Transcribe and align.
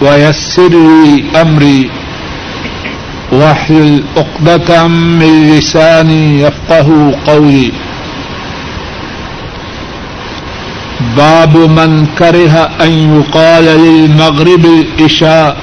ويسر 0.00 0.68
لي 1.04 1.24
أمري 1.42 1.90
واحلل 3.32 4.02
عقدة 4.16 4.86
من 4.88 5.50
لساني 5.58 6.40
يفقه 6.40 7.14
قولي 7.26 7.72
باب 11.16 11.56
من 11.56 12.06
كره 12.18 12.54
أن 12.80 12.90
يقال 13.18 13.64
للمغرب 13.64 14.64
الإشاء 14.64 15.56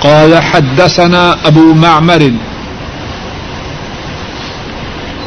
قال 0.00 0.42
حدثنا 0.42 1.36
أبو 1.46 1.72
معمر 1.74 2.32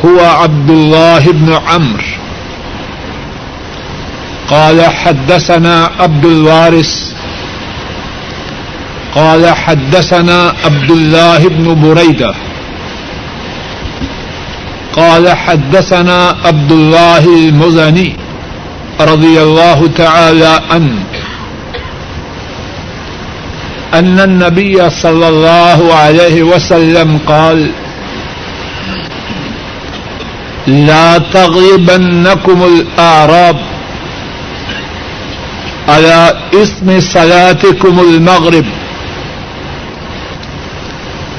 هو 0.06 0.20
عبد 0.20 0.70
الله 0.70 1.20
بن 1.20 1.54
عمرو 1.68 2.09
قال 4.50 4.82
حدثنا 4.82 5.90
عبد 6.00 6.26
الوارث. 6.26 7.14
قال 9.16 9.56
حدثنا 9.56 10.54
عبد 10.66 10.92
الله 10.92 11.38
بن 11.38 11.82
بريدة. 11.82 12.34
قال 14.94 15.30
حدثنا 15.30 16.36
عبد 16.46 16.72
الله 16.72 17.24
المزني 17.26 18.16
رضي 19.02 19.42
الله 19.42 19.90
تعالى 19.98 20.62
عنه 20.72 21.04
أن 23.94 24.20
النبي 24.20 24.90
صلى 24.90 25.28
الله 25.28 25.94
عليه 25.94 26.44
وسلم 26.44 27.20
قال 27.28 27.72
لا 30.68 31.18
تغلبنكم 31.18 32.64
الأعراب 32.64 33.58
على 35.90 36.32
اسم 36.52 37.00
صلاتكم 37.00 38.00
المغرب. 38.00 38.64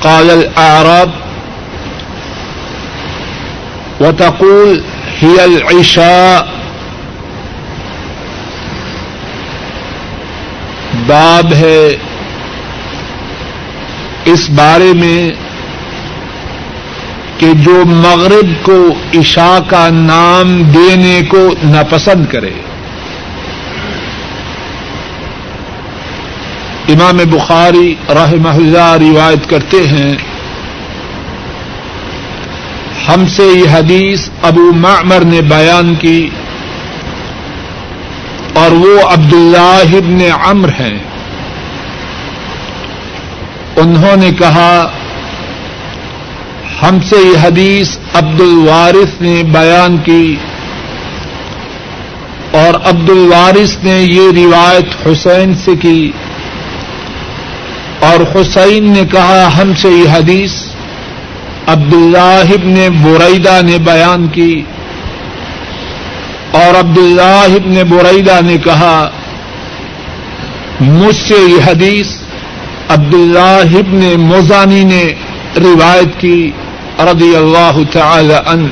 قال 0.01 0.31
الأعراب، 0.31 1.09
وتقول 4.01 4.81
هي 5.23 5.39
العشاء 5.39 6.47
باب 11.07 11.55
ہے. 11.55 11.97
اس 14.25 14.51
بارے 14.51 14.93
میں 14.93 15.31
کہ 17.39 17.53
جو 17.55 17.83
مغرب 17.87 18.65
کو 18.65 18.89
عشاء 19.15 19.59
کا 19.69 19.89
نام 19.91 20.63
دینے 20.63 21.21
کو 21.29 21.49
ناپسند 21.65 22.27
کرے۔ 22.27 22.70
امام 26.93 27.17
بخاری 27.17 27.95
رحمہ 28.09 28.49
اللہ 28.49 28.93
روایت 29.01 29.51
کرتے 29.51 29.89
ہیں، 29.89 30.15
ہم 33.09 33.27
سے 33.27 33.43
یہ 33.43 33.71
حدیث 33.71 34.29
ابو 34.43 34.73
معمر 34.73 35.21
نے 35.25 35.41
بیان 35.41 35.95
کی 35.95 36.31
اور 38.55 38.71
وہ 38.71 39.01
عبد 39.01 39.33
اللہ 39.33 39.97
ابن 39.97 40.19
عمر 40.43 40.69
ہیں۔ 40.69 40.99
انہوں 43.77 44.17
نے 44.17 44.31
کہا، 44.39 44.89
ہم 46.83 46.99
سے 47.01 47.17
یہ 47.17 47.39
حدیث 47.43 47.97
عبد 48.15 48.41
الوارث 48.41 49.21
نے 49.21 49.43
بیان 49.43 49.97
کی 49.97 50.37
اور 52.51 52.89
عبد 52.89 53.11
الوارث 53.11 53.77
نے 53.83 53.99
یہ 54.03 54.29
روایت 54.37 55.07
حسین 55.07 55.55
سے 55.65 55.71
کی۔ 55.81 56.11
اور 58.01 58.21
حسین 58.35 58.91
نے 58.93 59.05
کہا 59.11 59.49
ہم 59.57 59.73
سے 59.75 59.89
یہ 59.91 60.11
حدیث 60.11 60.53
عبد 61.67 61.93
اللہ 61.95 62.53
نے 62.67 62.89
نے 63.63 63.77
بیان 63.85 64.27
کی 64.29 64.53
اور 66.53 66.79
عبد 66.79 66.99
اللہ 66.99 67.57
نے 67.67 67.83
نے 68.43 68.57
کہا 68.59 68.95
مجھ 70.83 71.15
سے 71.17 71.35
یہ 71.37 71.65
حدیث 71.65 72.15
عبد 72.89 73.15
اللہ 73.15 73.77
نے 73.95 74.15
موزانی 74.19 74.83
نے 74.85 75.03
روایت 75.61 76.21
کی 76.21 76.51
رضی 77.07 77.35
اللہ 77.37 77.83
تعالی 77.93 78.39
عنہ 78.47 78.69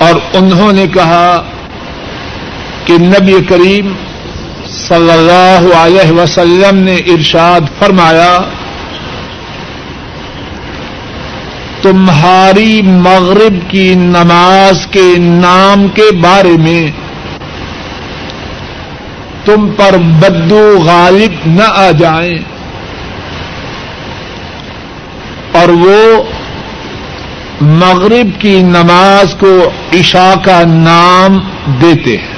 اور 0.00 0.20
انہوں 0.34 0.72
نے 0.72 0.86
کہا 0.94 1.26
کہ 2.84 2.98
نبی 3.00 3.36
کریم 3.48 3.92
صلی 4.72 5.10
اللہ 5.10 5.76
علیہ 5.76 6.12
وسلم 6.12 6.78
نے 6.78 6.96
ارشاد 6.96 7.60
فرمایا، 7.78 8.38
تمہاری 11.82 12.82
مغرب 12.82 13.70
کی 13.70 13.94
نماز 13.94 14.86
کے 14.86 15.18
نام 15.18 15.88
کے 15.88 16.16
بارے 16.20 16.56
میں 16.58 16.90
تم 19.44 19.70
پر 19.76 19.96
بدو 19.98 20.78
غالب 20.84 21.32
نہ 21.46 21.64
آ 21.68 21.90
جائیں۔ 21.90 22.38
اور 25.52 25.68
وہ 25.68 26.22
مغرب 27.60 28.40
کی 28.40 28.62
نماز 28.62 29.34
کو 29.38 29.70
عشاء 29.92 30.34
کا 30.44 30.62
نام 30.66 31.38
دیتے 31.82 32.16
ہیں۔ 32.16 32.29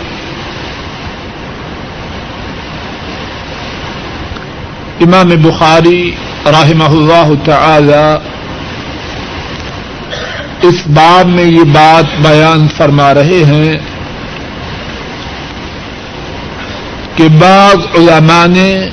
امام 5.03 5.29
بخاری 5.43 6.11
رحمہ 6.47 6.85
اللہ 6.85 7.33
تعالی 7.45 8.05
اس 10.69 10.87
باب 10.87 11.29
میں 11.29 11.45
یہ 11.45 11.65
بات 11.65 12.27
بیان 12.27 12.69
فرما 12.77 13.15
رہے 13.15 13.45
ہیں 13.45 13.77
کہ 17.17 17.29
بعض 17.29 17.77
علماء 17.95 18.47
نے 18.47 18.89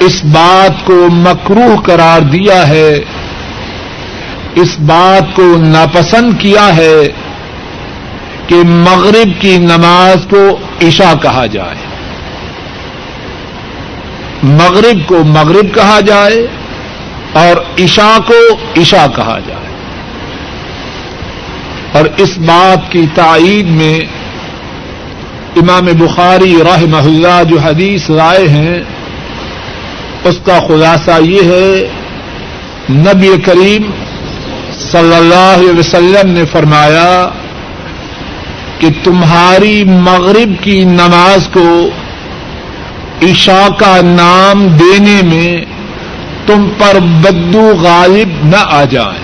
اس 0.00 0.24
بات 0.24 0.84
کو 0.84 1.06
مکروح 1.10 1.80
قرار 1.80 2.20
دیا 2.20 2.68
ہے، 2.68 3.04
اس 4.54 4.78
بات 4.78 5.36
کو 5.36 5.56
ناپسند 5.58 6.32
کیا 6.38 6.76
ہے 6.76 6.98
کہ 8.46 8.56
مغرب 8.64 9.40
کی 9.40 9.56
نماز 9.58 10.26
کو 10.30 10.58
عشاء 10.82 11.14
کہا 11.22 11.46
جائے۔ 11.46 11.83
مغرب 14.44 15.06
کو 15.06 15.24
مغرب 15.24 15.74
کہا 15.74 16.00
جائے 16.00 16.46
اور 17.32 17.82
عشاء 17.84 18.18
کو 18.26 18.56
عشاء 18.80 19.06
کہا 19.16 19.38
جائے۔ 19.46 19.64
اور 21.92 22.04
اس 22.16 22.38
بات 22.38 22.92
کی 22.92 23.06
تائید 23.14 23.66
میں 23.66 24.00
امام 25.56 25.84
بخاری 25.84 26.56
رحمہ 26.62 26.96
اللہ 26.96 27.42
جو 27.44 27.58
حدیث 27.58 28.10
لائے 28.10 28.48
ہیں، 28.48 28.82
اس 30.24 30.38
کا 30.44 30.58
خلاصہ 30.68 31.10
یہ 31.20 31.40
ہے، 31.42 31.88
نبی 32.90 33.30
کریم 33.44 33.82
صلی 34.90 35.14
اللہ 35.14 35.54
علیہ 35.58 35.78
وسلم 35.78 36.30
نے 36.30 36.44
فرمایا 36.52 37.28
کہ 38.78 38.88
تمہاری 39.04 39.84
مغرب 39.84 40.62
کی 40.62 40.84
نماز 40.84 41.48
کو 41.52 41.88
عشاء 43.22 43.68
کا 43.68 44.00
نام 44.02 44.66
دینے 44.66 45.20
میں 45.22 45.64
تم 46.46 46.68
پر 46.78 46.98
بدو 47.00 47.72
غالب 47.80 48.46
نہ 48.46 48.56
آ 48.56 48.84
جائے 48.84 49.18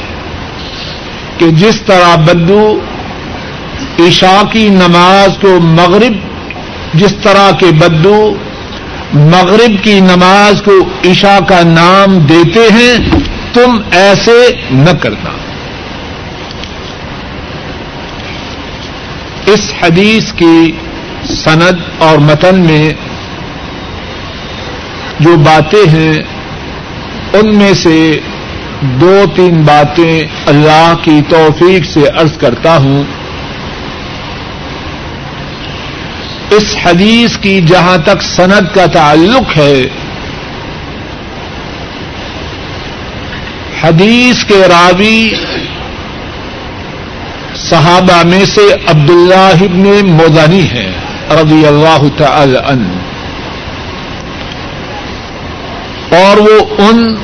کہ 1.39 1.51
جس 1.51 1.81
طرح 1.81 2.17
بدو 2.17 2.81
عشاء 3.99 4.43
کی 4.53 4.69
نماز 4.69 5.39
کو 5.41 5.61
مغرب، 5.61 6.13
جس 6.95 7.15
طرح 7.23 7.51
کے 7.51 7.67
بدو 7.67 8.35
مغرب 9.15 9.85
کی 9.85 10.01
نماز 10.01 10.63
کو 10.63 10.73
عشاء 11.11 11.39
کا 11.49 11.63
نام 11.63 12.19
دیتے 12.19 12.61
ہیں، 12.73 12.99
تم 13.53 13.79
ایسے 13.91 14.51
نہ 14.71 14.91
کرنا۔ 14.91 15.31
اس 19.47 19.73
حدیث 19.83 20.33
کی 20.33 20.73
سند 21.25 21.81
اور 21.99 22.19
متن 22.19 22.61
میں 22.61 22.93
جو 25.21 25.37
باتیں 25.37 25.91
ہیں، 25.91 26.23
ان 27.33 27.59
میں 27.59 27.75
سے 27.75 28.21
دو 28.81 29.25
تین 29.37 29.63
باتیں 29.63 30.23
اللہ 30.47 30.95
کی 31.03 31.21
توفیق 31.29 31.85
سے 31.85 32.01
عرض 32.01 32.39
کرتا 32.39 32.77
ہوں۔ 32.77 33.05
اس 36.51 36.77
حدیث 36.85 37.39
کی 37.39 37.61
جہاں 37.61 37.97
تک 37.97 38.23
سند 38.23 38.75
کا 38.75 38.87
تعلق 38.87 39.57
ہے، 39.57 39.83
حدیث 43.83 44.45
کے 44.45 44.63
راوی 44.69 45.31
صحابہ 47.55 48.27
میں 48.27 48.45
سے 48.45 48.73
عبداللہ 48.87 49.65
ابن 49.65 50.07
موزانی 50.07 50.67
ہیں، 50.69 50.93
رضی 51.31 51.67
اللہ 51.67 52.03
تعالی 52.17 52.59
عنہ۔ 52.67 53.10
اور 56.11 56.37
وہ 56.37 56.75
ان 56.79 57.15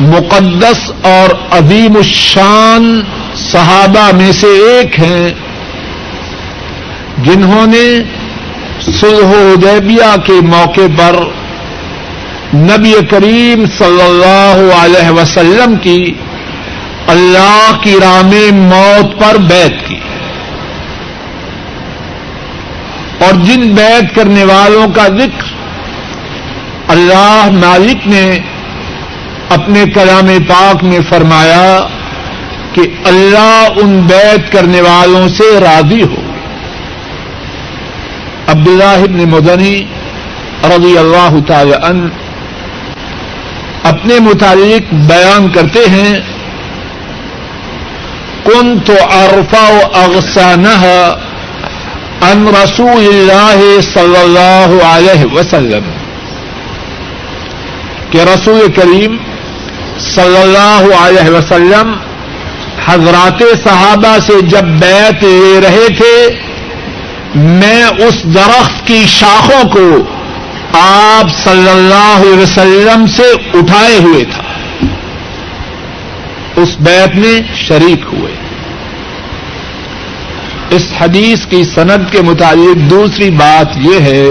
مقدس 0.00 0.90
اور 1.02 1.34
عظیم 1.50 1.96
الشان 1.96 3.00
صحابہ 3.36 4.16
میں 4.16 4.32
سے 4.32 4.46
ایک 4.46 4.98
ہیں 4.98 5.30
جنہوں 7.24 7.66
نے 7.66 8.02
سلح 9.00 9.30
حدیبیہ 9.30 10.16
کے 10.26 10.32
موقع 10.32 10.86
پر 10.98 11.16
نبی 12.54 12.94
کریم 13.10 13.64
صلی 13.78 14.02
اللہ 14.02 14.74
علیہ 14.74 15.10
وسلم 15.10 15.76
کی 15.76 16.12
اللہ 17.06 17.70
کی 17.82 17.96
رام 18.02 18.30
موت 18.54 19.20
پر 19.20 19.36
بیت 19.38 19.88
کی۔ 19.88 19.98
اور 23.18 23.32
جن 23.32 23.60
بیت 23.74 24.14
کرنے 24.14 24.44
والوں 24.44 24.88
کا 24.92 25.08
ذکر 25.08 25.47
اللہ 26.88 27.48
مالک 27.52 28.06
نے 28.06 28.38
اپنے 29.48 29.84
کلام 29.94 30.26
پاک 30.48 30.84
میں 30.84 30.98
فرمایا 31.08 31.86
کہ 32.72 32.80
اللہ 33.04 33.68
ان 33.76 34.00
بیت 34.00 34.52
کرنے 34.52 34.80
والوں 34.80 35.28
سے 35.28 35.60
راضی 35.60 36.02
ہو۔ 36.02 36.22
عبداللہ 38.48 39.02
ابن 39.02 39.24
مدنی 39.30 39.84
رضی 40.64 40.98
اللہ 40.98 41.36
تعالی 41.46 41.74
ان 41.74 42.08
اپنے 43.84 44.18
متعلق 44.18 44.94
بیان 44.94 45.48
کرتے 45.48 45.88
ہیں 45.90 46.20
کن 48.44 48.78
تو 48.84 48.92
عرفا 48.92 49.68
و 49.68 49.80
اغسانہ 49.92 50.78
ان 52.20 52.48
رسول 52.64 53.08
اللہ 53.08 53.80
صلی 53.94 54.16
اللہ 54.18 54.84
علیہ 54.84 55.24
وسلم 55.34 55.97
کہ 58.10 58.18
رسول 58.18 58.72
کریم 58.72 59.16
صلی 60.14 60.36
اللہ 60.36 60.96
علیہ 61.00 61.30
وسلم 61.30 61.92
حضرات 62.86 63.42
صحابہ 63.64 64.16
سے 64.26 64.40
جب 64.40 64.64
بیت 64.64 65.24
لے 65.24 65.60
رہے 65.62 65.88
تھے، 65.96 66.28
میں 67.34 67.84
اس 67.84 68.22
درخت 68.34 68.86
کی 68.86 69.04
شاخوں 69.06 69.68
کو 69.68 69.88
آپ 70.78 71.44
صلی 71.44 71.68
اللہ 71.68 72.18
علیہ 72.20 72.42
وسلم 72.42 73.06
سے 73.06 73.58
اٹھائے 73.58 73.98
ہوئے 73.98 74.24
تھا۔ 74.24 74.42
اس 76.56 76.68
بیت 76.80 77.16
میں 77.16 77.40
شریک 77.54 78.00
ہوئے۔ 78.12 78.32
اس 80.70 80.82
حدیث 81.00 81.46
کی 81.46 81.62
سند 81.74 82.12
کے 82.12 82.22
مطابق 82.22 82.90
دوسری 82.90 83.30
بات 83.30 83.76
یہ 83.76 84.00
ہے 84.00 84.24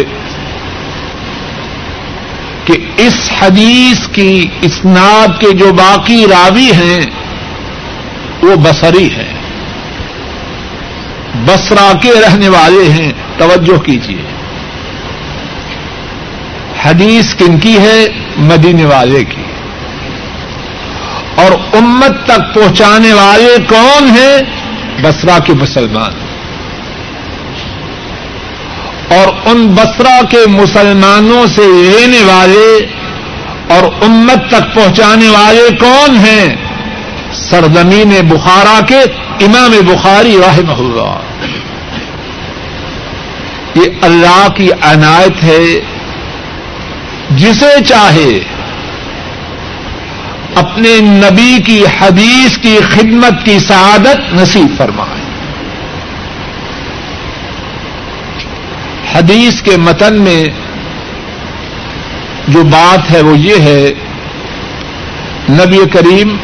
کہ 2.67 2.73
اس 2.97 3.13
حدیث 3.41 4.07
کی 4.11 4.47
اسناد 4.61 5.41
کے 5.41 5.51
جو 5.51 5.73
باقی 5.73 6.25
راوی 6.29 6.71
ہیں، 6.71 7.01
وہ 8.41 8.55
بصری 8.55 9.09
ہیں۔ 9.09 9.33
بسرا 11.45 11.91
کے 12.01 12.09
رہنے 12.21 12.49
والے 12.49 12.91
ہیں، 12.91 13.11
توجہ 13.37 13.77
کیجیے 13.77 14.21
حدیث 16.83 17.35
کن 17.35 17.59
کی 17.59 17.77
ہے؟ 17.77 18.07
مدینے 18.37 18.85
والے 18.85 19.23
کی۔ 19.23 19.41
اور 21.35 21.51
امت 21.51 22.25
تک 22.25 22.53
پہنچانے 22.53 23.13
والے 23.13 23.55
کون 23.69 24.09
ہیں؟ 24.09 24.37
بسرا 25.01 25.39
کے 25.39 25.53
مسلمان۔ 25.53 26.26
اور 29.09 29.27
ان 29.45 29.67
بسرا 29.67 30.19
کے 30.29 30.47
مسلمانوں 30.47 31.47
سے 31.47 31.61
لینے 31.61 32.23
والے 32.23 32.85
اور 33.73 33.83
امت 34.01 34.51
تک 34.51 34.75
پہنچانے 34.75 35.27
والے 35.27 35.77
کون 35.79 36.17
ہیں؟ 36.17 36.55
سرزمین 37.49 38.13
بخارا 38.27 38.79
کے 38.87 38.99
امام 39.45 39.71
بخاری 39.85 40.37
رحمہ 40.37 40.71
اللہ۔ 40.71 41.19
یہ 43.75 43.89
اللہ 44.01 44.47
کی 44.55 44.69
عنایت 44.71 45.43
ہے۔ 45.43 45.81
جسے 47.29 47.83
چاہے 47.87 48.39
اپنے 50.55 50.99
نبی 51.01 51.57
کی 51.65 51.83
حدیث 51.99 52.57
کی 52.57 52.79
خدمت 52.89 53.45
کی 53.45 53.59
سعادت 53.59 54.33
نصیب 54.33 54.77
فرمائے۔ 54.77 55.16
حدیث 59.15 59.61
کے 59.61 59.77
متن 59.77 60.21
میں 60.21 60.45
جو 62.47 62.63
بات 62.63 63.11
ہے 63.11 63.21
وہ 63.21 63.37
یہ 63.37 63.55
ہے، 63.55 63.93
نبی 65.49 65.79
کریم 65.93 66.37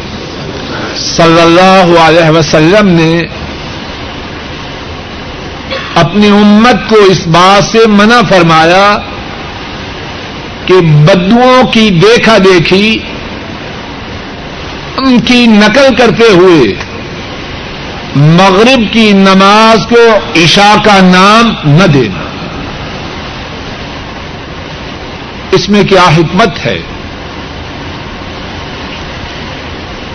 صلی 0.96 1.42
اللہ 1.42 2.00
علیہ 2.00 2.30
وسلم 2.30 2.88
نے 2.88 3.22
اپنی 5.96 6.28
امت 6.28 6.90
کو 6.90 6.96
اس 6.96 7.28
بات 7.28 7.72
سے 7.72 7.78
منع 7.88 8.22
فرمایا 8.30 8.98
کہ 10.66 10.74
بدوؤں 10.82 11.64
کی 11.64 11.90
دیکھا 11.90 12.38
دیکھی 12.38 13.00
ان 14.98 15.20
کی 15.20 15.46
نقل 15.48 15.96
کرتے 15.96 16.32
ہوئے 16.34 16.76
مغرب 18.16 18.94
کی 18.94 19.12
نماز 19.12 19.86
کو 19.90 20.18
عشاء 20.44 20.76
کا 20.84 21.00
نام 21.02 21.54
نہ 21.64 21.84
دینا۔ 21.84 22.33
اس 25.56 25.70
میں 25.70 25.84
کیا 25.84 26.08
حکمت 26.18 26.66
ہے؟ 26.66 26.78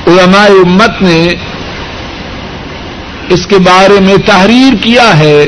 علماء 0.06 0.46
امت 0.46 1.02
نے 1.02 1.28
اس 3.28 3.46
کے 3.46 3.58
بارے 3.58 4.00
میں 4.00 4.16
تحریر 4.26 4.76
کیا 4.82 5.18
ہے 5.18 5.44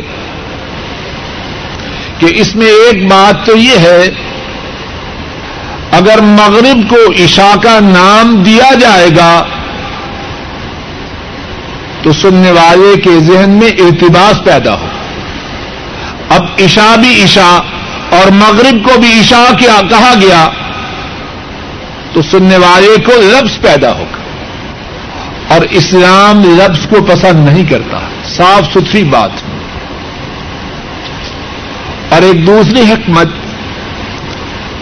کہ 2.18 2.26
اس 2.34 2.56
میں 2.56 2.66
ایک 2.66 3.10
بات 3.10 3.46
تو 3.46 3.56
یہ 3.56 3.78
ہے، 3.78 4.10
اگر 5.92 6.20
مغرب 6.20 6.90
کو 6.90 7.24
عشاء 7.24 7.54
کا 7.62 7.80
نام 7.80 8.42
دیا 8.42 8.74
جائے 8.80 9.08
گا، 9.16 9.44
تو 12.02 12.12
سننے 12.12 12.50
والے 12.50 13.00
کے 13.00 13.18
ذہن 13.20 13.50
میں 13.50 13.68
ارتباس 13.68 14.44
پیدا 14.44 14.74
ہو۔ 14.74 14.86
اب 16.28 16.44
عشاء 16.64 16.96
بھی 16.96 17.24
عشاء 17.24 17.79
اور 18.10 18.30
مغرب 18.30 18.88
کو 18.88 19.00
بھی 19.00 19.20
عشاء 19.20 19.56
کیا 19.58 19.80
کہا 19.88 20.14
گیا، 20.20 20.48
تو 22.12 22.22
سننے 22.22 22.56
والے 22.56 22.96
کو 23.04 23.12
لفظ 23.16 23.60
پیدا 23.60 23.92
ہوگا۔ 23.92 24.20
اور 25.54 25.60
اسلام 25.70 26.58
لفظ 26.58 26.86
کو 26.88 27.02
پسند 27.02 27.48
نہیں 27.48 27.70
کرتا۔ 27.70 27.98
صاف 28.36 28.66
ستھری 28.74 29.04
بات۔ 29.04 29.30
اور 32.12 32.22
ایک 32.22 32.46
دوسری 32.46 32.80
حکمت، 32.80 33.28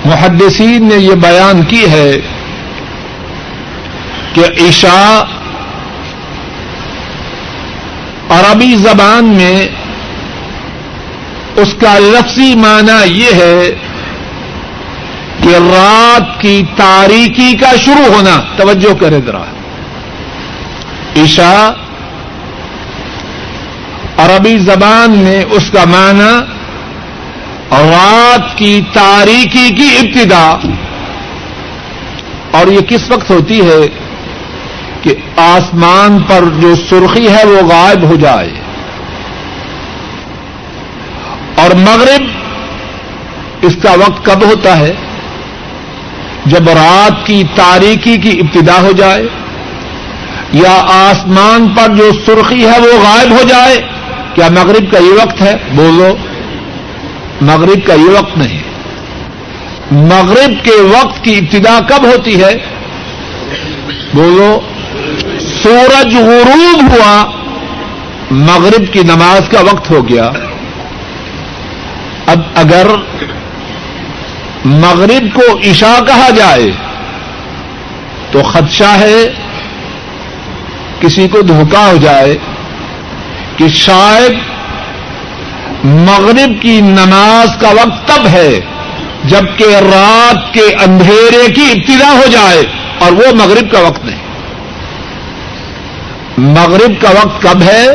محدثین 0.04 0.88
نے 0.88 0.94
یہ 0.94 1.14
بیان 1.14 1.62
کی 1.62 1.90
ہے 1.90 2.20
کہ 4.32 4.40
عشاء 4.68 5.20
عربی 8.28 8.74
زبان 8.76 9.24
میں 9.24 9.68
اس 11.58 11.74
کا 11.80 11.98
لفظی 11.98 12.54
معنی 12.54 13.18
یہ 13.18 13.34
ہے 13.34 13.70
کہ 15.42 15.48
رات 15.48 16.40
کی 16.40 16.62
تاریکی 16.76 17.56
کا 17.56 17.76
شروع 17.84 18.14
ہونا، 18.14 18.40
توجہ 18.56 18.94
کرے 18.94 19.20
ذرا۔ 19.26 19.44
عشاء، 21.24 21.70
عربی 24.16 24.58
زبان 24.58 25.18
میں 25.18 25.44
اس 25.50 25.70
کا 25.70 25.84
معنی 25.84 26.58
رات 27.70 28.58
کی 28.58 28.80
تاریکی 28.92 29.68
کی 29.68 29.88
ابتدا۔ 29.98 30.58
اور 32.50 32.66
یہ 32.66 32.80
کس 32.80 33.10
وقت 33.10 33.30
ہوتی 33.30 33.60
ہے 33.60 33.88
کہ 35.02 35.14
آسمان 35.36 36.18
پر 36.22 36.40
جو 36.60 36.74
سرخی 36.90 37.28
ہے 37.28 37.44
وہ 37.44 37.62
غائب 37.62 38.02
ہو 38.02 38.14
جائے۔ 38.14 38.50
اور 41.58 41.70
مغرب 41.70 42.22
اس 43.62 43.76
کا 43.82 43.90
وقت 43.92 44.24
کب 44.24 44.44
ہوتا 44.44 44.78
ہے؟ 44.78 44.92
جب 46.46 46.68
رات 46.68 47.26
کی 47.26 47.42
تاریکی 47.54 48.16
کی 48.16 48.40
ابتدا 48.40 48.80
ہو 48.80 48.92
جائے 48.92 49.22
یا 50.52 50.82
آسمان 50.88 51.68
پر 51.68 51.94
جو 51.94 52.10
سرخی 52.26 52.64
ہے 52.64 52.78
وہ 52.78 53.00
غائب 53.02 53.30
ہو 53.30 53.42
جائے؟ 53.48 53.82
کیا 54.34 54.48
مغرب 54.48 54.92
کا 54.92 54.98
یہ 54.98 55.12
وقت 55.12 55.42
ہے؟ 55.42 55.56
بولو، 55.72 56.16
مغرب 57.40 57.86
کا 57.86 57.94
یہ 57.94 58.10
وقت 58.10 58.38
نہیں۔ 58.38 58.58
مغرب 59.90 60.64
کے 60.64 60.82
وقت 60.82 61.24
کی 61.24 61.38
ابتدا 61.38 61.80
کب 61.88 62.04
ہوتی 62.04 62.42
ہے؟ 62.42 62.58
بولو، 64.14 64.60
سورج 65.62 66.16
غروب 66.16 66.90
ہوا، 66.92 67.30
مغرب 68.30 68.92
کی 68.92 69.00
نماز 69.00 69.48
کا 69.48 69.60
وقت 69.60 69.90
ہو 69.90 70.08
گیا۔ 70.08 70.30
اب 72.28 72.40
اگر 72.54 72.86
مغرب 74.64 75.34
کو 75.34 75.58
عشاء 75.70 76.04
کہا 76.06 76.30
جائے 76.36 76.70
تو 78.30 78.42
خدشہ 78.42 78.84
ہے 78.84 79.32
کسی 81.00 81.28
کو 81.28 81.40
دھوکا 81.40 81.90
ہو 81.90 81.96
جائے 81.96 82.38
کہ 83.56 83.68
شاید 83.68 84.38
مغرب 85.84 86.62
کی 86.62 86.80
نماز 86.80 87.60
کا 87.60 87.68
وقت 87.68 88.08
تب 88.08 88.26
ہے 88.26 88.60
جبکہ 89.24 89.76
رات 89.76 90.54
کے 90.54 90.74
اندھیرے 90.84 91.52
کی 91.52 91.62
ابتدا 91.62 92.12
ہو 92.12 92.26
جائے 92.30 92.62
اور 92.98 93.12
وہ 93.12 93.34
مغرب 93.34 93.72
کا 93.72 93.78
وقت 93.80 94.04
نہیں۔ 94.04 94.22
مغرب 96.38 97.00
کا 97.00 97.10
وقت 97.10 97.42
کب 97.42 97.62
ہے؟ 97.62 97.86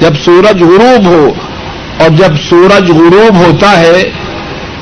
جب 0.00 0.14
سورج 0.24 0.62
غروب 0.62 1.06
ہو۔ 1.06 1.34
اور 2.02 2.10
جب 2.10 2.36
سورج 2.48 2.90
غروب 2.90 3.36
ہوتا 3.36 3.80
ہے، 3.80 4.10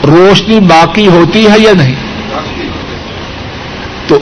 روشنی 0.06 0.60
باقی 0.60 1.06
ہوتی 1.06 1.46
ہے 1.46 1.58
یا 1.58 1.72
نہیں؟ 1.72 1.94
تو 4.06 4.18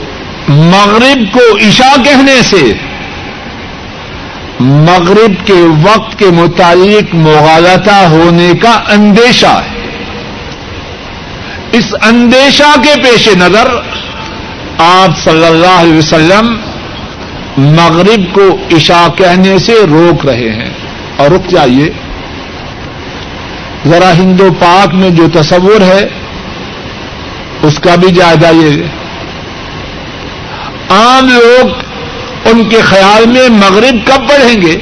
مغرب 0.47 1.33
کو 1.33 1.57
عشاء 1.57 2.03
کہنے 2.03 2.41
سے، 2.41 2.73
مغرب 4.59 5.47
کے 5.47 5.67
وقت 5.83 6.19
کے 6.19 6.25
متعلق 6.25 7.15
مغالطہ 7.15 7.91
ہونے 7.91 8.51
کا 8.61 8.71
اندیشہ 8.71 9.47
ہے۔ 9.47 9.79
اس 11.71 11.95
اندیشہ 12.01 12.81
کے 12.83 13.01
پیش 13.03 13.27
نظر 13.27 13.67
آپ 14.77 15.19
صلی 15.23 15.45
اللہ 15.45 15.79
علیہ 15.79 15.97
وسلم 15.97 16.55
مغرب 17.57 18.33
کو 18.33 18.57
عشاء 18.75 19.07
کہنے 19.17 19.59
سے 19.59 19.73
روک 19.91 20.25
رہے 20.25 20.49
ہیں۔ 20.49 20.69
اور 21.17 21.31
رک 21.31 21.49
جائیے۔ 21.49 22.08
ذرا 23.85 24.13
ہندو 24.13 24.49
پاک 24.59 24.93
میں 24.93 25.09
جو 25.09 25.27
تصور 25.33 25.81
ہے، 25.81 26.07
اس 27.61 27.79
کا 27.79 27.95
بھی 27.95 28.11
جائزہ 28.11 28.47
یہ 28.53 28.83
عام 30.89 31.29
لوگ 31.29 31.67
ان 32.45 32.69
کے 32.69 32.81
خیال 32.81 33.25
میں 33.25 33.49
مغرب 33.49 34.07
کب 34.07 34.29
پڑھیں 34.29 34.61
گے؟ 34.61 34.79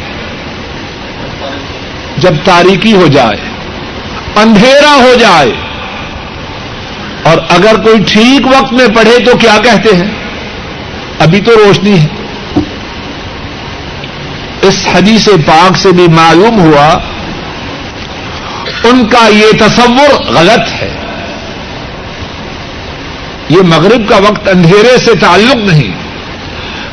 جب 2.18 2.34
تاریکی 2.44 2.94
ہو 2.94 3.08
جائے، 3.08 3.38
اندھیرا 4.36 4.96
ہو 4.96 5.14
جائے۔ 5.20 5.52
اور 7.24 7.38
اگر 7.50 7.76
کوئی 7.84 7.96
ٹھیک 8.08 8.48
وقت 8.48 8.74
میں 8.74 8.88
پڑھے 8.88 9.24
تو 9.26 9.38
کیا 9.38 9.58
کہتے 9.64 9.96
ہیں؟ 9.96 10.12
ابھی 11.20 11.42
تو 11.42 11.52
روشنی 11.52 12.00
ہے۔ 12.00 12.08
اس 14.62 14.88
حدیث 14.96 15.28
پاک 15.28 15.78
سے 15.78 15.92
بھی 15.92 16.08
معلوم 16.08 16.60
ہوا 16.60 16.98
ان 18.90 19.08
کا 19.08 19.28
یہ 19.28 19.52
تصور 19.60 20.22
غلط 20.32 20.74
ہے۔ 20.82 20.96
یہ 23.50 23.62
مغرب 23.62 24.10
کا 24.10 24.18
وقت 24.18 24.48
اندھیرے 24.48 24.98
سے 24.98 25.16
تعلق 25.16 25.56
نہیں۔ 25.56 26.08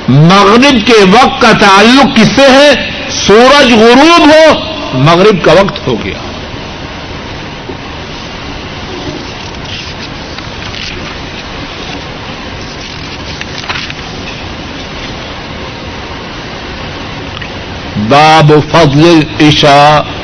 مغرب 0.08 0.86
کے 0.86 1.04
وقت 1.12 1.42
کا 1.42 1.52
تعلق 1.60 2.16
کس 2.16 2.26
سے 2.36 2.42
ہے؟ 2.42 2.90
سورج 3.10 3.72
غروب 3.72 4.20
ہو، 4.20 4.60
مغرب 4.94 5.44
کا 5.44 5.52
وقت 5.52 5.86
ہو 5.86 6.04
گیا۔ 6.04 6.18
باب 18.08 18.52
فضل 18.72 19.20
العشاء۔ 19.38 20.23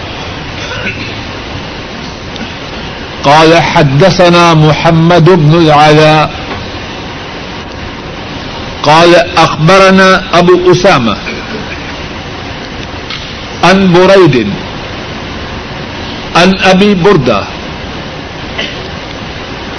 قال 3.24 3.62
حدثنا 3.62 4.54
محمد 4.54 5.30
بن 5.30 5.54
العلاء. 5.54 6.30
قال 8.82 9.14
اخبرنا 9.38 10.22
ابو 10.38 10.72
اسامه 10.72 11.16
عن 13.64 13.92
بريد 13.92 14.48
عن 16.36 16.58
ابي 16.64 16.94
برده 16.94 17.44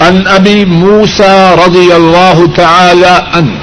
عن 0.02 0.28
ابي 0.28 0.66
موسى 0.66 1.56
رضي 1.66 1.96
الله 1.96 2.48
تعالى 2.58 3.14
عنه. 3.34 3.60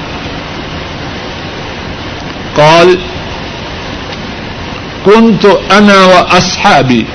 قال 2.57 2.99
كنت 5.05 5.45
انا 5.71 6.05
واصحابي 6.05 7.05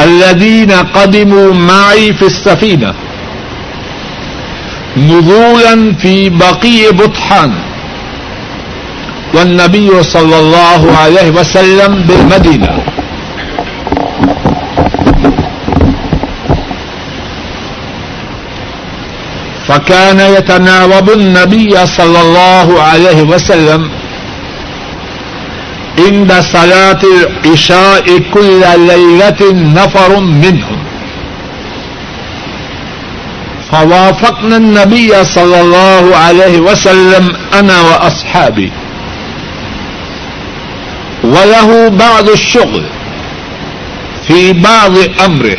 الذين 0.00 0.72
قدموا 0.72 1.54
معي 1.54 2.12
في 2.12 2.22
السفينه 2.26 2.94
نزولا 4.96 5.94
في 5.98 6.28
بقي 6.28 6.92
بطحان 6.92 7.52
والنبي 9.34 10.02
صلى 10.02 10.38
الله 10.38 10.96
عليه 10.96 11.30
وسلم 11.30 12.04
بالمدينة. 12.08 12.82
فكان 19.68 20.20
يتناوب 20.20 21.10
النبي 21.10 21.86
صلى 21.86 22.20
الله 22.20 22.82
عليه 22.82 23.22
وسلم 23.22 23.90
عند 25.98 26.32
صلاة 26.52 26.98
العشاء 27.44 28.18
كل 28.34 28.60
ليلة 28.78 29.52
نفر 29.52 30.20
منهم 30.20 30.78
فوافقنا 33.72 34.56
النبي 34.56 35.24
صلى 35.24 35.60
الله 35.60 36.16
عليه 36.16 36.58
وسلم 36.58 37.36
أنا 37.54 37.80
وأصحابي. 37.80 38.72
وله 41.24 41.88
بعض 41.88 42.28
الشغل 42.28 42.84
في 44.28 44.52
بعض 44.52 44.92
أمره. 45.24 45.56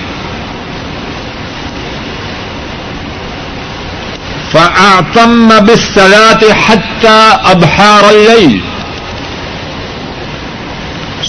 فأعتم 4.53 5.60
بالصلاة 5.60 6.53
حتى 6.53 7.38
أبحار 7.46 8.10
الليل. 8.10 8.62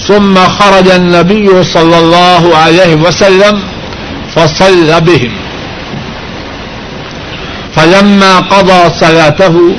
ثم 0.09 0.35
خرج 0.35 0.89
النبي 0.89 1.65
صلى 1.65 1.99
الله 1.99 2.57
عليه 2.57 2.95
وسلم 2.95 3.63
فصل 4.35 5.01
بهم. 5.01 5.33
فلما 7.77 8.39
قضى 8.39 8.91
صلاته 9.01 9.75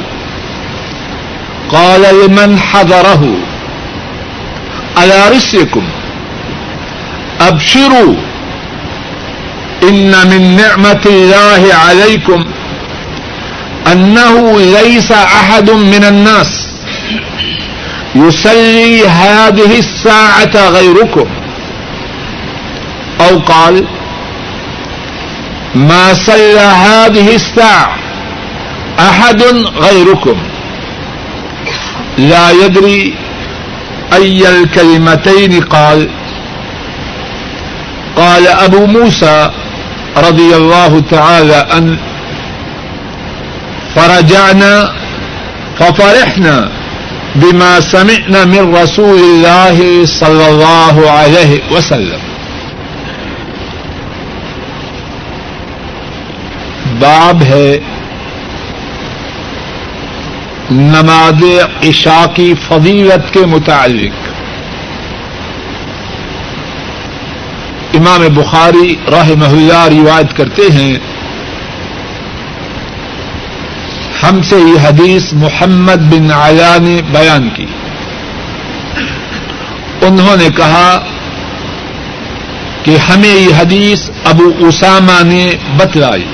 قال 1.70 2.02
لمن 2.02 2.60
حضره 2.60 3.24
على 4.98 5.30
رسلكم؟ 5.36 5.84
أبشروا، 7.42 8.16
إن 9.84 10.12
من 10.28 10.56
نعمة 10.56 11.04
الله 11.06 11.76
عليكم 11.76 12.46
أنه 13.92 14.60
ليس 14.60 15.12
أحد 15.12 15.70
من 15.72 16.04
الناس. 16.04 16.68
يسلي 18.16 19.08
هذه 19.08 19.80
الساعة 19.80 20.70
غيركم. 20.70 21.28
أو 23.22 23.40
قال، 23.40 23.86
ما 25.76 26.14
صلى 26.14 26.60
هذه 26.60 27.36
الساعة 27.36 27.96
أحد 29.00 29.44
غيركم. 29.78 30.38
لا 32.18 32.52
يدري 32.52 33.16
أي 34.14 34.50
الكلمتين 34.50 35.64
قال. 35.64 36.10
قال 38.16 38.48
أبو 38.48 38.86
موسى 38.86 39.52
رضي 40.18 40.56
الله 40.56 41.04
تعالى 41.12 41.56
أن 41.56 41.98
فرجعنا 43.96 44.94
ففرحنا. 45.80 46.70
بما 47.36 47.80
سمعنا 47.80 48.46
من 48.46 48.76
رسول 48.76 49.20
الله 49.20 50.06
صلى 50.06 50.46
الله 50.48 51.10
عليه 51.10 51.60
وسلم. 51.72 52.20
باب 57.00 57.44
ہے 57.44 57.80
نماز 60.72 61.44
عشاء 61.90 62.26
کی 62.36 62.54
فضیلت 62.68 63.34
کے 63.34 63.46
متعلق. 63.46 64.28
امام 67.94 68.28
بخاری 68.34 68.96
راہ 69.12 69.30
محلہ 69.38 69.88
روایت 69.88 70.38
کرتے 70.38 70.62
ہیں 70.62 70.98
ہم 74.24 74.42
سے 74.42 74.56
یہ 74.56 74.88
حدیث 74.88 75.34
محمد 75.34 76.02
بن 76.10 76.32
عیا 76.32 76.78
نے 76.82 77.02
بیان 77.12 77.50
کی۔ 77.50 77.66
انہوں 80.02 80.36
نے 80.38 80.48
کہا 80.58 81.00
کہ 82.84 82.98
ہمیں 82.98 83.36
یہ 83.36 83.56
حدیث 83.60 84.10
ابو 84.26 84.68
اسامہ 84.68 85.24
نے 85.24 85.56
بتلائی 85.78 86.26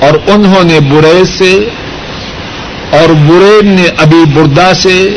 اور 0.00 0.30
انہوں 0.30 0.64
نے 0.64 0.80
برے 0.80 1.24
سے 1.38 1.68
اور 2.90 3.08
برے 3.08 3.66
نے 3.66 3.86
ابی 3.98 4.24
بردا 4.34 4.74
سے 4.74 5.16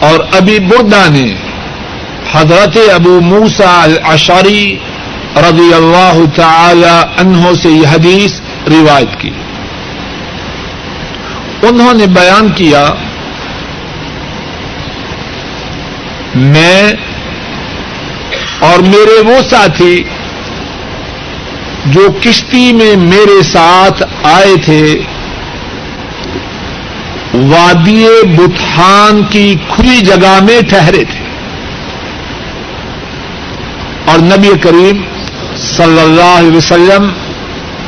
اور 0.00 0.20
ابی 0.32 0.58
بردا 0.58 1.08
نے 1.08 1.34
حضرت 2.32 2.78
ابو 2.94 3.20
موسا 3.20 3.82
الاشاری 3.82 4.76
رضی 5.36 5.74
اللہ 5.74 6.18
تعالی 6.34 7.20
عنہ 7.20 7.54
سے 7.62 7.68
یہ 7.68 7.86
حدیث 7.86 8.40
روایت 8.66 9.20
کی۔ 9.20 9.30
انہوں 11.62 11.94
نے 11.94 12.06
بیان 12.06 12.48
کیا، 12.48 12.88
میں 16.34 16.92
اور 18.58 18.78
میرے 18.78 19.20
وہ 19.26 19.48
ساتھی 19.50 20.04
جو 21.86 22.08
کشتی 22.22 22.72
میں 22.72 22.96
میرے 22.96 23.42
ساتھ 23.42 24.02
آئے 24.22 24.56
تھے، 24.64 25.00
وادی 27.34 28.06
بتان 28.22 29.22
کی 29.30 29.54
کھلی 29.68 30.00
جگہ 30.00 30.38
میں 30.42 30.60
ٹھہرے 30.68 31.04
تھے۔ 31.04 31.26
اور 34.04 34.18
نبی 34.18 34.50
کریم 34.62 35.02
صلی 35.56 36.00
اللہ 36.00 36.38
علیہ 36.38 36.56
وسلم 36.56 37.12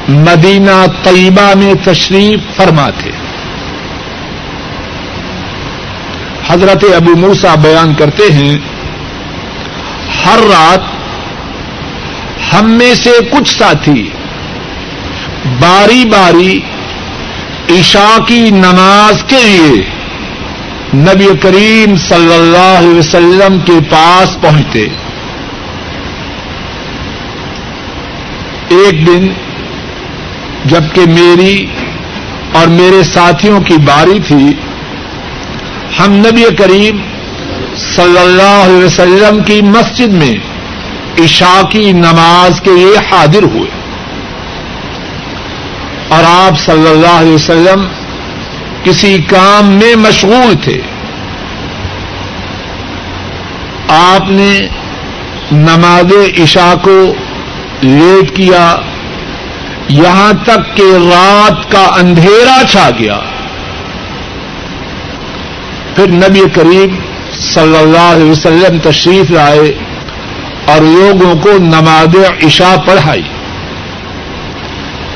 مدینہ 0.08 0.86
طیبہ 1.02 1.58
میں 1.58 1.74
تشریف 1.84 2.56
فرما 2.56 2.90
تھے۔ 2.90 3.10
حضرت 6.48 6.84
ابو 6.96 7.16
موسا 7.16 7.54
بیان 7.54 7.94
کرتے 7.94 8.32
ہیں، 8.32 8.58
ہر 10.24 10.38
رات 10.38 10.80
ہم 12.52 12.70
میں 12.70 12.94
سے 12.94 13.10
کچھ 13.30 13.58
ساتھی 13.58 14.10
باری 15.60 16.04
باری 16.04 16.60
عشاء 17.68 18.18
کی 18.26 18.50
نماز 18.50 19.22
کے 19.26 19.42
لیے 19.44 19.82
نبی 20.94 21.26
کریم 21.42 21.96
صلی 21.96 22.34
اللہ 22.34 22.78
علیہ 22.78 22.98
وسلم 22.98 23.58
کے 23.64 23.78
پاس 23.90 24.40
پہنچتے۔ 24.40 24.86
ایک 28.68 29.06
دن 29.06 29.28
جبکہ 30.64 31.00
میری 31.00 31.66
اور 32.52 32.66
میرے 32.66 33.02
ساتھیوں 33.02 33.60
کی 33.60 33.74
باری 33.74 34.18
تھی 34.28 34.54
ہم 35.98 36.12
نبی 36.12 36.44
کریم 36.58 36.96
صلی 37.76 38.18
اللہ 38.18 38.64
علیہ 38.64 38.84
وسلم 38.84 39.42
کی 39.42 39.62
مسجد 39.62 40.08
میں 40.08 40.34
عشاء 41.24 41.62
کی 41.70 41.92
نماز 41.92 42.60
کے 42.60 42.70
لیے 42.70 42.96
حاضر 42.96 43.42
ہوئے۔ 43.42 43.70
اور 46.08 46.24
آپ 46.26 46.58
صلی 46.58 46.88
اللہ 46.88 47.06
علیہ 47.06 47.32
وسلم 47.32 47.86
کسی 48.84 49.18
کام 49.26 49.66
میں 49.66 49.96
مشغول 49.96 50.54
تھے۔ 50.64 50.80
آپ 53.88 54.30
نے 54.30 54.68
نماز 55.52 56.40
عشاء 56.42 56.74
کو 56.82 57.14
لیٹ 57.82 58.36
کیا۔ 58.36 58.76
یہاں 59.88 60.32
تک 60.44 60.76
کہ 60.76 60.82
رات 60.82 61.72
کا 61.72 61.84
اندھیرا 61.98 62.62
چھا 62.70 62.90
گیا۔ 62.98 63.20
پھر 65.98 66.10
نبی 66.10 66.42
کریم 66.54 66.96
صلی 67.40 67.76
اللہ 67.76 68.14
علیہ 68.14 68.30
وسلم 68.30 68.90
تشریف 68.90 69.30
لائے 69.30 69.78
اور 70.64 70.80
لوگوں 70.80 71.34
کو 71.34 71.50
نماز 71.58 72.16
عشاء 72.44 72.76
پڑھائی۔ 72.86 73.22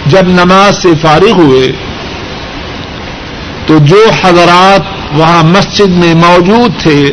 جب 0.07 0.29
نماز 0.29 0.83
سے 0.83 0.89
فارغ 1.03 1.31
ہوئے 1.31 1.73
تو 3.67 3.79
جو 3.79 4.07
حضرات 4.23 4.81
وہاں 5.13 5.43
مسجد 5.43 5.89
میں 5.89 6.15
موجود 6.15 6.83
تھے، 6.83 7.13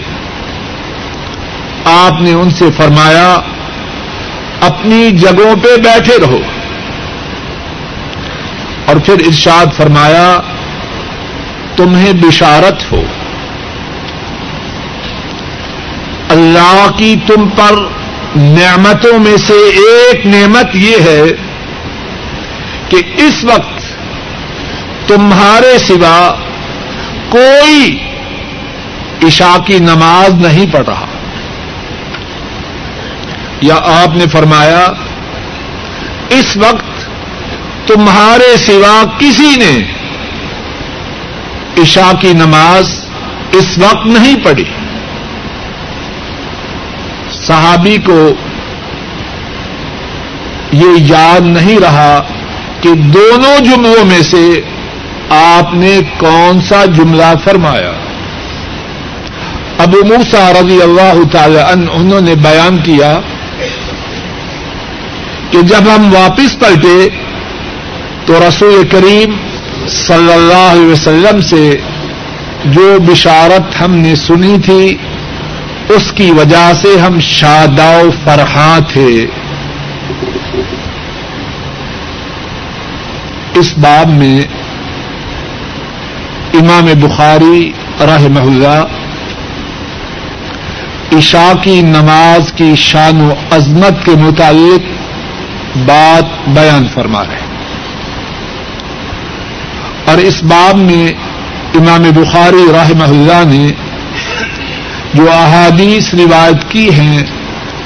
آپ 1.85 2.21
نے 2.21 2.33
ان 2.33 2.49
سے 2.49 2.65
فرمایا، 2.77 3.37
اپنی 4.61 5.11
جگہوں 5.11 5.55
پہ 5.63 5.77
بیٹھے 5.77 6.17
رہو۔ 6.21 6.39
اور 8.85 8.95
پھر 8.95 9.13
ارشاد 9.13 9.65
فرمایا، 9.77 10.39
تمہیں 11.75 12.13
بشارت 12.13 12.91
ہو۔ 12.91 13.03
اللہ 16.49 16.91
کی 16.97 17.15
تم 17.27 17.49
پر 17.49 17.73
نعمتوں 18.35 19.19
میں 19.19 19.37
سے 19.37 19.53
ایک 19.53 20.25
نعمت 20.25 20.75
یہ 20.75 20.95
ہے 21.01 21.23
کہ 22.89 22.97
اس 23.15 23.43
وقت 23.43 23.85
تمہارے 25.07 25.77
سوا 25.77 26.35
کوئی 27.29 27.97
عشاء 29.23 29.57
کی 29.65 29.79
نماز 29.79 30.33
نہیں 30.33 30.65
پڑھ 30.71 30.85
رہا۔ 30.87 31.05
یا 33.61 33.75
آپ 33.75 34.15
نے 34.15 34.25
فرمایا، 34.27 34.87
اس 36.29 36.57
وقت 36.57 37.09
تمہارے 37.87 38.57
سوا 38.57 39.03
کسی 39.19 39.55
نے 39.55 39.83
عشاء 41.81 42.11
کی 42.19 42.33
نماز 42.33 43.05
اس 43.51 43.77
وقت 43.77 44.05
نہیں 44.05 44.35
پڑھی۔ 44.43 44.63
صحابی 47.49 47.97
کو 48.05 48.33
یہ 50.71 50.97
یاد 50.97 51.41
نہیں 51.41 51.79
رہا 51.79 52.21
کہ 52.81 52.89
دونوں 52.93 53.59
جملوں 53.59 54.05
میں 54.05 54.21
سے 54.21 54.61
آپ 55.29 55.73
نے 55.73 55.99
کون 56.17 56.61
سا 56.61 56.85
جملہ 56.85 57.33
فرمایا۔ 57.43 57.91
ابو 59.77 59.97
موسا 60.05 60.51
رضی 60.53 60.81
اللہ 60.81 61.19
تعالی 61.31 61.59
انہوں 61.59 62.21
نے 62.21 62.35
بیان 62.35 62.77
کیا 62.77 63.19
کہ 65.51 65.61
جب 65.61 65.83
ہم 65.95 66.13
واپس 66.13 66.59
پلٹے 66.59 67.09
تو 68.25 68.39
رسول 68.47 68.87
کریم 68.91 69.37
صلی 69.87 70.33
اللہ 70.33 70.67
علیہ 70.71 70.91
وسلم 70.91 71.41
سے 71.41 71.63
جو 72.65 72.97
بشارت 72.99 73.81
ہم 73.81 73.95
نے 73.95 74.15
سنی 74.15 74.55
تھی 74.65 74.97
اس 75.89 76.11
کی 76.15 76.31
وجہ 76.31 76.71
سے 76.81 76.99
ہم 76.99 77.19
شاداؤ 77.19 78.01
فرحاں 78.23 78.79
تھے۔ 78.93 79.25
اس 83.53 83.77
باب 83.77 84.09
میں 84.09 84.41
امام 86.53 86.85
بخاری 86.99 87.71
رحمہ 87.99 88.39
اللہ 88.39 88.83
عشاء 91.17 91.53
کی 91.61 91.81
نماز 91.81 92.53
کی 92.55 92.75
شان 92.75 93.21
و 93.21 93.33
عظمت 93.51 94.05
کے 94.05 94.11
متعلق 94.11 94.81
بات 95.85 96.49
بیان 96.49 96.87
فرما 96.93 97.23
رہے 97.23 97.47
اور 100.05 100.17
اس 100.17 100.43
باب 100.43 100.77
میں 100.77 101.13
امام 101.73 102.03
بخاری 102.15 102.65
رحمہ 102.73 103.03
اللہ 103.03 103.43
نے 103.45 103.71
جو 105.13 105.31
احادیث 105.31 106.13
روایت 106.13 106.71
کی 106.71 106.89
ہیں، 106.89 107.23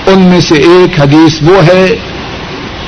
ان 0.07 0.21
میں 0.21 0.39
سے 0.39 0.55
ایک 0.55 0.99
حدیث 0.99 1.41
وہ 1.41 1.67
ہے 1.67 1.85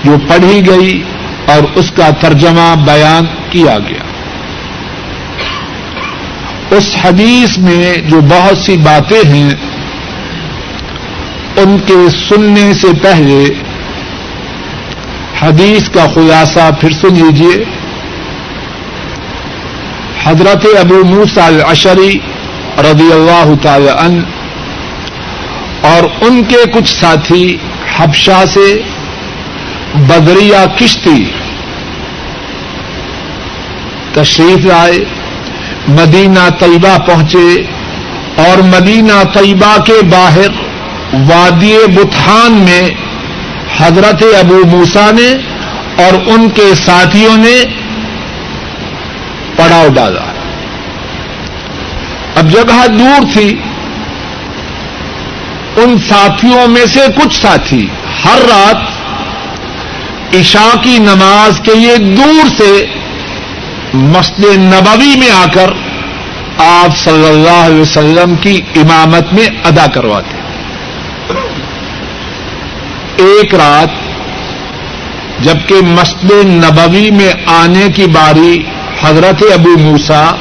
جو 0.04 0.16
پڑھی 0.28 0.62
گئی 0.68 1.04
اور 1.46 1.64
اس 1.76 1.92
کا 1.92 2.10
ترجمہ 2.10 2.76
بیان 2.86 3.26
کیا 3.50 3.78
گیا۔ 3.78 4.04
اس 6.72 6.96
حدیث 7.04 7.58
میں 7.58 7.98
جو 7.98 8.20
بہت 8.22 8.58
سی 8.58 8.78
باتیں 8.78 9.30
ہیں، 9.30 9.50
ان 11.58 11.78
کے 11.86 12.10
سننے 12.30 12.74
سے 12.82 12.88
پہلے 13.04 13.46
حدیث 15.42 15.90
کا 15.90 16.06
خلاصہ 16.14 16.70
پھر 16.82 16.92
سن 16.92 17.14
لیجیے 17.14 17.64
حضرت 20.24 20.66
ابو 20.80 21.04
موسا 21.06 21.46
العشری 21.46 22.20
رضی 22.82 23.12
اللہ 23.14 23.54
تعالی 23.62 23.90
عنہ 23.90 24.22
اور 25.82 26.04
ان 26.22 26.44
کے 26.44 26.58
کچھ 26.74 26.92
ساتھی 27.00 27.58
حبشہ 27.98 28.44
سے 28.54 28.82
بدریا 30.08 30.66
کشتی 30.80 31.24
تشریف 34.14 34.66
لائے، 34.66 34.98
مدینہ 35.88 36.50
طیبہ 36.60 36.98
پہنچے 36.98 37.62
اور 38.36 38.58
مدینہ 38.58 39.24
طیبہ 39.34 39.78
کے 39.84 40.02
باہر 40.10 40.48
وادی 41.14 41.78
بتھان 41.88 42.52
میں 42.52 42.90
حضرت 43.78 44.24
ابو 44.40 44.60
موسا 44.66 45.12
نے 45.12 45.32
اور 46.04 46.14
ان 46.26 46.50
کے 46.50 46.76
ساتھیوں 46.76 47.38
نے 47.38 47.64
پڑاؤ 49.56 49.88
ڈالا۔ 49.94 50.35
اب 52.36 52.52
جگہ 52.52 52.88
دور 52.88 53.24
تھی۔ 53.34 53.56
ان 55.78 55.98
ساتھیوں 55.98 56.68
میں 56.68 56.86
سے 56.86 57.00
کچھ 57.16 57.42
ساتھی 57.42 57.88
ہر 58.26 58.40
رات 58.42 58.76
عشاء 60.36 60.82
کی 60.82 60.98
نماز 60.98 61.60
کے 61.64 61.76
لیے 61.76 61.98
دور 61.98 62.48
سے 62.58 62.86
مسجد 63.94 64.58
نبوی 64.58 65.16
میں 65.20 65.32
آ 65.32 65.46
کر 65.54 65.70
آپ 66.58 66.98
صلی 66.98 67.28
اللہ 67.28 67.66
علیہ 67.66 67.82
وسلم 67.82 68.36
کی 68.36 68.62
امامت 68.76 69.34
میں 69.34 69.48
ادا 69.64 69.86
کرواتے۔ 69.86 70.36
ایک 73.18 73.56
رات 73.56 73.90
جبکہ 75.44 75.76
مسجد 75.82 76.46
نبوی 76.46 77.12
میں 77.12 77.34
آنے 77.46 77.88
کی 77.96 78.06
باری 78.06 78.64
حضرت 79.02 79.44
ابو 79.54 79.78
موسا 79.80 80.32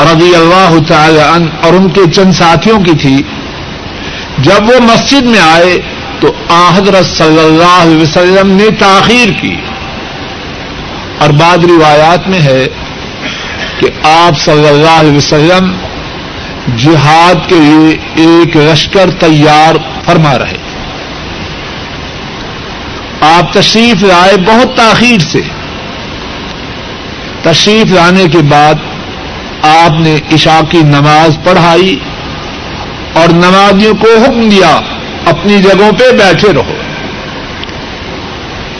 رضی 0.00 0.34
اللہ 0.34 0.74
تعالی 0.88 1.20
عنہ 1.34 1.46
اور 1.62 1.72
ان 1.72 1.88
کے 1.88 2.00
چند 2.14 2.32
ساتھیوں 2.32 2.80
کی 2.80 2.92
تھی۔ 3.00 3.22
جب 4.38 4.68
وہ 4.68 4.80
مسجد 4.80 5.22
میں 5.22 5.40
آئے 5.40 5.78
تو 6.20 6.32
حضرت 6.48 7.06
صلی 7.06 7.44
اللہ 7.44 7.82
علیہ 7.82 8.02
وسلم 8.02 8.50
نے 8.50 8.70
تاخیر 8.78 9.28
کی۔ 9.40 9.56
اور 11.18 11.30
بعد 11.30 11.58
روایات 11.58 12.28
میں 12.28 12.40
ہے 12.40 12.66
کہ 13.78 14.06
آپ 14.06 14.38
صلی 14.38 14.68
اللہ 14.68 14.90
علیہ 14.90 15.16
وسلم 15.16 15.72
جہاد 16.76 17.48
کے 17.48 17.54
لیے 17.54 17.96
ایک 18.14 18.56
لشکر 18.56 19.10
تیار 19.18 19.74
فرما 20.04 20.38
رہے۔ 20.38 20.56
آپ 23.20 23.52
تشریف 23.52 24.02
لائے 24.02 24.36
بہت 24.36 24.76
تاخیر 24.76 25.18
سے۔ 25.18 25.40
تشریف 27.42 27.92
لانے 27.92 28.24
کے 28.32 28.38
بعد 28.38 28.74
آپ 29.62 30.00
نے 30.00 30.16
عشاء 30.34 30.60
کی 30.70 30.78
نماز 30.78 31.38
پڑھائی 31.44 31.98
اور 33.12 33.28
نمازیوں 33.28 33.94
کو 33.94 34.06
حکم 34.22 34.48
دیا، 34.48 34.80
اپنی 35.26 35.58
جگہوں 35.58 35.92
پہ 35.92 36.12
بیٹھے 36.12 36.52
رہو۔ 36.52 36.74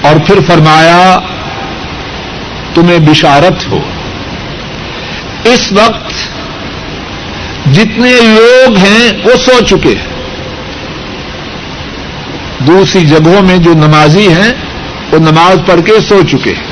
اور 0.03 0.17
پھر 0.27 0.35
فرمایا، 0.47 1.19
تمہیں 2.75 2.99
بشارت 2.99 3.69
ہو۔ 3.69 3.81
اس 5.45 5.73
وقت 5.73 6.13
جتنے 7.75 8.13
لوگ 8.23 8.77
ہیں 8.77 9.13
وہ 9.25 9.37
سو 9.37 9.65
چکے 9.65 9.89
ہیں۔ 9.89 10.09
دوسری 12.59 13.07
جگہوں 13.07 13.43
میں 13.43 13.57
جو 13.57 13.73
نمازی 13.73 14.29
ہیں، 14.29 14.53
وہ 15.13 15.19
نماز 15.19 15.59
پڑھ 15.67 15.81
کے 15.85 16.01
سو 16.09 16.21
چکے 16.31 16.51
ہیں۔ 16.51 16.69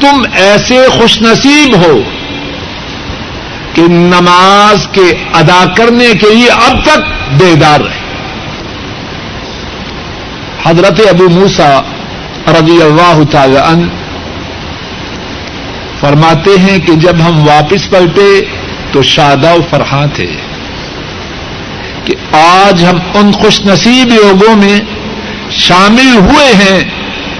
تم 0.00 0.22
ایسے 0.32 0.86
خوش 0.88 1.22
نصیب 1.22 1.76
ہو۔ 1.76 2.00
کہ 3.74 3.82
نماز 3.82 4.86
کے 4.92 5.12
ادا 5.34 5.64
کرنے 5.76 6.12
کے 6.20 6.34
لیے 6.34 6.48
اب 6.48 6.84
تک 6.84 7.00
بیدار 7.38 7.80
رہے۔ 7.80 8.00
حضرت 10.64 11.00
ابو 11.08 11.28
موسا 11.28 11.80
رضی 12.48 12.82
اللہ 12.82 13.18
تعالی 13.30 13.56
عنہ 13.56 13.86
فرماتے 16.00 16.50
ہیں 16.58 16.78
کہ 16.78 16.92
جب 16.92 17.16
ہم 17.26 17.48
واپس 17.48 17.90
پلٹے 17.90 18.40
تو 18.92 19.02
شادہ 19.02 19.52
و 19.54 19.60
فرحاں 19.70 20.06
تھے 20.14 20.32
کہ 22.04 22.14
آج 22.36 22.84
ہم 22.84 22.98
ان 23.14 23.32
خوش 23.32 23.60
نصیب 23.60 24.08
لوگوں 24.08 24.56
میں 24.56 24.80
شامل 25.50 26.16
ہوئے 26.16 26.52
ہیں 26.54 26.80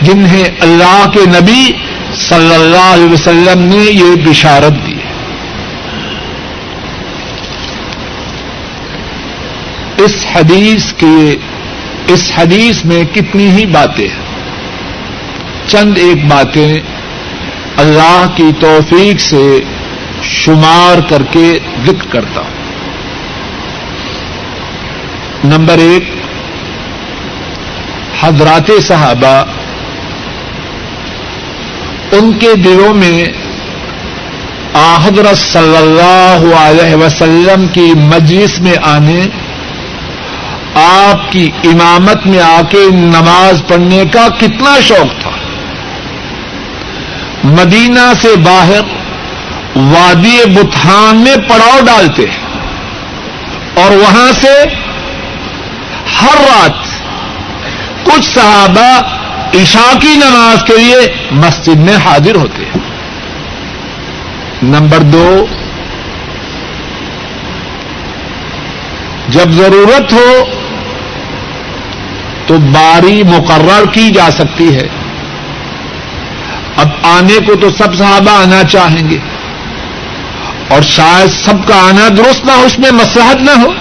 جنہیں 0.03 0.45
اللہ 0.61 1.07
کے 1.15 1.21
نبی 1.27 1.73
صلی 2.29 2.55
اللہ 2.55 2.95
علیہ 2.95 3.13
وسلم 3.13 3.63
نے 3.63 3.85
یہ 3.91 4.29
بشارت 4.31 4.73
دی۔ 4.87 4.90
اس 10.05 10.27
حدیث 10.35 10.93
کے 10.93 11.37
اس 12.07 12.33
حدیث 12.37 12.85
میں 12.85 13.05
کتنی 13.15 13.51
ہی 13.51 13.67
باتیں 13.67 14.09
ہیں۔ 14.09 14.31
چند 15.69 15.99
ایک 15.99 16.25
باتیں 16.25 16.75
اللہ 17.77 18.27
کی 18.37 18.51
توفیق 18.61 19.21
سے 19.21 19.61
شمار 20.23 21.01
کر 21.09 21.23
کے 21.31 21.59
ذکر 21.87 22.07
کرتا 22.11 22.41
ہوں۔ 22.41 22.61
نمبر 25.45 25.79
ایک، 25.79 26.05
حضرات 28.21 28.71
صحابہ، 28.89 29.45
ان 32.13 32.33
کے 32.33 32.55
دلوں 32.55 32.95
میں 32.95 33.25
حضرت 34.75 35.39
صلی 35.39 35.77
اللہ 35.77 36.57
علیہ 36.57 36.95
وسلم 36.95 37.67
کی 37.67 37.93
مجلس 37.97 38.61
میں 38.61 38.75
آنے 38.83 39.23
آپ 40.75 41.33
کی 41.33 41.51
امامت 41.65 42.27
میں 42.27 42.41
آ 42.41 42.61
کے 42.71 42.79
نماز 42.93 43.63
پڑھنے 43.69 44.05
کا 44.13 44.29
کتنا 44.39 44.81
شوق 44.81 45.21
تھا۔ 45.23 45.31
مدینہ 47.45 48.13
سے 48.23 48.37
باہر 48.37 48.81
وادی 49.77 50.39
بتھان 50.47 51.17
میں 51.17 51.37
پڑاؤ 51.37 51.81
ڈالتے 51.85 52.23
اور 53.75 53.91
وہاں 53.91 54.33
سے 54.41 54.65
ہر 56.23 56.41
رات 56.41 56.85
کچھ 58.05 58.27
صحابہ 58.35 59.01
عشاء 59.55 59.99
کی 59.99 60.15
نماز 60.17 60.65
کے 60.65 60.77
لیے 60.77 61.15
مسجد 61.31 61.77
میں 61.77 61.97
حاضر 61.97 62.35
ہوتے 62.35 62.65
ہیں۔ 62.65 62.81
نمبر 64.63 64.99
دو، 64.99 65.47
جب 69.29 69.51
ضرورت 69.51 70.13
ہو 70.13 70.45
تو 72.51 72.59
باری 72.59 73.23
مقرر 73.23 73.87
کی 73.93 74.11
جا 74.11 74.31
سکتی 74.31 74.75
ہے۔ 74.75 74.89
اب 76.77 76.89
آنے 77.03 77.39
کو 77.47 77.55
تو 77.55 77.71
سب 77.71 77.95
صحابہ 77.95 78.31
آنا 78.31 78.65
چاہیں 78.65 79.11
گے۔ 79.11 79.19
اور 80.69 80.83
شاید 80.83 81.31
سب 81.45 81.69
کا 81.69 81.75
آنا 81.75 82.09
درست 82.19 82.45
نہ 82.45 82.53
ہو، 82.53 82.63
اس 82.63 82.79
میں 82.79 82.91
مسلحت 82.91 83.37
نہ 83.37 83.51
ہو۔ 83.51 83.73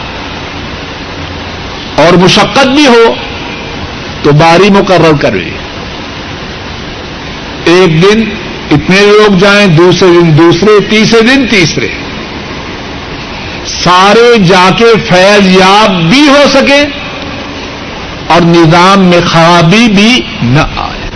اور 1.95 2.17
مشقت 2.17 2.67
بھی 2.67 2.87
ہو، 2.87 3.13
تو 4.23 4.31
باری 4.31 4.69
مقرر 4.69 5.17
کرے۔ 5.21 5.49
ایک 7.65 8.03
دن 8.03 8.23
اتنے 8.71 9.01
لوگ 9.01 9.37
جائیں، 9.37 9.67
دوسرے 9.67 10.09
دن 10.09 10.37
دوسرے، 10.37 10.89
تیسرے 10.89 11.21
دن 11.21 11.47
تیسرے۔ 11.47 11.87
سارے 13.65 14.37
جا 14.37 14.69
کے 14.77 14.85
فیض 15.09 15.47
یاب 15.47 16.03
بھی 16.09 16.27
ہو 16.27 16.43
سکے 16.53 17.08
اور 18.29 18.41
نظام 18.41 18.99
میں 18.99 19.21
خرابی 19.27 19.87
بھی 19.87 20.21
نہ 20.41 20.59
آئے۔ 20.59 21.09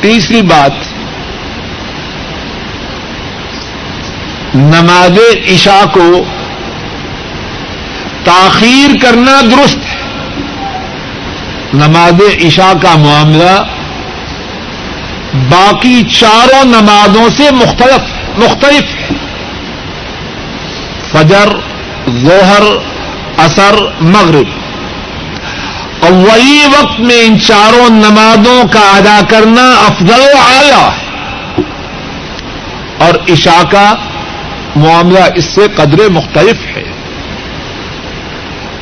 تیسری 0.00 0.42
بات، 0.42 0.72
نماز 4.54 5.18
عشاء 5.54 5.84
کو 5.92 6.24
تاخیر 8.24 8.90
کرنا 9.02 9.40
درست 9.40 9.78
ہے۔ 9.78 10.00
نماز 11.74 12.44
عشاء 12.46 12.72
کا 12.82 12.96
معاملہ 12.96 13.64
باقی 15.50 16.02
چاروں 16.02 16.64
نمازوں 16.64 17.28
سے 17.36 17.50
مختلف 17.50 18.00
مختلف 18.38 18.82
ہے۔ 18.94 19.08
فجر، 21.12 21.48
ظہر 22.10 22.62
اثر 23.36 23.74
مغرب۔ 24.00 24.63
اور 26.04 26.12
وہی 26.12 26.64
وقت 26.80 27.00
میں 27.00 27.22
ان 27.22 27.40
چاروں 27.40 27.90
نمازوں 27.90 28.68
کا 28.72 28.80
ادا 28.80 29.20
کرنا 29.28 29.70
افضل 29.70 30.20
و 30.20 30.38
اعلی 30.38 30.70
ہے۔ 30.70 31.04
اور 32.98 33.32
عشاء 33.32 33.62
کا 33.70 33.94
معاملہ 34.76 35.18
اس 35.34 35.44
سے 35.44 35.60
قدر 35.76 36.08
مختلف 36.08 36.76
ہے۔ 36.76 36.82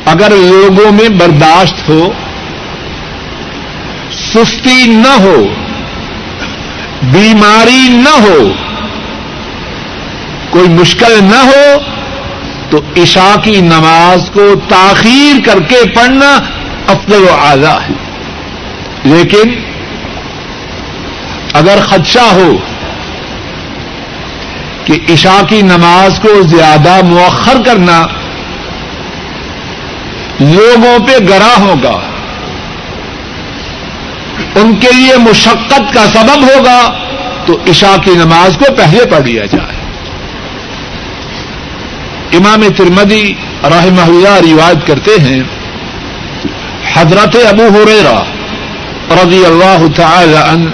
اگر 0.05 0.29
لوگوں 0.29 0.91
میں 0.91 1.09
برداشت 1.09 1.89
ہو، 1.89 2.11
سستی 4.11 4.85
نہ 4.87 5.19
ہو، 5.19 5.45
بیماری 7.03 7.87
نہ 7.89 8.21
ہو، 8.21 8.51
کوئی 10.49 10.69
مشکل 10.69 11.19
نہ 11.23 11.35
ہو، 11.35 11.77
تو 12.69 12.81
عشاء 13.03 13.39
کی 13.43 13.61
نماز 13.61 14.29
کو 14.33 14.53
تاخیر 14.69 15.45
کر 15.45 15.59
کے 15.59 15.89
پڑھنا 15.95 16.39
افضل 16.87 17.23
و 17.23 17.33
اعلی 17.33 17.75
ہے 17.87 17.93
لیکن 19.03 19.53
اگر 21.53 21.79
خدشہ 21.85 22.31
ہو 22.31 22.57
کہ 24.85 24.93
عشاء 25.13 25.41
کی 25.49 25.61
نماز 25.61 26.19
کو 26.19 26.41
زیادہ 26.41 27.01
مؤخر 27.05 27.63
کرنا 27.65 28.05
لوگوں 30.39 30.97
پہ 31.07 31.17
گرا 31.29 31.53
ہوگا، 31.59 31.99
ان 34.55 34.75
کے 34.75 34.91
لیے 34.91 35.17
مشقت 35.17 35.93
کا 35.93 36.05
سبب 36.13 36.43
ہوگا، 36.43 36.79
تو 37.45 37.57
عشاء 37.69 37.95
کی 38.03 38.11
نماز 38.11 38.57
کو 38.57 38.73
پہلے 38.73 39.05
پڑھ 39.05 39.21
لیا 39.21 39.45
جائے۔ 39.45 39.81
امام 42.37 42.63
ترمدی 42.77 43.33
رحمہ 43.63 44.01
اللہ 44.01 44.39
روایت 44.51 44.87
کرتے 44.87 45.11
ہیں 45.21 45.43
حضرت 46.91 47.35
ابو 47.49 47.63
ہریرا 47.63 48.23
رضی 49.23 49.45
اللہ 49.45 49.85
تعالی 49.95 50.37
عنہ 50.49 50.69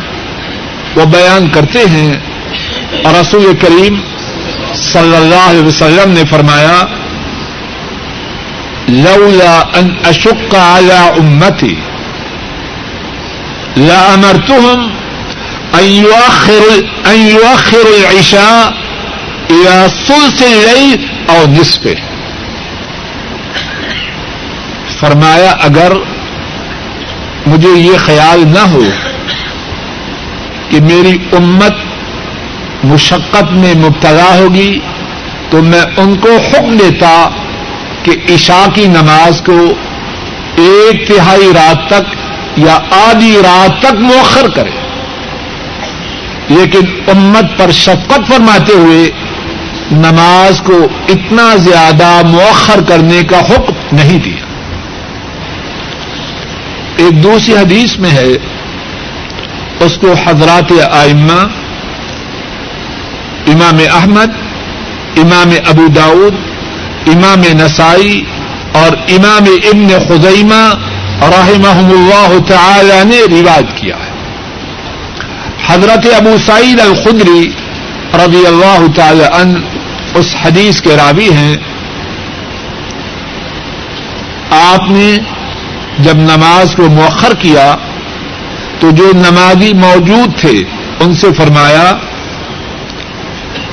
وہ 0.95 1.05
بیان 1.05 1.47
کرتے 1.47 1.79
ہیں، 1.79 2.13
رسول 3.05 3.53
کریم 3.61 4.01
صلی 4.75 5.15
اللہ 5.15 5.49
علیہ 5.49 5.63
وسلم 5.63 6.11
نے 6.11 6.23
فرمایا، 6.29 6.85
لولا 8.87 9.63
ان 9.73 9.89
اشق 10.05 10.55
على 10.55 11.19
امتی، 11.19 11.75
لامرتهم 13.77 14.89
ان 15.73 15.83
يؤخر 15.83 16.63
ان 17.05 17.19
يؤخر 17.19 17.87
العشاء 17.97 18.71
الى 19.49 19.87
ثلث 20.07 20.41
الليل 20.41 21.07
او 21.27 21.45
نصفه۔ 21.47 22.08
فرمایا، 24.99 25.51
اگر 25.51 25.91
مجھے 27.47 27.69
یہ 27.69 27.97
خیال 27.97 28.43
نہ 28.47 28.59
ہو 28.59 28.81
کہ 30.69 30.81
میری 30.81 31.17
امت 31.31 31.73
مشقت 32.83 33.51
میں 33.51 33.73
مبتلا 33.75 34.37
ہوگی، 34.37 34.79
تو 35.49 35.61
میں 35.61 35.81
ان 35.97 36.15
کو 36.15 36.29
حکم 36.29 36.77
دیتا 36.77 37.29
کہ 38.03 38.11
عشاء 38.33 38.65
کی 38.73 38.87
نماز 38.87 39.41
کو 39.45 39.73
ایک 40.55 41.07
تہائی 41.07 41.51
رات 41.55 41.87
تک 41.87 42.15
یا 42.57 42.79
آدھی 42.91 43.37
رات 43.43 43.81
تک 43.81 43.93
مؤخر 43.93 44.47
کرے۔ 44.49 44.71
لیکن 46.49 46.79
امت 47.07 47.57
پر 47.57 47.71
شفقت 47.71 48.27
فرماتے 48.27 48.73
ہوئے 48.73 49.11
نماز 49.91 50.61
کو 50.61 50.87
اتنا 51.09 51.55
زیادہ 51.55 52.21
مؤخر 52.25 52.79
کرنے 52.87 53.23
کا 53.23 53.39
حکم 53.39 53.95
نہیں 53.95 54.19
دیا۔ 54.19 54.48
ایک 56.99 57.23
دوسری 57.23 57.57
حدیث 57.57 57.97
میں 57.97 58.11
ہے، 58.11 58.33
اس 59.79 59.97
کو 60.01 60.13
حضرات 60.25 60.71
آئمہ، 60.91 61.41
امام 63.47 63.77
احمد، 63.93 64.31
امام 65.17 65.51
ابو 65.67 65.87
داود، 65.87 66.33
امام 67.07 67.39
نسائی 67.39 68.23
اور 68.71 68.97
امام 68.97 69.43
ابن 69.43 69.87
خزیمہ 70.07 70.73
رحمہ 71.21 71.77
اللہ 71.93 72.37
تعالی 72.47 73.03
نے 73.05 73.41
رواج 73.41 73.63
کیا 73.75 73.95
ہے۔ 73.95 74.11
حضرت 75.67 76.07
ابو 76.15 76.35
سعید 76.45 76.79
الخدری 76.79 77.51
رضی 78.13 78.45
اللہ 78.45 78.85
تعالی 78.95 79.23
ان 79.33 79.61
اس 80.15 80.35
حدیث 80.41 80.81
کے 80.81 80.95
راوی 80.97 81.29
ہیں۔ 81.29 81.55
آپ 84.51 84.91
نے 84.91 85.17
جب 85.99 86.15
نماز 86.15 86.75
کو 86.75 86.83
مؤخر 86.83 87.33
کیا 87.33 87.75
تو 88.79 88.91
جو 88.91 89.11
نمازی 89.15 89.73
موجود 89.73 90.39
تھے 90.39 90.63
ان 90.99 91.15
سے 91.15 91.27
فرمایا، 91.37 91.91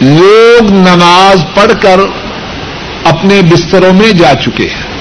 لوگ 0.01 0.71
نماز 0.71 1.45
پڑھ 1.55 1.73
کر 1.83 2.01
اپنے 3.05 3.41
بستروں 3.43 3.93
میں 3.93 4.13
جا 4.13 4.35
چکے 4.45 4.67
ہیں۔ 4.67 4.97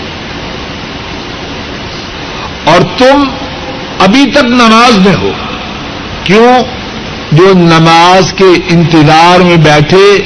اور 2.65 2.81
تم 2.97 3.23
ابھی 3.99 4.25
تک 4.31 4.43
نماز 4.43 4.97
میں 4.97 5.15
ہو۔ 5.15 5.31
کیوں؟ 6.23 6.63
جو 7.31 7.53
نماز 7.53 8.33
کے 8.33 8.53
انتظار 8.69 9.39
میں 9.39 9.57
بیٹھے 9.57 10.21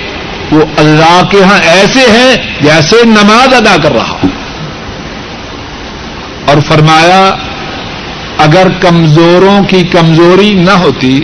وہ 0.52 0.62
اللہ 0.78 1.22
کے 1.32 1.44
ہاں 1.44 1.60
ایسے 1.60 2.00
ہیں 2.00 2.62
جیسے 2.62 2.96
نماز 3.06 3.54
ادا 3.54 3.76
کر 3.84 3.92
رہا 3.92 4.14
اور 4.14 4.29
فرمایا، 6.70 7.24
اگر 8.38 8.68
کمزوروں 8.82 9.64
کی 9.64 9.82
کمزوری 9.84 10.54
نہ 10.54 10.72
ہوتی، 10.72 11.20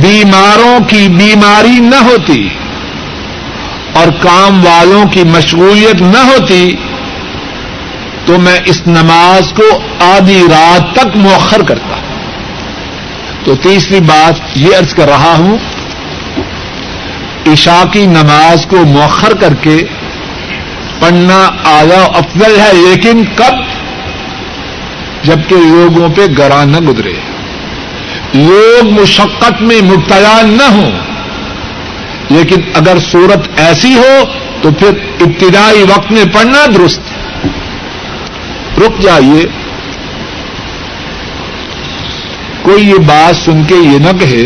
بیماروں 0.00 0.78
کی 0.88 1.06
بیماری 1.08 1.78
نہ 1.80 2.02
ہوتی، 2.02 2.42
اور 3.92 4.08
کام 4.20 4.64
والوں 4.66 5.04
کی 5.06 5.22
مشغولیت 5.24 6.02
نہ 6.02 6.18
ہوتی، 6.18 6.64
تو 8.26 8.38
میں 8.38 8.58
اس 8.64 8.80
نماز 8.86 9.52
کو 9.52 9.68
آدھی 10.04 10.40
رات 10.50 10.94
تک 10.94 11.16
مؤخر 11.16 11.62
کرتا۔ 11.62 12.00
تو 13.44 13.54
تیسری 13.62 14.00
بات 14.00 14.56
یہ 14.56 14.76
ارض 14.76 14.94
کر 14.94 15.08
رہا 15.08 15.34
ہوں، 15.38 15.56
عشاء 17.52 17.82
کی 17.92 18.06
نماز 18.06 18.66
کو 18.66 18.84
مؤخر 18.86 19.34
کر 19.40 19.54
کے 19.54 19.76
پڑھنا 21.00 21.38
آگا 21.64 22.02
افضل 22.18 22.60
ہے، 22.60 22.72
لیکن 22.74 23.24
کب؟ 23.36 23.61
جبکہ 25.24 25.54
لوگوں 25.54 26.08
پہ 26.08 26.20
گرا 26.38 26.64
نہ 26.64 26.76
گزرے۔ 26.76 27.12
لوگ 28.34 29.00
مشقت 29.00 29.62
میں 29.62 29.82
مبتلا 29.82 30.40
نہ 30.42 30.62
ہوں۔ 30.62 30.90
لیکن 32.28 32.60
اگر 32.74 32.98
صورت 33.10 33.60
ایسی 33.60 33.94
ہو 33.94 34.24
تو 34.62 34.70
پھر 34.70 34.88
ابتدائی 35.20 35.82
وقت 35.82 36.12
میں 36.12 36.24
پڑھنا 36.32 36.66
درست۔ 36.74 37.00
رک 38.78 39.02
جائیے۔ 39.02 39.46
کوئی 42.62 42.88
یہ 42.88 42.94
بات 42.94 43.36
سن 43.36 43.64
کے 43.64 43.74
یہ 43.74 43.98
نہ 43.98 44.18
کہے 44.20 44.44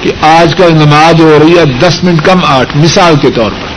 کہ 0.00 0.12
آج 0.24 0.54
کل 0.54 0.74
نماز 0.74 1.20
ہو 1.20 1.38
رہی 1.42 1.58
ہے 1.58 1.64
دس 1.64 2.04
منٹ 2.04 2.24
کم 2.24 2.38
آٹھ، 2.46 2.76
مثال 2.76 3.14
کے 3.22 3.30
طور 3.30 3.50
پر۔ 3.50 3.72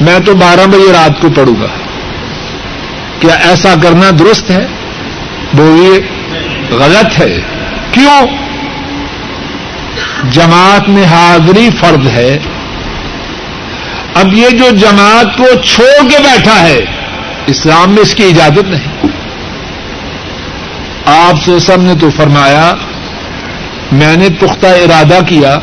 میں 0.00 0.18
تو 0.18 0.34
بارہ 0.34 0.66
بجے 0.66 0.92
رات 0.92 1.20
کو 1.20 1.28
پڑھوں 1.30 1.54
گا۔ 1.60 1.79
کیا 3.20 3.34
ایسا 3.34 3.74
کرنا 3.82 4.10
درست 4.18 4.50
ہے؟ 4.50 4.66
بولیے 5.52 6.06
غلط 6.74 7.20
ہے۔ 7.20 7.40
کیوں؟ 7.92 8.26
جماعت 10.30 10.88
میں 10.88 11.04
حاضری 11.04 11.68
فرض 11.80 12.06
ہے۔ 12.06 12.38
اب 14.14 14.32
یہ 14.32 14.48
جو 14.48 14.70
جماعت 14.76 15.36
کو 15.36 15.44
چھوڑ 15.62 16.10
کے 16.10 16.18
بیٹھا 16.18 16.62
ہے، 16.62 16.80
اسلام 17.46 17.90
میں 17.90 18.02
اس 18.02 18.14
کی 18.14 18.24
اجازت 18.24 18.68
نہیں۔ 18.68 19.06
آپ 21.06 21.34
سوسم 21.44 21.82
نے 21.82 21.94
تو 21.94 22.10
فرمایا، 22.10 22.74
میں 23.92 24.16
نے 24.16 24.28
پختہ 24.40 24.66
ارادہ 24.66 25.18
کیا 25.28 25.58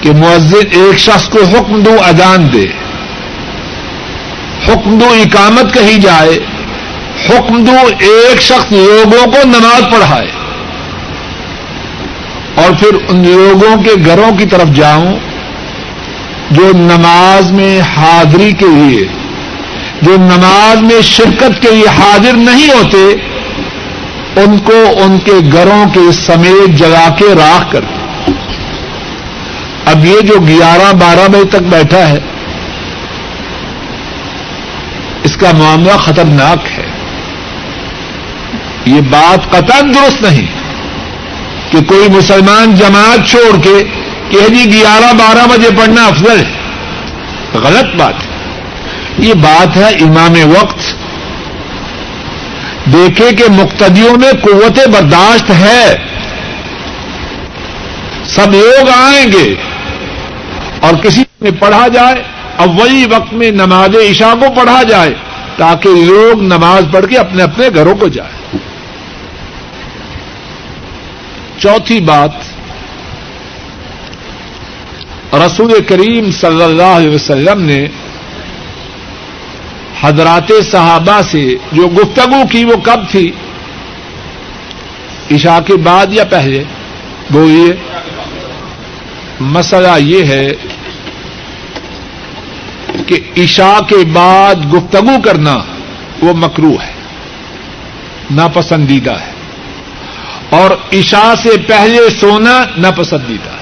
کہ 0.00 0.10
مؤذن 0.12 0.66
ایک 0.70 0.98
شخص 0.98 1.28
کو 1.28 1.38
حکم 1.44 1.82
دو 1.82 1.96
اذان 2.04 2.52
دے۔ 2.52 2.79
حکم 4.68 4.98
دو 4.98 5.06
اقامت 5.06 5.74
کہی 5.74 5.98
جائے، 5.98 6.38
حکم 7.28 7.64
دو 7.64 7.76
ایک 7.98 8.42
شخص 8.42 8.72
لوگوں 8.72 9.26
کو 9.26 9.38
نماز 9.44 9.82
پڑھائے۔ 9.92 10.30
اور 12.54 12.70
پھر 12.78 12.88
ان 13.08 13.28
لوگوں 13.28 13.82
کے 13.82 13.90
گھروں 14.06 14.36
کی 14.38 14.46
طرف 14.46 14.68
جاؤں، 14.74 15.18
جو 16.50 16.70
نماز 16.74 17.52
میں 17.52 17.80
حاضری 17.80 18.52
کے 18.52 18.66
لیے، 18.66 19.06
جو 20.02 20.16
نماز 20.16 20.82
میں 20.82 21.00
شرکت 21.00 21.62
کے 21.62 21.70
لیے 21.70 21.86
حاضر 21.86 22.32
نہیں 22.32 22.68
ہوتے، 22.68 23.30
ان 24.36 24.58
کو 24.58 24.84
ان 24.96 25.18
کے 25.18 25.32
گھروں 25.52 25.88
کے 25.94 26.12
سمیت 26.12 26.78
جگا 26.78 27.14
کے 27.18 27.24
راہ 27.24 27.70
کر۔ 27.70 27.80
اب 29.86 30.04
یہ 30.04 30.20
جو 30.20 30.34
گیارہ 30.48 30.92
بارہ 30.92 31.28
بجے 31.28 31.44
تک 31.44 31.62
بیٹھا 31.62 32.08
ہے 32.08 32.18
اس 35.24 35.36
کا 35.36 35.50
معاملہ 35.52 35.92
خطرناک 35.92 36.78
ہے۔ 36.78 36.86
یہ 38.84 39.00
بات 39.00 39.50
قطع 39.50 39.80
درست 39.80 40.22
نہیں 40.22 40.46
کہ 41.70 41.78
کوئی 41.80 42.08
مسلمان 42.08 42.74
جماعت 42.74 43.28
چھوڑ 43.28 43.60
کے 43.60 43.84
کہ 44.30 44.48
جی 44.48 44.72
گیارہ 44.72 45.12
بارہ 45.12 45.46
بجے 45.46 45.68
پڑھنا 45.78 46.06
افضل 46.06 46.38
ہے۔ 46.38 46.52
غلط 47.54 47.96
بات 47.96 48.14
ہے۔ 48.14 48.30
یہ 49.18 49.34
بات 49.34 49.76
ہے 49.76 49.88
امام 49.88 50.32
وقت۔ 50.32 50.94
دیکھے 52.92 53.32
کہ 53.32 53.44
مقتدیوں 53.48 54.16
میں 54.16 54.32
قوت 54.32 54.88
برداشت 54.88 55.50
ہے۔ 55.50 55.96
سب 58.26 58.52
لوگ 58.52 58.88
آئیں 58.96 59.32
گے 59.32 59.54
اور 60.80 60.94
کسی 60.94 61.22
میں 61.40 61.50
پڑھا 61.58 61.88
جائے۔ 61.88 62.22
اب 62.60 62.80
وہی 62.80 63.04
وقت 63.10 63.32
میں 63.32 63.50
نماز 63.50 63.90
عشاء 64.10 64.34
کو 64.40 64.46
پڑھا 64.56 64.82
جائے 64.82 65.14
تاکہ 65.56 65.88
لوگ 65.88 66.42
نماز 66.42 66.84
پڑھ 66.92 67.06
کے 67.06 67.18
اپنے 67.18 67.42
اپنے 67.42 67.68
گھروں 67.74 67.94
کو 67.94 68.08
جائیں۔ 68.08 68.58
چوتھی 71.58 72.00
بات، 72.00 72.30
رسول 75.34 75.82
کریم 75.88 76.30
صلی 76.30 76.62
اللہ 76.62 76.82
علیہ 76.82 77.14
وسلم 77.14 77.62
نے 77.62 77.86
حضرات 80.00 80.52
صحابہ 80.72 81.20
سے 81.30 81.54
جو 81.72 81.88
گفتگو 81.88 82.42
کی 82.50 82.64
وہ 82.64 82.76
کب 82.76 83.00
تھی؟ 83.10 83.32
عشاء 85.30 85.58
کے 85.66 85.76
بعد 85.76 86.06
یا 86.10 86.24
پہلے؟ 86.24 86.64
بولیے۔ 87.30 87.74
مسئلہ 89.40 89.98
یہ 89.98 90.24
ہے 90.24 90.52
کہ 93.10 93.42
عشاء 93.44 93.80
کے 93.80 93.96
بعد 94.12 94.74
گفتگو 94.74 95.20
کرنا 95.24 95.58
وہ 96.22 96.32
مکرو 96.32 96.76
ہے، 96.82 96.92
ناپسندیدہ 98.30 99.10
ہے۔ 99.10 99.30
اور 100.50 100.70
عشاء 100.92 101.34
سے 101.42 101.48
پہلے 101.66 102.10
سونا 102.20 102.64
ناپسندیدہ 102.76 103.50
ہے۔ 103.50 103.60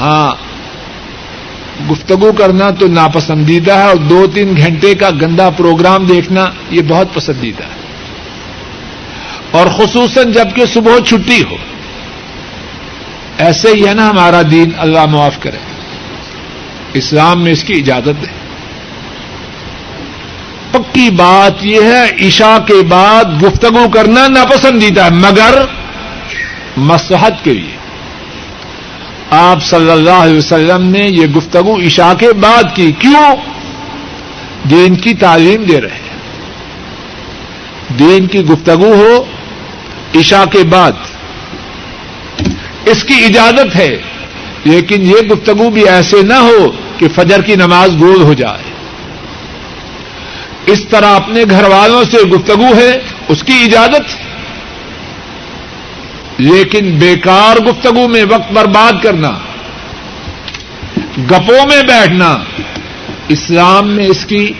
ہاں 0.00 0.34
گفتگو 1.90 2.32
کرنا 2.32 2.70
تو 2.70 2.86
ناپسندیدہ 2.88 3.72
ہے 3.72 3.82
اور 3.82 3.96
دو 3.96 4.26
تین 4.34 4.56
گھنٹے 4.56 4.94
کا 4.94 5.10
گندا 5.10 5.50
پروگرام 5.50 6.06
دیکھنا 6.06 6.44
یہ 6.70 6.82
بہت 6.88 7.14
پسندیدہ 7.14 7.62
ہے۔ 7.62 7.84
اور 9.50 9.66
خصوصاً 9.66 10.32
جبکہ 10.32 10.66
صبح 10.66 10.98
چھٹی 11.06 11.42
ہو۔ 11.42 11.56
ایسے 13.38 13.68
ہی 13.68 13.88
ہے 13.88 13.94
نا 13.94 14.10
ہمارا 14.10 14.42
دین، 14.50 14.70
اللہ 14.78 15.06
معاف 15.06 15.38
کرے۔ 15.40 15.73
اسلام 16.94 17.42
میں 17.42 17.52
اس 17.52 17.64
کی 17.64 17.74
اجازت 17.74 18.28
ہے۔ 18.28 18.44
پکی 20.70 21.10
بات 21.10 21.66
یہ 21.66 21.80
ہے، 21.82 22.28
عشاء 22.28 22.58
کے 22.66 22.82
بعد 22.88 23.24
گفتگو 23.42 23.88
کرنا 23.88 24.28
ناپسندیدہ 24.28 25.04
ہے، 25.04 25.10
مگر 25.10 25.54
مسحت 26.76 27.44
کے 27.44 27.52
لیے۔ 27.54 27.76
آپ 29.30 29.62
صلی 29.62 29.90
اللہ 29.90 30.10
علیہ 30.10 30.38
وسلم 30.38 30.82
نے 30.82 30.98
یہ 30.98 31.26
گفتگو 31.26 31.80
عشاء 31.86 32.14
کے 32.14 32.32
بعد 32.32 32.62
کی۔ 32.74 32.92
کیوں؟ 32.92 33.36
دین 34.70 34.94
کی 34.94 35.14
تعلیم 35.14 35.62
دے 35.62 35.80
رہے 35.80 35.88
ہیں۔ 35.88 36.16
دین 37.98 38.26
کی 38.26 38.40
گفتگو 38.40 38.94
ہو 38.94 39.24
عشاء 40.14 40.44
کے 40.44 40.62
بعد۔ 40.64 40.92
اس 42.84 43.04
کی 43.04 43.24
اجازت 43.24 43.76
ہے، 43.76 43.96
لیکن 44.64 45.02
یہ 45.02 45.16
گفتگو 45.16 45.70
بھی 45.70 45.88
ایسے 45.88 46.22
نہ 46.22 46.34
ہو 46.34 46.72
کہ 46.98 47.08
فجر 47.08 47.42
کی 47.42 47.56
نماز 47.56 47.90
گول 48.00 48.22
ہو 48.22 48.32
جائے۔ 48.32 48.74
اس 50.66 50.84
طرح 50.90 51.16
اپنے 51.16 51.44
گھر 51.50 51.68
والوں 51.68 52.04
سے 52.04 52.16
گفتگو 52.16 52.76
ہے، 52.76 52.98
اس 53.28 53.42
کی 53.42 53.52
اجازت۔ 53.52 54.16
لیکن 56.38 56.98
بیکار 56.98 57.56
گفتگو 57.56 58.08
میں 58.08 58.24
وقت 58.24 58.52
برباد 58.52 59.02
کرنا، 59.02 59.30
گپوں 61.18 61.66
میں 61.66 61.82
بیٹھنا، 61.82 62.38
اسلام 63.28 63.88
میں 63.88 64.06
اس 64.06 64.26
کی 64.26 64.52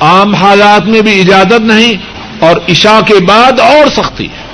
عام 0.00 0.34
حالات 0.34 0.86
میں 0.86 1.00
بھی 1.00 1.20
اجازت 1.20 1.60
نہیں 1.60 1.94
اور 2.38 2.56
عشاء 2.68 3.00
کے 3.00 3.14
بعد 3.14 3.60
اور 3.60 3.88
سختی 3.88 4.24
ہے۔ 4.24 4.44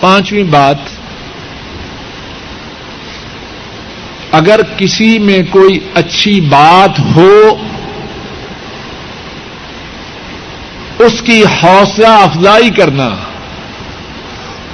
پانچویں 0.00 0.44
بات 0.44 0.76
اگر 4.32 4.60
کسی 4.76 5.18
میں 5.18 5.38
کوئی 5.50 5.78
اچھی 5.94 6.40
بات 6.40 7.00
ہو، 7.16 7.56
اس 10.98 11.22
کی 11.22 11.44
حوصلہ 11.62 12.06
افزائی 12.06 12.70
کرنا، 12.70 13.08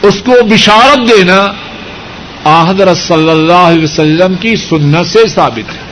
اس 0.02 0.22
کو 0.24 0.32
بشارت 0.44 1.08
دینا 1.08 1.52
آحدر 2.44 2.94
صلی 2.94 3.30
اللہ 3.30 3.52
علیہ 3.52 3.84
وسلم 3.84 4.34
کی 4.34 4.56
سنت 4.56 5.06
سے 5.06 5.26
ثابت 5.28 5.72
ہے۔ 5.72 5.82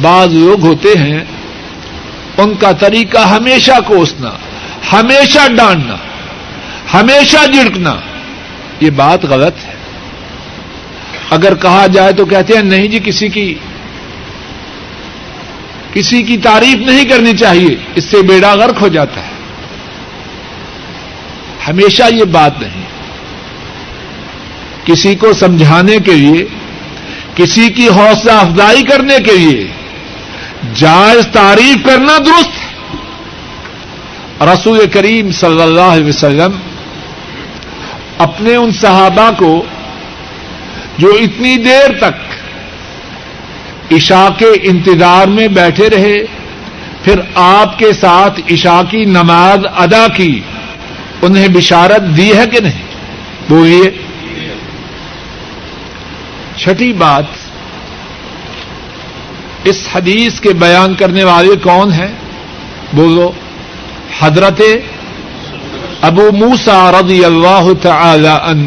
بعض 0.00 0.34
لوگ 0.34 0.60
ہوتے 0.60 0.98
ہیں، 0.98 1.24
ان 2.38 2.54
کا 2.54 2.72
طریقہ 2.72 3.18
ہمیشہ 3.18 3.72
کوسنا، 3.86 4.30
ہمیشہ 4.92 5.48
ڈانٹنا، 5.56 5.96
ہمیشہ 6.94 7.46
جھڑکنا، 7.52 7.96
یہ 8.80 8.90
بات 8.90 9.24
غلط 9.24 9.54
ہے۔ 9.66 9.76
اگر 11.30 11.54
کہا 11.54 11.86
جائے 11.86 12.12
تو 12.12 12.24
کہتے 12.24 12.54
ہیں 12.54 12.62
نہیں 12.62 12.88
جی 12.88 12.98
کسی 13.04 13.28
کی 13.28 13.54
کسی 15.92 16.22
کی 16.22 16.38
تعریف 16.38 16.76
نہیں 16.76 17.04
کرنی 17.04 17.36
چاہیے، 17.36 17.76
اس 17.94 18.04
سے 18.04 18.22
بیڑا 18.22 18.54
غرق 18.54 18.82
ہو 18.82 18.88
جاتا 18.88 19.20
ہے۔ 19.20 19.30
ہمیشہ 21.68 22.02
یہ 22.12 22.24
بات 22.24 22.60
نہیں۔ 22.60 22.84
کسی 24.84 25.14
کو 25.14 25.32
سمجھانے 25.32 25.98
کے 25.98 26.14
لیے، 26.14 26.44
کسی 27.34 27.68
کی 27.68 27.88
حوصلہ 27.88 28.32
افزائی 28.32 28.82
کرنے 28.82 29.18
کے 29.24 29.32
لیے 29.32 29.66
جائز 30.74 31.26
تعریف 31.32 31.86
کرنا 31.86 32.18
درست 32.18 32.48
ہے۔ 32.48 32.76
رسول 34.52 34.86
کریم 34.92 35.30
صلی 35.32 35.62
اللہ 35.62 35.80
علیہ 35.80 36.06
وسلم 36.06 36.50
اپنے 38.18 38.54
ان 38.54 38.72
صحابہ 38.72 39.30
کو 39.38 39.64
جو 40.98 41.08
اتنی 41.08 41.56
دیر 41.56 41.98
تک 41.98 42.36
عشاء 43.92 44.28
کے 44.38 44.48
انتظار 44.62 45.26
میں 45.26 45.48
بیٹھے 45.48 45.90
رہے، 45.90 46.18
پھر 47.02 47.20
آپ 47.34 47.78
کے 47.78 47.92
ساتھ 47.92 48.40
عشاء 48.52 48.80
کی 48.90 49.04
نماز 49.04 49.58
ادا 49.76 50.06
کی، 50.16 50.40
انہیں 51.22 51.48
بشارت 51.48 52.16
دی 52.16 52.36
ہے 52.36 52.46
کہ 52.46 52.60
نہیں؟ 52.60 52.84
بولیے۔ 53.48 53.90
چھٹی 56.56 56.92
بات، 56.92 57.24
اس 59.64 59.88
حدیث 59.94 60.40
کے 60.40 60.52
بیان 60.52 60.94
کرنے 60.94 61.24
والے 61.24 61.56
کون 61.62 61.92
ہیں؟ 61.92 62.12
بولو۔ 62.92 63.32
حضرت 64.18 64.62
ابو 66.00 66.28
موسا 66.32 66.92
رضی 66.92 67.24
اللہ 67.24 67.68
تعالی 67.82 68.28
ان 68.28 68.66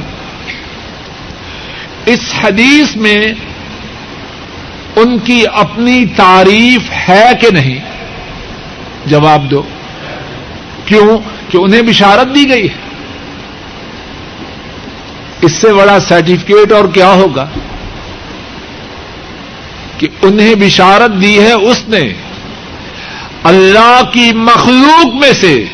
اس 2.09 2.19
حدیث 2.41 2.95
میں 2.95 3.33
ان 4.95 5.19
کی 5.19 5.43
اپنی 5.53 6.05
تعریف 6.05 7.09
ہے 7.09 7.31
کہ 7.41 7.49
نہیں؟ 7.51 7.79
جواب 9.05 9.51
دو۔ 9.51 9.61
کیوں؟ 10.85 11.17
کہ 11.51 11.57
انہیں 11.57 11.81
بشارت 11.81 12.35
دی 12.35 12.49
گئی 12.49 12.63
ہے۔ 12.63 12.73
اس 15.41 15.51
سے 15.51 15.73
بڑا 15.73 15.99
سرٹیفکیٹ 15.99 16.71
اور 16.71 16.85
کیا 16.93 17.07
ہوگا؟ 17.07 17.47
کہ 19.97 20.07
انہیں 20.21 20.55
بشارت 20.55 21.21
دی 21.21 21.39
ہے 21.39 21.53
اس 21.53 21.83
نے۔ 21.87 22.13
اللہ 23.43 24.01
کی 24.13 24.31
مخلوق 24.33 25.15
میں 25.15 25.33
سے 25.33 25.65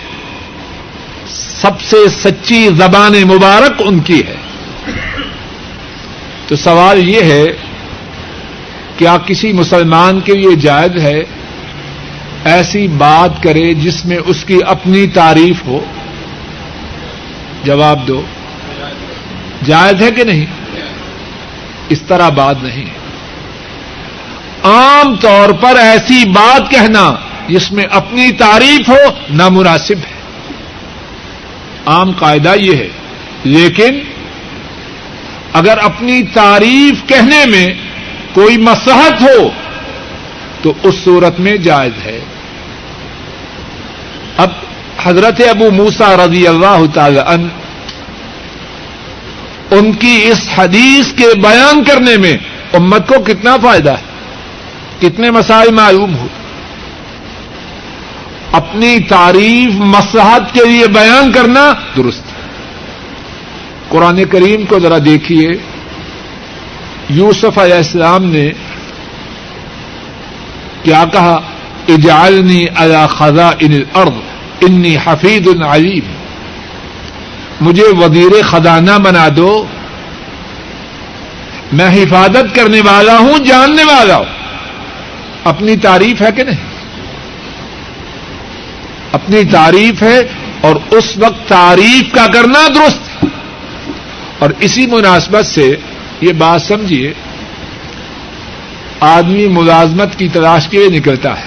سب 1.61 1.81
سے 1.81 1.97
سچی 2.23 2.69
زبان 2.77 3.13
مبارک 3.21 3.73
ان 3.79 3.99
کی 3.99 4.19
ہے۔ 4.19 4.44
تو 6.47 6.55
سوال 6.55 7.09
یہ 7.09 7.21
ہے 7.21 7.45
کیا 8.97 9.17
کسی 9.25 9.53
مسلمان 9.53 10.19
کے 10.19 10.33
لیے 10.33 10.55
جائز 10.55 11.01
ہے 11.01 11.23
ایسی 12.43 12.87
بات 12.87 13.43
کرے 13.43 13.73
جس 13.73 14.05
میں 14.05 14.17
اس 14.25 14.45
کی 14.45 14.59
اپنی 14.67 15.07
تعریف 15.07 15.65
ہو؟ 15.65 15.83
جواب 17.63 18.07
دو۔ 18.07 18.21
جائز 19.65 20.01
ہے 20.01 20.11
کہ 20.11 20.23
نہیں؟ 20.23 20.45
اس 21.89 22.01
طرح 22.01 22.29
بات 22.29 22.55
نہیں۔ 22.63 22.85
عام 24.63 25.15
طور 25.15 25.49
پر 25.49 25.75
ایسی 25.75 26.29
بات 26.29 26.71
کہنا 26.71 27.15
جس 27.47 27.71
میں 27.71 27.83
اپنی 27.91 28.31
تعریف 28.31 28.89
ہو 28.89 29.11
نامناسب 29.29 29.97
ہے۔ 29.97 30.15
عام 31.85 32.11
قاعدہ 32.11 32.53
یہ 32.59 32.75
ہے۔ 32.75 32.87
لیکن 33.43 33.99
اگر 35.55 35.77
اپنی 35.77 36.23
تعریف 36.23 37.09
کہنے 37.09 37.45
میں 37.45 37.73
کوئی 38.33 38.57
مسحت 38.57 39.21
ہو، 39.21 39.49
تو 40.61 40.73
اس 40.83 40.95
صورت 41.03 41.39
میں 41.39 41.57
جائز 41.57 42.05
ہے۔ 42.05 42.19
اب 44.37 44.49
حضرت 45.03 45.41
ابو 45.49 45.71
موسا 45.71 46.15
رضی 46.17 46.47
اللہ 46.47 46.81
تعالی 46.93 47.19
عنہ، 47.27 47.47
ان 49.71 49.93
کی 49.93 50.21
اس 50.23 50.41
حدیث 50.57 51.13
کے 51.13 51.27
بیان 51.41 51.83
کرنے 51.83 52.17
میں 52.17 52.37
امت 52.73 53.07
کو 53.07 53.23
کتنا 53.23 53.57
فائدہ 53.57 53.91
ہے؟ 53.91 54.03
کتنے 54.99 55.31
مسائل 55.31 55.71
معلوم 55.71 56.15
ہو؟ 56.15 56.27
اپنی 58.51 58.99
تعریف 58.99 59.73
مسحت 59.73 60.53
کے 60.53 60.65
لیے 60.65 60.87
بیان 60.87 61.31
کرنا 61.31 61.73
درست 61.97 62.24
قرآن 63.89 64.25
کریم 64.25 64.65
کو 64.65 64.79
ذرا 64.79 64.97
دیکھیے۔ 65.05 65.49
یوسف 67.09 67.57
علیہ 67.57 67.75
السلام 67.75 68.23
نے 68.23 68.51
کیا 70.83 71.05
کہا؟ 71.13 71.41
اجعلنی 71.87 72.65
علی 72.75 73.05
خزا 73.09 73.49
ان 73.59 73.73
الارض، 73.73 74.13
انی 74.61 74.97
حفیظ 75.05 75.61
علیم۔ 75.61 76.13
مجھے 77.61 77.83
وزیر 77.83 78.31
خزانہ 78.43 78.91
بنا 78.91 79.27
دو۔ 79.37 79.65
میں 81.73 81.89
حفاظت 81.89 82.55
کرنے 82.55 82.81
والا 82.81 83.17
ہوں، 83.17 83.39
جاننے 83.39 83.83
والا 83.83 84.17
ہوں۔ 84.17 84.25
اپنی 85.43 85.77
تعریف 85.77 86.21
ہے 86.21 86.31
کہ 86.35 86.43
نہیں؟ 86.43 86.75
اپنی 89.11 89.43
تعریف 89.51 90.03
ہے 90.03 90.19
اور 90.61 90.75
اس 90.91 91.17
وقت 91.17 91.49
تعریف 91.49 92.13
کا 92.13 92.27
کرنا 92.27 92.67
درست 92.75 93.09
ہے۔ 93.09 93.14
اور 94.39 94.49
اسی 94.59 94.87
مناسبت 94.87 95.45
سے 95.45 95.75
یہ 96.21 96.33
بات 96.33 96.61
سمجھیے، 96.61 97.13
آدمی 98.99 99.47
ملازمت 99.47 100.15
کی 100.15 100.27
تلاش 100.27 100.67
کے 100.67 100.77
لیے 100.77 100.99
نکلتا 100.99 101.39
ہے۔ 101.39 101.45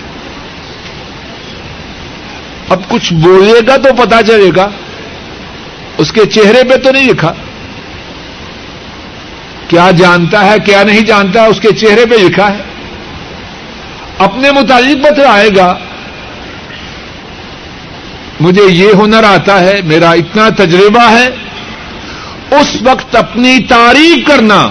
اب 2.69 2.89
کچھ 2.89 3.15
بولے 3.15 3.61
گا 3.67 3.77
تو 3.77 4.03
پتا 4.03 4.23
چلے 4.23 4.51
گا۔ 4.57 4.69
اس 5.99 6.13
کے 6.13 6.27
چہرے 6.27 6.65
پہ 6.65 6.77
تو 6.77 6.93
نہیں 6.93 7.09
لکھا۔ 7.09 7.35
کیا 9.69 9.91
جانتا 9.91 10.45
ہے، 10.45 10.57
کیا 10.65 10.83
نہیں 10.83 11.01
جانتا، 11.01 11.45
اس 11.45 11.61
کے 11.61 11.73
چہرے 11.73 12.07
پہ 12.07 12.15
لکھا 12.15 12.53
ہے۔ 12.53 12.59
اپنے 14.19 14.53
متعلق 14.53 15.07
بتلائے 15.07 15.51
گا۔ 15.57 15.79
مجھے 18.41 18.63
یہ 18.71 18.89
ہنر 19.03 19.25
آتا 19.25 19.61
ہے، 19.61 19.81
میرا 19.85 20.11
اتنا 20.11 20.49
تجربہ 20.49 21.11
ہے۔ 21.11 21.48
اس 22.51 22.83
وقت 22.83 23.17
اپنی 23.17 23.59
تعریف 23.59 24.29
کرنا 24.29 24.69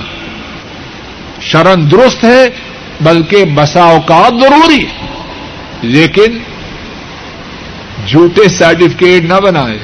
شرن 1.41 1.91
درست 1.91 2.23
ہے، 2.23 2.49
بلکہ 3.01 3.45
بسا 3.45 3.83
اوقات 3.83 4.31
ضروری 4.41 4.85
ہے۔ 4.87 5.07
لیکن 5.81 6.37
جھوٹے 8.07 8.47
سرٹیفکیٹ 8.47 9.23
نہ 9.23 9.33
بنائے۔ 9.33 9.79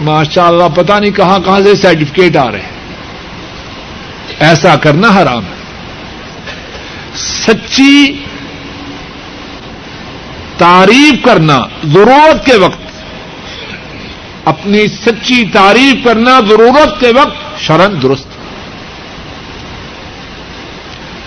ماشاء 0.00 0.46
اللہ 0.46 0.64
پتا 0.74 0.98
نہیں 0.98 1.10
کہاں 1.10 1.38
کہاں 1.38 1.60
سے 1.60 1.76
سرٹیفکیٹ 1.76 2.36
آ 2.36 2.50
رہے 2.50 2.60
ہیں۔ 2.60 2.74
ایسا 4.38 4.76
کرنا 4.76 5.08
حرام 5.08 5.44
ہے۔ 5.44 5.64
سچی 7.16 8.24
تعریف 10.58 11.24
کرنا 11.24 11.60
ضرورت 11.84 12.46
کے 12.46 12.56
وقت 12.56 12.83
اپنی 14.44 14.86
سچی 14.88 15.44
تعریف 15.52 16.04
کرنا 16.04 16.38
ضرورت 16.48 17.00
کے 17.00 17.10
وقت 17.16 17.60
شرن 17.60 18.02
درست۔ 18.02 18.28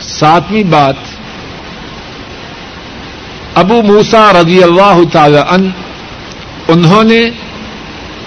ساتویں 0.02 0.64
بات، 0.64 0.96
ابو 3.56 3.82
موسا 3.82 4.32
رضی 4.34 4.64
اللہ 4.64 5.00
تعالی 5.12 5.42
ان 5.50 5.70
انہوں 6.68 7.04
نے 7.04 7.20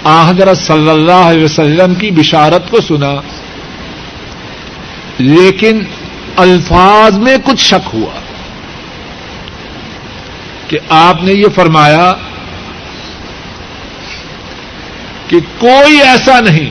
آحدر 0.05 0.55
صلی 0.55 0.91
اللہ 0.91 1.23
علیہ 1.25 1.45
وسلم 1.45 1.95
کی 1.95 2.11
بشارت 2.11 2.71
کو 2.71 2.81
سنا، 2.81 3.15
لیکن 5.19 5.83
الفاظ 6.37 7.19
میں 7.19 7.37
کچھ 7.45 7.65
شک 7.65 7.95
ہوا 7.95 8.19
کہ 10.69 10.79
آپ 10.89 11.23
نے 11.23 11.33
یہ 11.33 11.49
فرمایا 11.55 12.13
کہ 15.31 15.39
کوئی 15.59 16.03
ایسا 16.03 16.41
نہیں 16.41 16.71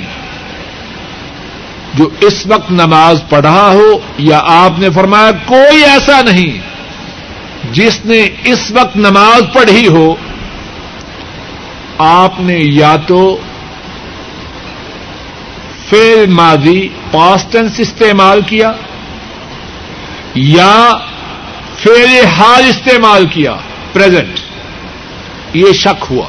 جو 1.93 2.09
اس 2.21 2.47
وقت 2.47 2.71
نماز 2.71 3.21
پڑھا 3.29 3.69
ہو 3.73 3.99
یا 4.17 4.41
آپ 4.45 4.79
نے 4.79 4.89
فرمایا 4.89 5.31
کوئی 5.45 5.83
ایسا 5.83 6.21
نہیں 6.21 6.59
جس 7.71 8.05
نے 8.05 8.29
اس 8.43 8.71
وقت 8.71 8.97
نماز 8.97 9.53
پڑھی 9.53 9.87
ہو 9.87 10.15
آپ 11.97 12.33
نے 12.39 12.57
یا 12.57 12.95
تو 13.07 13.37
فیل 15.89 16.25
ماضی 16.27 16.89
پاسٹنس 17.11 17.79
استعمال 17.79 18.41
کیا 18.41 18.71
یا 20.35 20.91
فیل 21.79 22.25
حال 22.25 22.63
استعمال 22.69 23.25
کیا 23.27 23.55
پریزنٹ 23.93 24.39
یہ 25.53 25.73
شک 25.73 26.05
ہوا۔ 26.09 26.25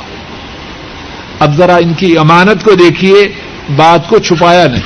اب 1.41 1.57
ذرا 1.57 1.77
ان 1.77 1.95
کی 1.95 2.19
امانت 2.19 2.65
کو 2.65 2.75
دیکھیے، 2.75 3.29
بات 3.77 4.09
کو 4.09 4.19
چھپایا 4.19 4.67
نہیں۔ 4.67 4.83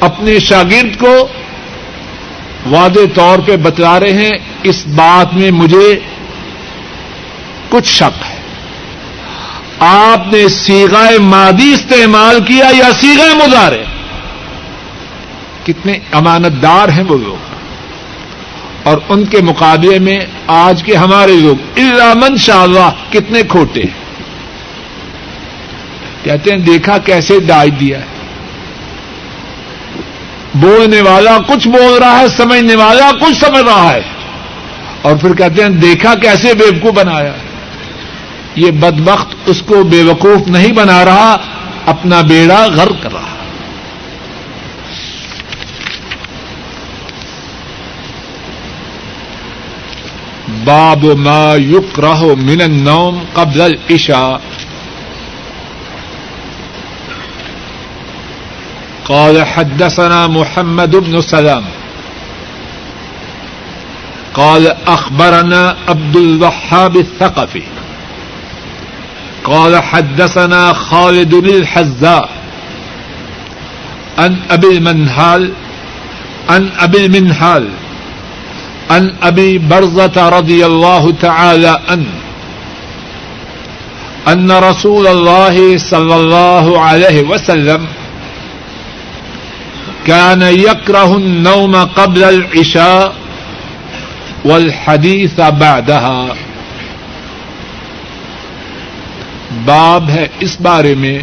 اپنے 0.00 0.38
شاگرد 0.38 0.98
کو 0.98 1.28
واضح 2.70 3.00
طور 3.14 3.38
پہ 3.38 3.56
بتلا 3.56 4.00
رہے 4.00 4.12
ہیں، 4.12 4.32
اس 4.62 4.86
بات 4.86 5.34
میں 5.34 5.50
مجھے 5.50 6.00
کچھ 7.68 7.88
شک 7.88 8.22
ہے۔ 8.30 8.36
آپ 9.78 10.32
نے 10.32 10.48
سیگائے 10.48 11.18
مادی 11.18 11.72
استعمال 11.72 12.44
کیا 12.44 12.70
یا 12.74 12.92
سیگائے 13.00 13.34
مظاہرے 13.34 13.84
کتنے 15.66 15.98
امانت 16.12 16.62
دار 16.62 16.88
ہیں 16.88 17.04
وہ 17.08 17.18
لوگ۔ 17.18 17.48
اور 18.82 18.98
ان 19.08 19.24
کے 19.24 19.40
مقابلے 19.40 19.98
میں 19.98 20.18
آج 20.48 20.82
کے 20.82 20.96
ہمارے 20.96 21.32
لوگ 21.32 21.56
علامن 21.76 22.36
شاء 22.36 22.62
اللہ، 22.62 22.90
کتنے 23.10 23.42
کھوٹے 23.42 23.82
کہتے 26.22 26.50
ہیں، 26.50 26.58
دیکھا 26.58 26.98
کیسے 26.98 27.40
ڈائی 27.40 27.70
دیا 27.70 27.98
ہے۔ 27.98 28.04
بولنے 30.54 31.00
والا 31.00 31.38
کچھ 31.46 31.68
بول 31.68 31.98
رہا 31.98 32.18
ہے، 32.18 32.28
سمجھنے 32.28 32.74
والا 32.74 33.10
کچھ 33.10 33.44
سمجھ 33.44 33.64
رہا 33.64 33.92
ہے۔ 33.92 34.00
اور 35.02 35.16
پھر 35.16 35.34
کہتے 35.34 35.62
ہیں، 35.62 35.68
دیکھا 35.68 36.14
کیسے 36.14 36.54
بیوقوف 36.54 36.92
بنایا 36.92 37.32
ہے۔ 37.32 37.48
یہ 38.54 38.70
بدبخت 38.70 39.34
اس 39.46 39.62
کو 39.62 39.82
بے 39.82 40.02
وقوف 40.02 40.48
نہیں 40.48 40.72
بنا 40.72 41.04
رہا، 41.04 41.36
اپنا 41.86 42.20
بیڑا 42.20 42.66
غرق 42.66 43.02
کر 43.02 43.12
رہا۔ 43.12 43.37
باب 50.68 51.04
ما 51.04 51.54
يكره 51.54 52.34
من 52.34 52.62
النوم 52.62 53.24
قبل 53.34 53.60
العشاء. 53.60 54.40
قال 59.04 59.46
حدثنا 59.46 60.26
محمد 60.26 60.96
بن 60.96 61.20
سلام. 61.20 61.64
قال 64.34 64.76
أخبرنا 64.86 65.76
عبد 65.88 66.16
الوهاب 66.16 66.96
الثقفي. 66.96 67.62
قال 69.44 69.82
حدثنا 69.82 70.72
خالد 70.72 71.34
الحذاء. 71.34 72.28
عن 74.18 74.36
ابي 74.50 74.66
المنهال، 74.66 75.52
عن 76.48 76.70
ابي 76.78 77.06
المنهال. 77.06 77.68
عن 78.90 79.14
ابي 79.22 79.58
برزة 79.58 80.28
رضي 80.28 80.66
الله 80.66 81.12
تعالى 81.20 81.80
عنه 81.88 82.06
ان 84.28 84.50
رسول 84.52 85.06
الله 85.06 85.78
صلى 85.78 86.16
الله 86.16 86.80
عليه 86.80 87.22
وسلم 87.22 87.86
كان 90.06 90.42
يكره 90.42 91.16
النوم 91.16 91.74
قبل 91.76 92.24
العشاء 92.24 93.14
والحديث 94.44 95.40
بعدها 95.40 96.34
باب 99.64 100.10
ہے 100.10 100.26
اس 100.40 100.60
بارے 100.60 100.94
میں 100.94 101.18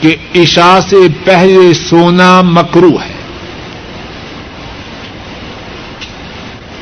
کہ 0.00 0.16
عشاء 0.34 0.78
سے 0.88 0.96
پہلے 1.24 1.72
سونا 1.74 2.40
مکرو 2.42 2.96
ہے 3.04 3.15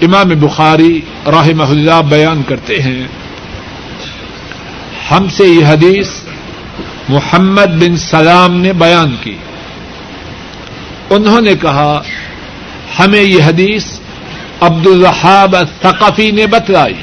امام 0.04 0.28
بخاری 0.28 1.00
رحمہ 1.26 1.64
اللہ 1.64 2.02
بیان 2.02 2.42
کرتے 2.42 2.82
ہیں، 2.82 3.06
ہم 5.10 5.28
سے 5.28 5.44
یہ 5.44 5.66
حدیث 5.66 6.08
محمد 7.08 7.66
بن 7.66 7.96
سلام 7.96 8.56
نے 8.56 8.72
بیان 8.72 9.16
کی۔ 9.20 9.36
انہوں 11.10 11.40
نے 11.40 11.54
کہا، 11.54 12.02
ہمیں 12.98 13.22
یہ 13.22 13.42
حدیث 13.42 13.84
عبد 14.60 14.86
الرحاب 14.86 15.56
ثقفی 15.82 16.30
نے 16.30 16.46
بتلائی۔ 16.46 16.94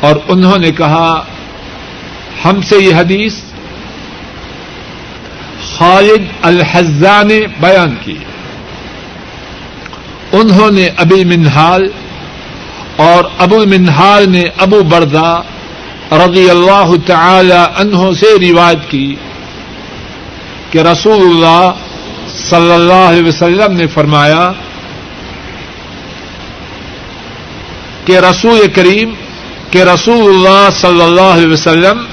اور 0.00 0.16
انہوں 0.28 0.58
نے 0.58 0.70
کہا، 0.70 1.24
ہم 2.44 2.62
سے 2.62 2.76
یہ 2.76 2.94
حدیث 2.94 3.34
خالد 5.76 6.24
الحزا 6.42 7.22
نے 7.22 7.40
بیان 7.60 7.94
کی۔ 8.04 8.16
انہوں 10.32 10.70
نے 10.70 10.88
ابی 10.96 11.22
منہال 11.24 11.86
اور 12.96 13.24
ابو 13.38 13.58
منہال 13.66 14.30
نے 14.30 14.42
ابو 14.58 14.82
بردا 14.88 15.30
رضی 16.16 16.48
اللہ 16.50 16.94
تعالی 17.06 17.60
عنہ 17.76 18.10
سے 18.20 18.34
روایت 18.42 18.90
کی 18.90 19.14
کہ 20.70 20.78
رسول 20.82 21.20
اللہ 21.22 21.70
صلی 22.30 22.72
اللہ 22.72 23.04
علیہ 23.04 23.24
وسلم 23.24 23.76
نے 23.76 23.86
فرمایا 23.86 24.50
کہ 28.04 28.18
رسول 28.20 28.66
کریم 28.74 29.14
کہ 29.70 29.82
رسول 29.84 30.22
اللہ 30.26 30.68
صلی 30.74 31.02
اللہ 31.02 31.32
علیہ 31.32 31.52
وسلم 31.52 32.04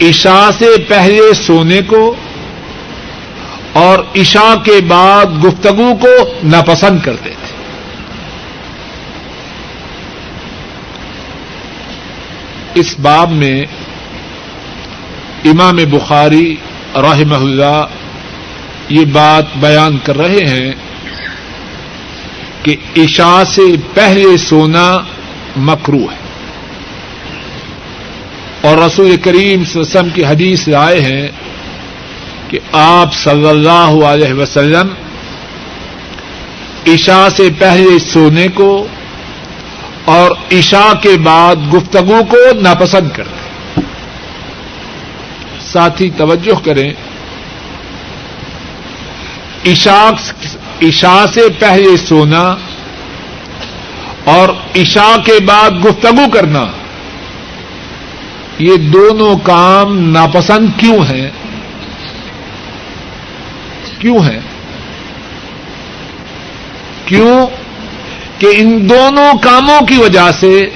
عشاء 0.00 0.50
سے 0.58 0.68
پہلے 0.88 1.32
سونے 1.36 1.80
کو 1.86 2.02
اور 3.72 3.98
عشاء 4.16 4.62
کے 4.64 4.80
بعد 4.88 5.44
گفتگو 5.44 5.96
کو 6.00 6.32
ناپسند 6.44 6.98
کرتے 7.04 7.30
تھے۔ 7.30 7.50
اس 12.74 12.98
باب 13.00 13.30
میں 13.30 13.64
امام 15.44 15.76
بخاری 15.76 16.56
رحمہ 16.94 17.34
اللہ 17.34 17.86
یہ 18.88 19.04
بات 19.12 19.44
بیان 19.56 19.98
کر 20.04 20.16
رہے 20.16 20.44
ہیں 20.46 20.72
کہ 22.62 22.76
عشاء 22.96 23.44
سے 23.44 23.62
پہلے 23.94 24.36
سونا 24.36 24.98
مکرو 25.56 25.98
ہے۔ 25.98 26.20
اور 28.60 28.78
رسول 28.78 29.16
کریم 29.16 29.62
وسلم 29.74 30.08
کی 30.14 30.24
حدیث 30.24 30.68
آئے 30.68 31.00
ہیں 31.00 31.28
کہ 32.50 32.58
آپ 32.72 33.14
صلی 33.14 33.48
اللہ 33.48 34.04
علیہ 34.06 34.32
وسلم 34.32 34.88
عشاء 36.86 37.28
سے 37.36 37.48
پہلے 37.58 37.98
سونے 37.98 38.48
کو 38.54 38.86
اور 40.04 40.30
عشاء 40.52 40.92
کے 41.02 41.16
بعد 41.22 41.56
گفتگو 41.74 42.20
کو 42.28 42.36
ناپسند 42.60 43.08
کرتے 43.12 43.80
ساتھی، 45.60 46.10
توجہ 46.16 46.64
کریں۔ 46.64 46.92
عشاء 49.66 51.26
سے 51.26 51.48
پہلے 51.58 51.96
سونا 51.96 52.56
اور 54.24 54.48
عشاء 54.76 55.16
کے 55.24 55.44
بعد 55.44 55.70
گفتگو 55.84 56.30
کرنا، 56.30 56.66
یہ 58.58 58.76
دونوں 58.76 59.36
کام 59.42 59.98
ناپسند 60.10 60.68
کیوں 60.76 60.98
ہیں؟ 60.98 61.30
کیوں 64.00 64.18
ہیں 64.18 64.40
کیوں 67.04 67.46
کہ 68.38 68.46
ان 68.52 68.88
دونوں 68.88 69.38
کاموں 69.42 69.86
کی 69.86 69.96
وجہ 69.96 70.30
سے 70.40 70.70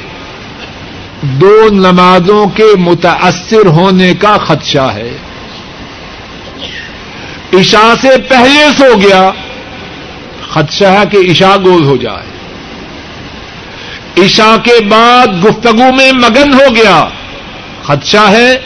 دو 1.20 1.68
نمازوں 1.70 2.47
کے 2.47 2.77
متاثر 2.79 3.66
ہونے 3.66 4.14
کا 4.14 4.37
خدشہ 4.37 4.93
ہے۔ 4.95 5.11
عشاء 7.53 7.95
سے 8.01 8.09
پہلے 8.29 8.66
سو 8.79 8.97
گیا، 8.97 9.31
خدشہ 10.51 10.85
ہے 10.85 11.03
کہ 11.11 11.31
عشاء 11.31 11.57
گول 11.64 11.85
ہو 11.85 11.97
جائے۔ 11.97 12.35
عشاء 14.25 14.57
کے 14.57 14.85
بعد 14.85 15.27
گفتگو 15.45 15.93
میں 15.97 16.12
مگن 16.12 16.55
ہو 16.55 16.75
گیا، 16.77 17.09
خدشہ 17.83 18.31
ہے 18.31 18.59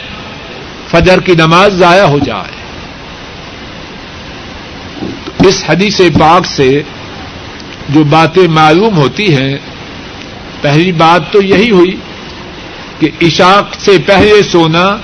فجر 0.91 1.19
کی 1.19 1.31
نماز 1.31 1.73
ضائع 1.73 2.03
ہو 2.03 2.19
جائے۔ 2.19 2.68
اس 5.45 5.63
حدیث 5.69 6.01
پاک 6.19 6.45
سے 6.45 6.83
جو 7.89 8.03
باتیں 8.03 8.47
معلوم 8.47 8.97
ہوتی 8.97 9.37
ہیں، 9.37 9.57
پہلی 10.61 10.91
بات 10.91 11.31
تو 11.31 11.41
یہی 11.41 11.71
ہوئی 11.71 11.95
کہ 12.99 13.09
عشاء 13.21 13.59
سے 13.79 13.97
پہلے 14.05 14.41
سونا 14.43 14.97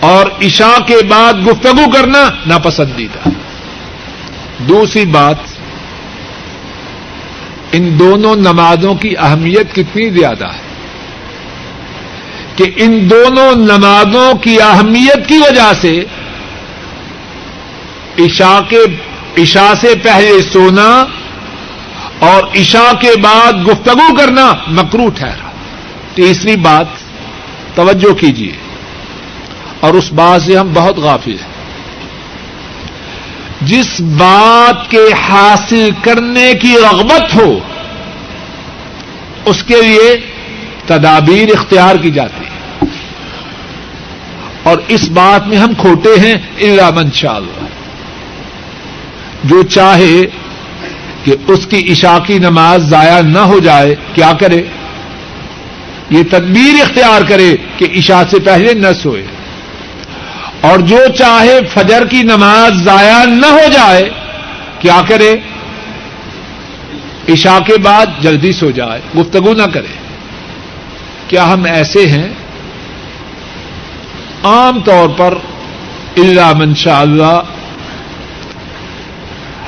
اور 0.00 0.26
عشاء 0.42 0.84
کے 0.86 0.96
بعد 1.08 1.34
گفتگو 1.46 1.90
کرنا 1.90 2.30
ناپسندیدہ۔ 2.46 3.28
دوسری 4.68 5.04
بات، 5.04 5.36
ان 7.72 7.98
دونوں 7.98 8.36
نمازوں 8.36 8.94
کی 8.94 9.14
اہمیت 9.18 9.74
کتنی 9.74 10.10
زیادہ 10.10 10.44
ہے 10.44 10.62
کہ 12.56 12.64
ان 12.76 13.10
دونوں 13.10 13.52
نمازوں 13.54 14.34
کی 14.34 14.60
اہمیت 14.60 15.28
کی 15.28 15.38
وجہ 15.38 15.72
سے 15.80 16.04
عشاء 18.18 18.60
کے 18.68 18.78
عشاء 19.42 19.74
سے 19.80 19.94
پہلے 20.02 20.42
سونا 20.52 21.06
اور 22.18 22.42
عشاء 22.56 22.92
کے 23.00 23.10
بعد 23.22 23.52
گفتگو 23.52 24.14
کرنا 24.14 24.52
مکرو 24.68 25.08
ٹھہرا۔ 25.08 25.50
تیسری 26.14 26.56
بات، 26.56 26.86
توجہ 27.74 28.14
کیجیے 28.14 28.52
اور 29.80 29.94
اس 29.94 30.12
بات 30.12 30.42
سے 30.42 30.56
ہم 30.56 30.72
بہت 30.74 30.98
غافل 30.98 31.30
ہیں۔ 31.30 31.54
جس 33.60 34.00
بات 34.00 34.90
کے 34.90 35.12
حاصل 35.28 35.90
کرنے 36.02 36.52
کی 36.54 36.74
رغبت 36.92 37.34
ہو، 37.34 37.58
اس 39.44 39.62
کے 39.62 39.82
لیے 39.82 40.16
تدابیر 40.86 41.48
اختیار 41.58 41.96
کی 41.96 42.10
جاتی 42.10 42.44
ہے 42.44 42.86
اور 44.62 44.78
اس 44.88 45.08
بات 45.08 45.46
میں 45.46 45.58
ہم 45.58 45.74
کھوٹے 45.78 46.20
ہیں 46.20 46.34
من 46.94 47.10
شاء 47.14 47.34
اللہ۔ 47.34 47.64
جو 49.44 49.62
چاہے 49.62 50.22
کہ 51.24 51.34
اس 51.48 51.66
کی 51.66 51.92
عشاقی 51.92 52.38
نماز 52.38 52.82
ضائع 52.82 53.20
نہ 53.20 53.38
ہو 53.38 53.58
جائے، 53.58 53.94
کیا 54.14 54.32
کرے؟ 54.40 54.62
یہ 56.10 56.22
تدبیر 56.30 56.82
اختیار 56.82 57.22
کرے 57.28 57.56
کہ 57.76 57.86
عشاء 57.98 58.22
سے 58.30 58.38
پہلے 58.38 58.74
نہ 58.74 58.92
سوئے۔ 59.02 59.26
اور 60.60 60.78
جو 60.78 60.98
چاہے 61.18 61.58
فجر 61.74 62.06
کی 62.06 62.22
نماز 62.22 62.84
ضائع 62.84 63.24
نہ 63.24 63.46
ہو 63.46 63.70
جائے، 63.72 64.10
کیا 64.78 65.00
کرے؟ 65.08 65.36
عشاء 67.28 67.58
کے 67.58 67.78
بعد 67.78 68.06
جلدی 68.20 68.52
سو 68.52 68.70
جائے، 68.70 69.20
گفتگو 69.20 69.54
نہ 69.54 69.62
کرے۔ 69.62 70.04
کیا 71.28 71.52
ہم 71.52 71.64
ایسے 71.64 72.06
ہیں؟ 72.06 72.28
عام 74.42 74.80
طور 74.80 75.08
پر 75.08 75.34
اللہ 76.16 76.52
منشاء 76.56 77.00
اللہ 77.00 77.40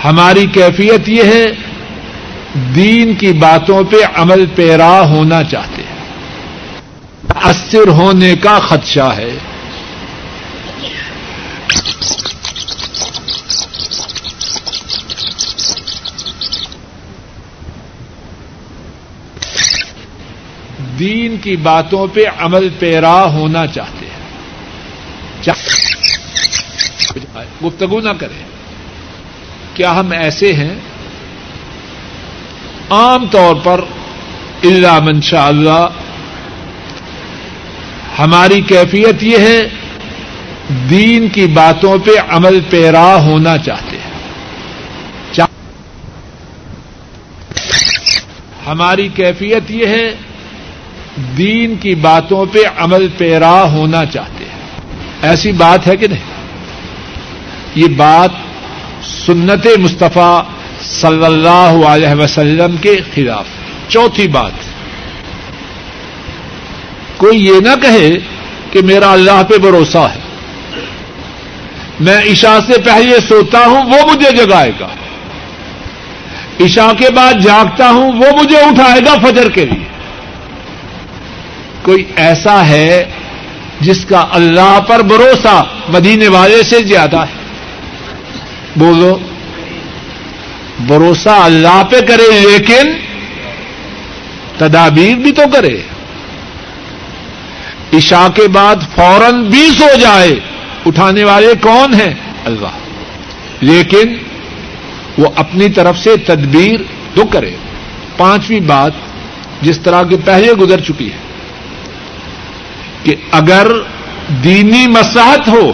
ہماری 0.06 0.46
کیفیت 0.46 1.08
یہ 1.08 1.22
ہے، 1.22 1.46
دین 2.54 3.14
کی 3.14 3.32
باتوں 3.32 3.84
پہ 3.84 3.96
عمل 4.14 4.46
پیرا 4.54 5.00
ہونا 5.00 5.44
چاہتے 5.44 5.82
ہیں۔ 5.82 5.96
اثر 7.34 7.88
ہونے 7.88 8.36
کا 8.36 8.58
خدشہ 8.58 9.14
ہے۔ 9.16 9.30
دین 20.98 21.36
کی 21.36 21.56
باتوں 21.56 22.06
پہ 22.06 22.20
عمل 22.38 22.68
پیرا 22.78 23.24
ہونا 23.24 23.66
چاہتے 23.66 24.06
ہیں۔ 24.06 24.16
گفتگو 27.64 28.00
نہ 28.00 28.10
کریں۔ 28.20 28.45
کیا 29.76 30.00
ہم 30.00 30.10
ایسے 30.10 30.52
ہیں؟ 30.52 30.74
عام 32.90 33.26
طور 33.26 33.54
پر 33.62 33.80
اللہ 34.62 35.00
منشاء 35.00 35.46
اللہ، 35.46 35.88
ہماری 38.18 38.60
کیفیت 38.60 39.22
یہ 39.22 39.38
ہے، 39.38 39.68
دین 40.90 41.28
کی 41.28 41.46
باتوں 41.46 41.98
پہ 41.98 42.10
عمل 42.28 42.60
پیرا 42.70 43.22
ہونا 43.22 43.58
چاہتے 43.58 43.96
ہیں۔ 43.96 44.06
ہماری 48.66 49.08
کیفیت 49.08 49.70
یہ 49.70 49.86
ہے، 49.86 50.16
دین 51.36 51.76
کی 51.80 51.94
باتوں 51.94 52.46
پہ 52.46 52.58
عمل 52.78 53.08
پیرا 53.08 53.62
ہونا 53.62 54.06
چاہتے 54.06 54.44
ہیں۔ 54.44 54.58
ایسی 55.22 55.52
بات 55.52 55.86
ہے 55.86 55.96
کہ 55.96 56.06
نہیں؟ 56.06 56.24
یہ 57.74 57.86
بات 57.96 58.30
سنت 59.26 59.66
مصطفیٰ 59.78 60.42
صلی 60.82 61.24
اللہ 61.24 61.86
علیہ 61.88 62.14
وسلم 62.18 62.76
کے 62.76 62.96
خلاف۔ 63.14 63.44
چوتھی 63.88 64.28
بات۔ 64.28 64.52
کوئی 67.16 67.46
یہ 67.46 67.60
نہ 67.60 67.80
کہے 67.82 68.10
کہ 68.70 68.82
میرا 68.82 69.12
اللہ 69.12 69.42
پہ 69.48 69.58
بھروسہ 69.58 69.98
ہے۔ 69.98 70.20
میں 72.00 72.32
عشاء 72.32 72.58
سے 72.66 72.80
پہلے 72.84 73.16
سوتا 73.28 73.58
ہوں، 73.58 73.82
وہ 73.82 74.12
مجھے 74.12 74.30
جگائے 74.36 74.72
گا۔ 74.80 74.88
عشاء 76.60 76.92
کے 76.92 77.10
بعد 77.10 77.32
جاگتا 77.42 77.90
ہوں، 77.90 78.12
وہ 78.12 78.42
مجھے 78.42 78.58
اٹھائے 78.58 79.00
گا 79.06 79.14
فجر 79.14 79.48
کے 79.48 79.64
لیے۔ 79.64 79.84
کوئی 81.82 82.04
ایسا 82.16 82.66
ہے 82.66 83.04
جس 83.80 84.04
کا 84.04 84.24
اللہ 84.30 84.80
پر 84.86 85.02
بھروسہ 85.02 85.64
مدینے 85.88 86.28
والے 86.28 86.62
سے 86.62 86.78
زیادہ 86.78 87.16
ہے؟ 87.16 87.35
بولو، 88.76 89.18
بھروسہ 90.80 91.28
اللہ 91.28 91.82
پہ 91.90 92.00
کرے 92.00 92.40
لیکن 92.40 92.92
تدابیر 94.58 95.16
بھی 95.16 95.32
تو 95.32 95.42
کرے۔ 95.52 95.82
عشاء 97.92 98.28
کے 98.28 98.48
بعد 98.48 98.76
فوراً 98.94 99.44
بھی 99.44 99.68
سو 99.78 99.98
جائے، 100.00 100.40
اٹھانے 100.86 101.24
والے 101.24 101.52
کون 101.60 101.94
ہیں؟ 101.94 102.14
اللہ۔ 102.44 102.78
لیکن 103.60 104.16
وہ 105.18 105.30
اپنی 105.36 105.68
طرف 105.68 105.98
سے 105.98 106.16
تدبیر 106.16 106.80
تو 107.14 107.24
کرے۔ 107.26 107.50
پانچویں 108.16 108.60
بات 108.60 108.92
جس 109.60 109.80
طرح 109.80 110.02
کی 110.02 110.16
پہلے 110.24 110.52
گزر 110.52 110.80
چکی 110.80 111.12
ہے 111.12 111.18
کہ 113.02 113.16
اگر 113.30 113.66
دینی 114.44 114.86
مساحت 114.86 115.48
ہو 115.48 115.72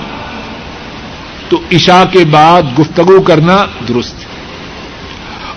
تو 1.52 1.60
عشاء 1.72 2.04
کے 2.12 2.24
بعد 2.24 2.62
گفتگو 2.78 3.20
کرنا 3.20 3.66
درست 3.88 4.14
ہے۔ 4.18 4.24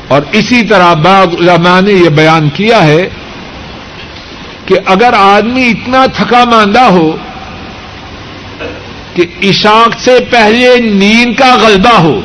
اور 0.08 0.22
اسی 0.32 0.64
طرح 0.64 0.93
بعض 0.93 1.28
علماء 1.39 1.82
نے 1.82 1.91
یہ 1.91 2.10
بیان 2.10 2.50
کیا 2.50 2.84
ہے 2.84 3.10
کہ 4.66 4.76
اگر 4.86 5.14
آدمی 5.14 5.68
اتنا 5.68 6.06
تھکا 6.06 6.43
ماندہ 6.43 6.82
ہو 6.82 7.16
کہ 9.14 9.26
عشاق 9.43 10.00
سے 10.00 10.20
پہلے 10.30 10.80
نیند 10.80 11.39
کا 11.39 11.58
غلبہ 11.62 11.98
ہو 12.00 12.22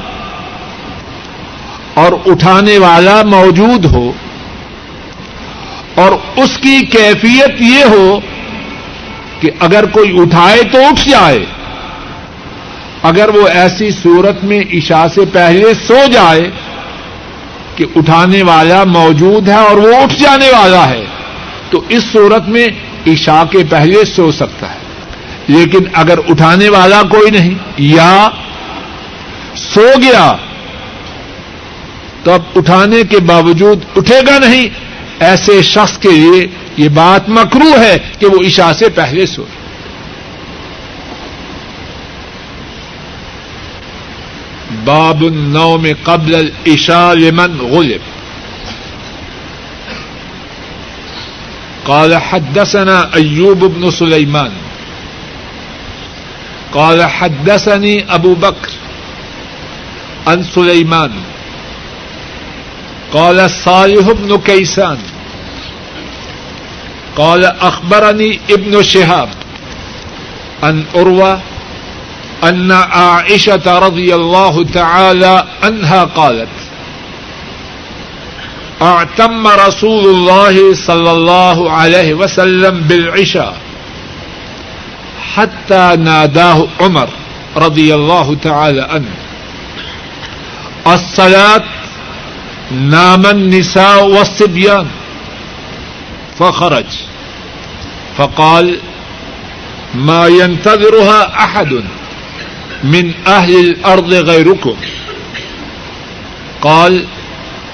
اور 1.95 2.13
اٹھانے 2.27 2.79
والا 2.79 3.23
موجود 3.23 3.85
ہو 3.85 4.13
اور 5.95 6.13
اس 6.37 6.59
کی 6.59 6.87
کیفیت 6.87 7.61
یہ 7.61 7.85
ہو 7.85 8.21
کہ 9.41 9.51
اگر 9.61 9.85
کوئی 9.87 10.21
اٹھائے 10.21 10.63
تو 10.63 10.79
اٹھ 10.79 11.09
جائے۔ 11.09 11.47
اگر 13.03 13.29
وہ 13.29 13.49
ایسی 13.49 13.91
صورت 13.91 14.45
میں 14.45 14.61
عشاء 14.73 15.07
سے 15.15 15.21
پہلے 15.33 15.75
سو 15.87 15.99
جائے 16.13 16.51
کہ 17.77 17.85
اٹھانے 17.97 18.43
والا 18.43 18.85
موجود 18.85 19.49
ہے 19.49 19.55
اور 19.55 19.77
وہ 19.77 19.95
اٹھ 19.95 20.15
جانے 20.15 20.49
والا 20.49 20.89
ہے، 20.89 21.05
تو 21.71 21.83
اس 21.89 22.05
صورت 22.13 22.49
میں 22.49 22.69
عشاء 23.07 23.43
کے 23.51 23.59
پہلے 23.71 24.05
سو 24.05 24.33
سکتا 24.33 24.71
ہے۔ 24.71 24.79
لیکن 25.49 25.79
اگر 25.93 26.19
اٹھانے 26.29 26.69
والا 26.69 27.03
کوئی 27.03 27.31
نہیں، 27.31 27.55
یا 27.79 28.29
سو 29.57 29.87
گیا 30.03 30.37
تو 32.25 32.33
اب 32.33 32.43
اٹھانے 32.57 33.03
کے 33.11 33.19
باوجود 33.19 33.85
اٹھے 33.97 34.21
گا 34.27 34.39
نہیں۔ 34.39 34.69
ایسے 35.19 35.63
شخص 35.63 35.99
کے 35.99 36.09
لیے 36.09 36.47
یہ 36.77 36.89
بات 36.89 37.29
مکرو 37.29 37.81
ہے 37.81 37.99
کہ 38.19 38.27
وہ 38.27 38.47
عشاء 38.47 38.73
سے 38.73 38.89
پہلے 38.89 39.27
سو۔ 39.27 39.45
باب 44.91 45.23
النوم 45.23 45.83
میں 45.83 45.95
قبل 46.05 46.35
العشاء 46.35 47.15
لمن 47.15 47.61
غلب. 47.61 48.01
قال 51.85 52.17
حدثنا 52.17 53.15
ايوب 53.15 53.65
بن 53.65 53.91
سليمان. 53.91 54.53
قال 56.73 57.03
حدثني 57.03 58.15
ابو 58.15 58.35
بكر 58.35 58.71
عن 60.27 60.43
سليمان. 60.43 61.11
قال 63.13 63.51
صالح 63.51 64.11
بن 64.11 64.39
كيسان. 64.39 64.99
قال 67.17 67.45
اخبرني 67.45 68.41
ابن 68.51 68.83
شهاب 68.83 69.29
عن 70.63 70.85
اروى 70.95 71.41
ان 72.45 72.73
عائشه 72.73 73.79
رضي 73.79 74.15
الله 74.15 74.65
تعالى 74.65 75.45
عنها 75.63 76.05
قالت، 76.05 76.49
اعتم 78.83 79.47
رسول 79.47 80.07
الله 80.07 80.75
صلى 80.75 81.11
الله 81.11 81.73
عليه 81.73 82.15
وسلم 82.15 82.81
بالعشاء 82.81 83.57
حتى 85.35 85.97
ناداه 85.99 86.67
عمر 86.81 87.09
رضي 87.57 87.95
الله 87.95 88.37
تعالى 88.43 88.83
عنه. 88.83 89.15
الصلاة 90.87 91.63
نام 92.71 93.27
النساء 93.27 94.07
والصبيان. 94.07 94.87
فخرج، 96.39 96.85
فقال 98.19 98.79
ما 99.95 100.27
ينتظرها 100.27 101.45
أحد. 101.45 101.85
من 102.85 103.13
أهل 103.27 103.61
الأرض 103.61 104.13
غيركم. 104.13 104.75
قال، 106.61 107.05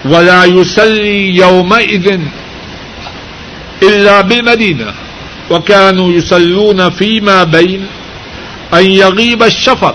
ولا 0.05 0.45
يصلي 0.45 1.37
يومئذ 1.37 2.19
إلا 3.83 4.21
بالمدينة. 4.21 4.91
وكانوا 5.51 6.13
يصلون 6.13 6.91
فيما 6.91 7.45
بين 7.45 7.87
أن 8.73 8.87
يغيب 8.87 9.43
الشفق 9.43 9.95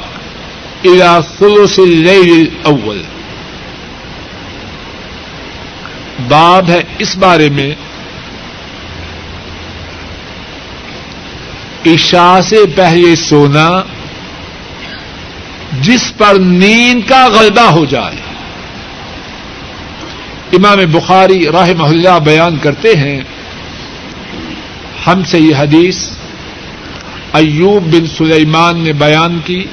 إلى 0.86 1.20
ثلث 1.40 1.80
الليل 1.80 2.48
الأول. 2.48 3.02
باب 6.28 6.70
ہے 6.70 6.84
اس 7.00 7.18
بارے 7.18 7.50
میں 7.50 7.76
عشاء 11.86 12.42
سے 12.42 12.58
پہلے 12.76 13.16
سونا 13.16 13.84
جس 15.80 16.14
پر 16.18 16.36
نیند 16.40 17.10
کا 17.10 17.28
غلبہ 17.28 17.62
ہو 17.62 17.86
جائے۔ 17.86 18.16
امام 20.54 20.78
بخاری 20.92 21.46
راہ 21.46 21.70
محلہ 21.78 22.20
بیان 22.24 22.58
کرتے 22.58 22.96
ہیں، 22.96 23.22
ہم 25.08 25.24
سے 25.24 25.40
یہ 25.40 25.56
حدیث 25.56 26.10
ایوب 27.34 27.94
بن 27.94 28.08
سلیمان 28.18 28.80
نے 28.80 28.94
بیان 28.94 29.40
کی۔ 29.46 29.66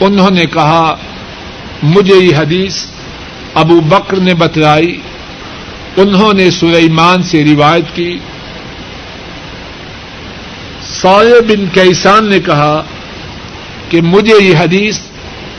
انہوں 0.00 0.30
نے 0.30 0.44
کہا، 0.44 0.96
مجھے 1.82 2.14
یہ 2.14 2.36
حدیث 2.36 2.84
ابو 3.54 3.80
بکر 3.80 4.16
نے 4.16 4.34
بتلائی، 4.34 5.00
انہوں 5.96 6.32
نے 6.32 6.50
سلیمان 6.50 7.22
سے 7.22 7.44
روایت 7.44 7.84
کی۔ 7.94 8.18
سوئے 10.82 11.40
بن 11.40 11.66
کیسان 11.72 12.30
نے 12.30 12.40
کہا 12.40 12.82
کہ 13.90 14.00
مجھے 14.00 14.44
یہ 14.44 14.56
حدیث 14.56 14.98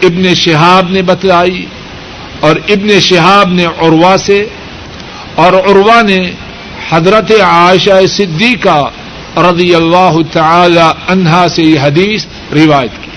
ابن 0.03 0.33
شہاب 0.33 0.89
نے 0.89 1.01
بتلائی 1.01 1.65
اور 2.39 2.55
ابن 2.55 2.99
شہاب 2.99 3.53
نے 3.53 3.65
عروا 3.65 4.15
سے 4.17 4.45
اور 5.35 5.53
عروا 5.53 6.01
نے 6.01 6.31
حضرت 6.89 7.31
عائشہ 7.41 8.05
صدیقہ 8.09 8.89
رضی 9.37 9.75
اللہ 9.75 10.17
تعالی 10.31 10.91
عنہا 11.07 11.47
سے 11.49 11.63
یہ 11.63 11.79
حدیث 11.79 12.25
روایت 12.51 12.91
کی۔ 13.01 13.11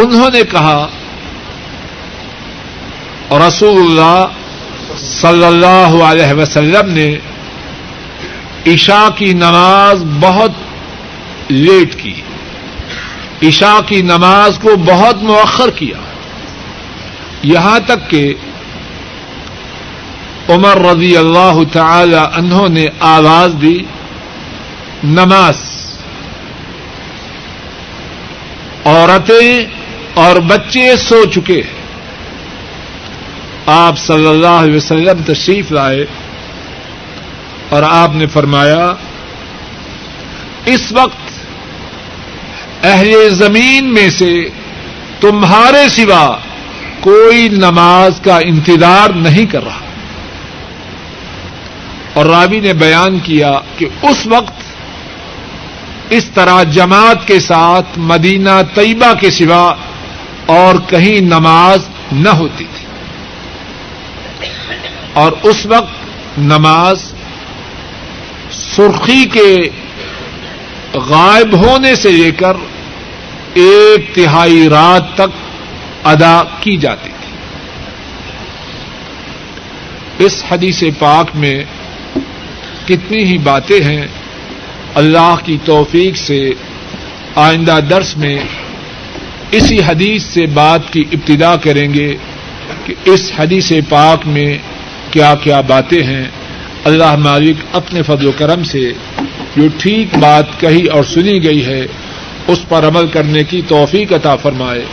انہوں 0.00 0.30
نے 0.32 0.42
کہا، 0.50 0.88
رسول 3.30 3.80
اللہ 3.80 4.26
صلی 4.96 5.44
اللہ 5.44 6.04
علیہ 6.04 6.32
وسلم 6.32 6.90
نے 6.90 7.16
عشاء 8.66 9.08
کی 9.16 9.32
نماز 9.32 10.04
بہت 10.20 10.50
لیٹ 11.48 12.02
کی۔ 12.02 12.14
عشاء 13.42 13.80
کی 13.86 14.02
نماز 14.02 14.58
کو 14.62 14.76
بہت 14.76 15.22
مؤخر 15.22 15.70
کیا۔ 15.70 15.96
یہاں 17.42 17.80
تک 17.86 18.10
کہ 18.10 18.34
عمر 20.48 20.76
رضی 20.76 21.16
اللہ 21.16 21.60
تعالی 21.72 22.16
انہوں 22.16 22.68
نے 22.68 22.86
آواز 23.00 23.54
دی، 23.62 23.78
نماز۔ 25.04 25.56
عورتیں 28.84 29.64
اور 30.14 30.36
بچے 30.36 30.96
سو 30.96 31.24
چکے 31.24 31.54
ہیں۔ 31.54 31.84
آپ 33.66 33.98
صلی 33.98 34.26
اللہ 34.26 34.46
علیہ 34.46 34.76
وسلم 34.76 35.22
تشریف 35.26 35.72
لائے 35.72 36.06
اور 37.68 37.82
آپ 37.82 38.10
نے 38.14 38.26
فرمایا، 38.26 38.92
اس 40.64 40.92
وقت 40.92 41.23
اہل 42.84 43.28
زمین 43.30 43.94
میں 43.94 44.08
سے 44.08 44.44
تمہارے 45.20 45.88
سوا 45.88 46.36
کوئی 47.00 47.48
نماز 47.48 48.20
کا 48.20 48.38
انتظار 48.38 49.10
نہیں 49.10 49.46
کر 49.46 49.64
رہا۔ 49.64 49.80
اور 52.14 52.26
راوی 52.26 52.60
نے 52.60 52.72
بیان 52.72 53.18
کیا 53.18 53.52
کہ 53.78 53.86
اس 54.02 54.26
وقت 54.26 54.52
اس 56.10 56.24
طرح 56.34 56.62
جماعت 56.62 57.26
کے 57.26 57.40
ساتھ 57.40 57.86
مدینہ 57.96 58.50
طیبہ 58.74 59.14
کے 59.14 59.30
سوا 59.30 59.74
اور 60.46 60.74
کہیں 60.86 61.20
نماز 61.20 61.78
نہ 62.12 62.28
ہوتی 62.28 62.64
تھی۔ 62.64 62.86
اور 65.12 65.32
اس 65.42 65.66
وقت 65.66 65.94
نماز 66.38 67.12
سرخی 68.50 69.24
کے 69.24 69.68
غائب 70.94 71.56
ہونے 71.56 71.94
سے 71.94 72.12
لے 72.12 72.30
کر 72.30 72.56
ایک 73.54 74.14
تہائی 74.14 74.68
رات 74.68 75.14
تک 75.14 75.30
ادا 76.04 76.42
کی 76.60 76.76
جاتی 76.76 77.10
تھی۔ 77.20 77.36
اس 80.26 80.44
حدیث 80.50 80.82
پاک 80.98 81.26
میں 81.34 81.64
کتنی 82.86 83.24
ہی 83.24 83.38
باتیں 83.38 83.84
ہیں، 83.84 84.06
اللہ 84.94 85.36
کی 85.44 85.58
توفیق 85.64 86.16
سے 86.16 86.50
آئندہ 87.34 87.78
درس 87.90 88.16
میں 88.16 88.38
اسی 89.50 89.78
حدیث 89.86 90.22
سے 90.22 90.46
بات 90.46 90.92
کی 90.92 91.04
ابتدا 91.12 91.56
کریں 91.56 91.94
گے 91.94 92.16
کہ 92.84 92.94
اس 93.04 93.32
حدیث 93.36 93.72
پاک 93.88 94.26
میں 94.26 94.58
کیا 95.10 95.34
کیا 95.34 95.60
باتیں 95.60 96.02
ہیں۔ 96.02 96.24
اللہ 96.84 97.16
مالک 97.16 97.56
اپنے 97.72 98.02
فضل 98.02 98.26
و 98.26 98.32
کرم 98.36 98.64
سے 98.64 98.92
جو 99.56 99.68
ٹھیک 99.78 100.18
بات 100.18 100.60
کہی 100.60 100.86
اور 100.86 101.04
سنی 101.04 101.44
گئی 101.44 101.66
ہے۔ 101.66 101.86
اس 102.46 102.68
پر 102.68 102.88
عمل 102.88 103.06
کرنے 103.06 103.44
کی 103.44 103.62
توفیق 103.68 104.12
عطا 104.12 104.36
فرمائے۔ 104.36 104.84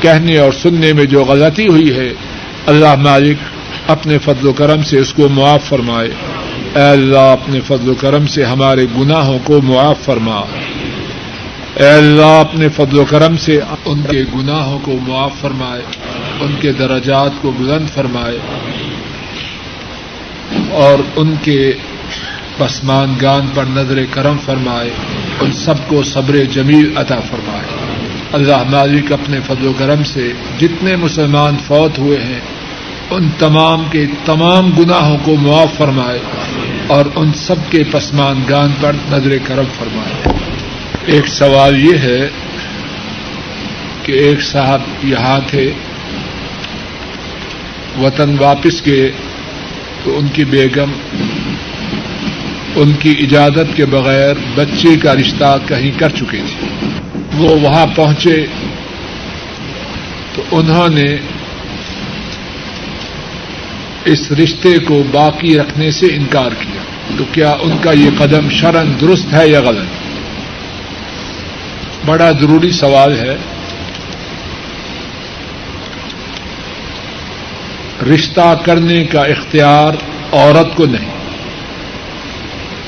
کہنے 0.00 0.38
اور 0.38 0.52
سننے 0.52 0.92
میں 0.92 1.04
جو 1.04 1.24
غلطی 1.24 1.68
ہوئی 1.68 1.96
ہے، 1.96 2.12
اللہ 2.66 2.94
مالک 2.94 3.36
اپنے 3.86 4.18
فضل 4.18 4.46
و 4.46 4.52
کرم 4.52 4.82
سے 4.82 4.98
اس 4.98 5.14
کو 5.14 5.28
معاف 5.28 5.64
فرمائے۔ 5.64 6.10
اے 6.74 6.90
اللہ، 6.90 7.18
اپنے 7.18 7.60
فضل 7.60 7.88
و 7.88 7.94
کرم 7.94 8.26
سے 8.26 8.44
ہمارے 8.44 8.86
گناہوں 8.98 9.38
کو 9.44 9.60
معاف 9.62 9.98
فرما۔ 10.04 10.40
اے 11.74 11.88
اللہ، 11.88 12.40
اپنے 12.40 12.68
فضل 12.68 12.98
و 12.98 13.04
کرم 13.04 13.36
سے 13.36 13.60
ان 13.84 14.02
کے 14.10 14.22
گناہوں 14.34 14.78
کو 14.82 14.98
معاف 15.08 15.32
فرمائے۔ 15.40 15.82
ان 16.40 16.54
کے 16.60 16.72
درجات 16.72 17.30
کو 17.40 17.50
بلند 17.50 17.88
فرمائے۔ 17.94 18.38
اور 20.70 20.98
ان 21.16 21.34
کے 21.42 21.72
پسمان 22.58 23.14
گان 23.22 23.46
پر 23.54 23.64
نظر 23.64 23.98
کرم 24.10 24.36
فرمائے۔ 24.44 24.90
ان 25.40 25.52
سب 25.52 25.74
کو 25.88 26.02
صبر 26.02 26.44
جمیل 26.44 26.92
عطا 26.96 27.20
فرمائے۔ 27.20 27.64
اللہ 28.32 28.62
مالک 28.70 29.12
اپنے 29.12 29.40
فضل 29.46 29.66
و 29.66 29.72
کرم 29.78 30.04
سے 30.04 30.32
جتنے 30.58 30.96
مسلمان 30.96 31.56
فوت 31.66 31.98
ہوئے 31.98 32.18
ہیں، 32.18 32.40
ان 33.10 33.28
تمام 33.38 33.84
کے 33.90 34.06
تمام 34.24 34.70
گناہوں 34.70 35.18
کو 35.24 35.36
معاف 35.36 35.76
فرمائے 35.76 36.18
اور 36.86 37.04
ان 37.14 37.32
سب 37.32 37.54
کے 37.70 37.82
پسمان 37.90 38.42
گان 38.48 38.70
پر 38.80 38.92
نظر 39.10 39.36
کرم 39.44 39.64
فرمائے۔ 39.78 40.38
ایک 41.06 41.28
سوال 41.28 41.84
یہ 41.84 41.98
ہے 41.98 42.28
کہ 44.02 44.12
ایک 44.12 44.42
صاحب 44.42 44.80
یہاں 45.04 45.40
تھے، 45.46 45.72
وطن 48.02 48.36
واپس 48.38 48.86
گئے 48.86 49.10
تو 50.04 50.18
ان 50.18 50.28
کی 50.28 50.44
بیگم 50.44 50.90
ان 52.76 52.92
کی 52.92 53.14
اجازت 53.20 53.76
کے 53.76 53.86
بغیر 53.86 54.34
بچے 54.54 54.96
کا 54.96 55.14
رشتہ 55.14 55.58
کہیں 55.66 55.90
کر 55.98 56.08
چکی 56.08 56.38
تھی 56.38 56.68
وہ 57.38 57.60
وہاں 57.60 57.86
پہنچے 57.96 58.46
تو 60.34 60.42
انہوں 60.52 60.88
نے 60.88 61.16
اس 64.04 64.32
رشتے 64.32 64.78
کو 64.78 65.02
باقی 65.10 65.58
رکھنے 65.58 65.90
سے 65.90 66.06
انکار 66.06 66.50
کیا۔ 66.60 66.82
تو 67.18 67.24
کیا 67.32 67.56
ان 67.60 67.76
کا 67.80 67.92
یہ 67.92 68.10
قدم 68.18 68.50
شرن 68.50 68.92
درست 69.00 69.32
ہے 69.32 69.48
یا 69.48 69.60
غلط؟ 69.60 69.86
بڑا 72.06 72.30
ضروری 72.30 72.70
سوال 72.70 73.18
ہے۔ 73.18 73.36
رشتہ 78.14 78.58
کرنے 78.64 79.04
کا 79.04 79.20
اختیار 79.20 79.92
عورت 80.32 80.76
کو 80.76 80.86
نہیں۔ 80.86 81.15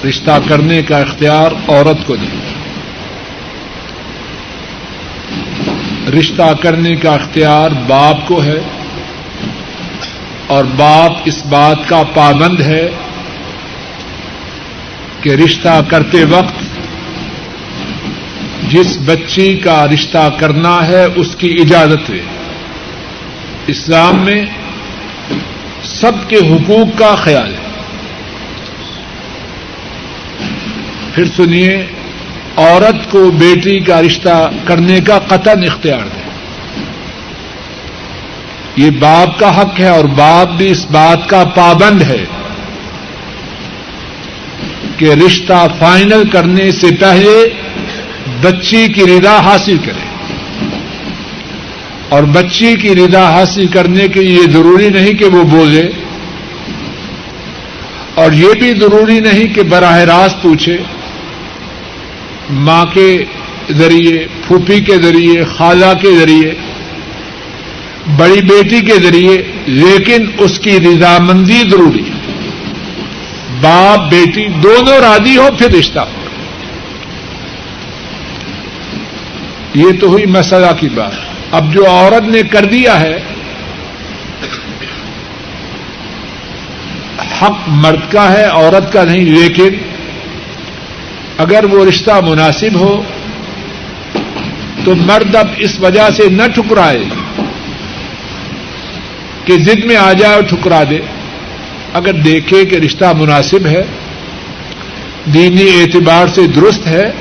رشتہ 0.05 0.31
کرنے 0.49 0.83
کا 0.83 0.99
اختیار 0.99 1.71
عورت 1.71 2.07
کو 2.07 2.17
نہیں۔ 2.17 2.59
رشتہ 6.11 6.55
کرنے 6.63 6.97
کا 6.97 7.13
اختیار 7.13 7.71
باپ 7.87 8.29
کو 8.29 8.43
ہے 8.43 8.59
اور 10.47 10.65
باپ 10.65 11.13
اس 11.25 11.47
بات 11.47 11.77
کا 11.87 12.03
پابند 12.15 12.61
ہے 12.61 12.91
کہ 15.21 15.31
رشتہ 15.31 15.81
کرتے 15.89 16.25
وقت 16.25 16.65
جس 18.71 18.99
بچی 19.05 19.57
کا 19.57 19.87
رشتہ 19.87 20.29
کرنا 20.39 20.87
ہے 20.87 21.05
اس 21.17 21.37
کی 21.37 21.59
اجازت 21.63 22.11
ہے۔ 22.11 22.21
اسلام 23.67 24.25
میں 24.25 24.47
سب 25.83 26.13
کے 26.29 26.37
حقوق 26.37 26.99
کا 26.99 27.15
خیال 27.15 27.55
ہے۔ 27.55 27.58
پھر 31.19 31.27
سنیے، 31.37 31.87
عورت 32.57 33.11
کو 33.11 33.31
بیٹی 33.31 33.79
کا 33.79 34.03
رشتہ 34.03 34.51
کرنے 34.65 35.01
کا 35.01 35.19
قطن 35.19 35.63
اختیار 35.65 36.05
دے۔ 36.07 36.21
یہ 38.77 38.91
باپ 38.91 39.39
کا 39.39 39.61
حق 39.61 39.81
ہے 39.81 39.89
اور 39.89 40.05
باپ 40.05 40.51
بھی 40.53 40.71
اس 40.71 40.87
بات 40.91 41.29
کا 41.29 41.45
پابند 41.45 42.03
ہے 42.03 42.25
کہ 44.97 45.05
رشتہ 45.05 45.67
فائنل 45.79 46.23
کرنے 46.29 46.71
سے 46.73 46.87
پہلے 47.01 47.37
بچی 48.43 48.87
کی 48.87 49.07
ردا 49.07 49.37
حاصل 49.41 49.79
کرے۔ 49.79 50.07
اور 52.09 52.23
بچی 52.23 52.75
کی 52.77 52.95
ردا 52.95 53.31
حاصل 53.31 53.67
کرنے 53.67 54.09
کے 54.09 54.21
یہ 54.21 54.51
ضروری 54.51 54.89
نہیں 54.89 55.13
کہ 55.13 55.25
وہ 55.25 55.43
بولے، 55.43 55.89
اور 58.15 58.33
یہ 58.33 58.55
بھی 58.59 58.73
ضروری 58.81 59.21
نہیں 59.21 59.55
کہ 59.55 59.63
براہ 59.63 59.99
راست 59.99 60.43
پوچھے۔ 60.43 60.77
ماں 62.51 62.85
کے 62.85 63.25
ذریعے، 63.71 64.27
پھوپھی 64.47 64.81
کے 64.81 64.97
ذریعے، 65.03 65.45
خالہ 65.45 65.95
کے 66.03 66.19
ذریعے، 66.19 66.55
بڑی 68.17 68.41
بیٹی 68.41 68.81
کے 68.81 68.95
ذریعے، 68.95 69.43
لیکن 69.67 70.27
اس 70.39 70.59
کی 70.59 70.81
رضامندی 70.81 71.63
ضروری 71.71 72.01
ہے۔ 72.01 72.19
باپ، 73.61 74.11
بیٹی 74.11 74.49
دونوں 74.49 74.99
راضی 74.99 75.37
ہو 75.37 75.49
پھر 75.59 75.71
رشتہ۔ 75.71 76.01
ہو 76.01 76.29
یہ 79.75 80.01
تو 80.01 80.07
ہوئی 80.07 80.27
مسئلہ 80.27 80.67
کی 80.81 80.89
بات۔ 80.89 81.11
اب 81.51 81.73
جو 81.73 81.91
عورت 81.91 82.29
نے 82.29 82.43
کر 82.43 82.65
دیا 82.65 83.01
ہے، 83.01 83.21
حق 87.43 87.59
مرد 87.67 88.13
کا 88.13 88.33
ہے، 88.33 88.45
عورت 88.45 88.93
کا 88.93 89.05
نہیں، 89.05 89.25
لیکن 89.25 89.88
اگر 91.39 91.65
وہ 91.65 91.87
رشتہ 91.87 92.11
مناسب 92.27 92.81
ہو 92.81 93.03
تو 94.85 94.95
مرد 94.95 95.37
اب 95.37 95.47
اس 95.57 95.81
وجہ 95.81 96.11
سے 96.17 96.29
نہ 96.29 96.43
ٹھکرائے 96.55 97.05
کہ 99.45 99.59
ضد 99.59 99.85
میں 99.85 99.97
آ 99.97 100.13
جائے 100.13 100.35
اور 100.35 100.43
ٹھکرا 100.43 100.83
دے۔ 100.91 100.99
اگر 101.93 102.13
دیکھے 102.13 102.65
کہ 102.65 102.77
رشتہ 102.77 103.05
مناسب 103.19 103.67
ہے، 103.67 103.83
دینی 105.35 105.63
اعتبار 105.63 106.27
سے 106.27 106.47
درست 106.47 106.87
ہے، 106.87 107.13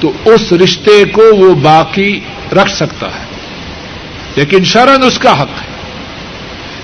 تو 0.00 0.12
اس 0.24 0.52
رشتے 0.52 1.04
کو 1.04 1.22
وہ 1.36 1.54
باقی 1.54 2.20
رکھ 2.52 2.70
سکتا 2.70 3.06
ہے۔ 3.06 3.24
لیکن 4.36 4.64
شرن 4.64 5.02
اس 5.02 5.18
کا 5.18 5.42
حق 5.42 5.62
ہے۔ 5.62 5.68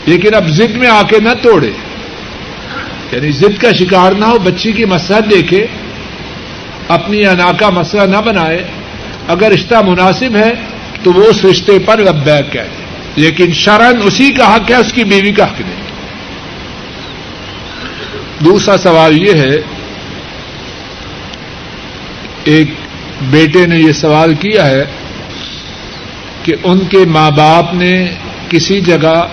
لیکن 0.06 0.34
اب 0.34 0.48
ضد 0.48 0.76
میں 0.76 0.88
آ 0.88 1.02
کے 1.02 1.18
نہ 1.20 1.30
توڑے۔ 1.42 1.70
یعنی 3.12 3.30
ضد 3.32 3.60
کا 3.60 3.72
شکار 3.72 4.12
نہ 4.12 4.24
ہو، 4.24 4.38
بچی 4.38 4.72
کی 4.72 4.84
مسلحت 4.84 5.30
دیکھے، 5.30 5.66
اپنی 6.88 7.26
انا 7.26 7.52
کا 7.52 7.70
مسئلہ 7.70 8.02
نہ 8.02 8.16
بنائے، 8.16 8.62
اگر 9.28 9.50
رشتہ 9.50 9.74
مناسب 9.86 10.36
ہے 10.36 10.52
تو 11.02 11.12
وہ 11.12 11.24
اس 11.24 11.44
رشتے 11.44 11.78
پر 11.78 11.98
لبیک 11.98 12.52
کہہ 12.52 12.60
دے 12.60 12.84
لیکن 13.16 13.52
شرن 13.52 14.00
اسی 14.04 14.32
کا 14.32 14.56
حق 14.56 14.70
ہے، 14.70 14.76
اس 14.76 14.92
کی 14.92 15.04
بیوی 15.04 15.32
کا 15.32 15.44
حق 15.44 15.60
نہیں۔ 15.60 15.84
دوسرا 18.40 18.76
سوال 18.76 19.28
یہ 19.28 19.34
ہے، 19.34 19.56
ایک 22.44 22.70
بیٹے 23.30 23.66
نے 23.66 23.78
یہ 23.78 23.92
سوال 23.92 24.34
کیا 24.34 24.66
ہے 24.66 24.84
کہ 26.42 26.54
ان 26.64 26.78
کے 26.78 26.98
ماں 26.98 27.30
باپ 27.30 27.74
نے 27.74 28.06
کسی 28.48 28.80
جگہ 28.80 29.26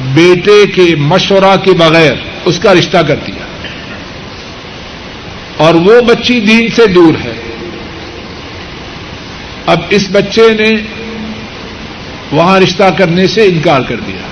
بیٹے 0.00 0.66
کے 0.66 0.96
مشورہ 0.96 1.56
کے 1.64 1.72
بغیر 1.72 2.12
اس 2.44 2.58
کا 2.58 2.74
رشتہ 2.74 2.98
کر 2.98 3.16
دیا۔ 3.26 3.44
اور 5.56 5.74
وہ 5.74 6.00
بچی 6.00 6.40
دین 6.40 6.68
سے 6.76 6.86
دور 6.86 7.14
ہے۔ 7.24 7.32
اب 9.66 9.78
اس 9.90 10.08
بچے 10.12 10.54
نے 10.54 10.70
وہاں 12.32 12.60
رشتہ 12.60 12.84
کرنے 12.98 13.26
سے 13.26 13.42
انکار 13.44 13.80
کر 13.80 13.96
دیا۔ 13.96 14.28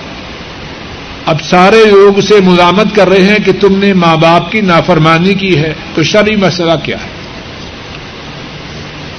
اب 1.27 1.43
سارے 1.43 1.85
لوگ 1.85 2.19
اسے 2.19 2.41
مزامت 2.41 2.97
کر 2.97 3.09
رہے 3.09 3.25
ہیں 3.25 3.39
کہ 3.45 3.53
تم 3.61 3.79
نے 3.79 3.93
ماں 3.93 4.17
باپ 4.17 4.53
کی 4.53 4.61
نافرمانی 4.61 5.35
کی 5.35 5.59
ہے، 5.59 5.75
تو 5.95 6.03
شرعی 6.03 6.37
مسئلہ 6.37 6.73
کیا 6.83 6.97
ہے؟ 6.97 7.09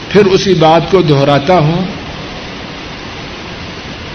پھر 0.09 0.25
اسی 0.25 0.53
بات 0.53 0.91
کو 0.91 1.01
دہراتا 1.01 1.59
ہوں۔ 1.59 1.96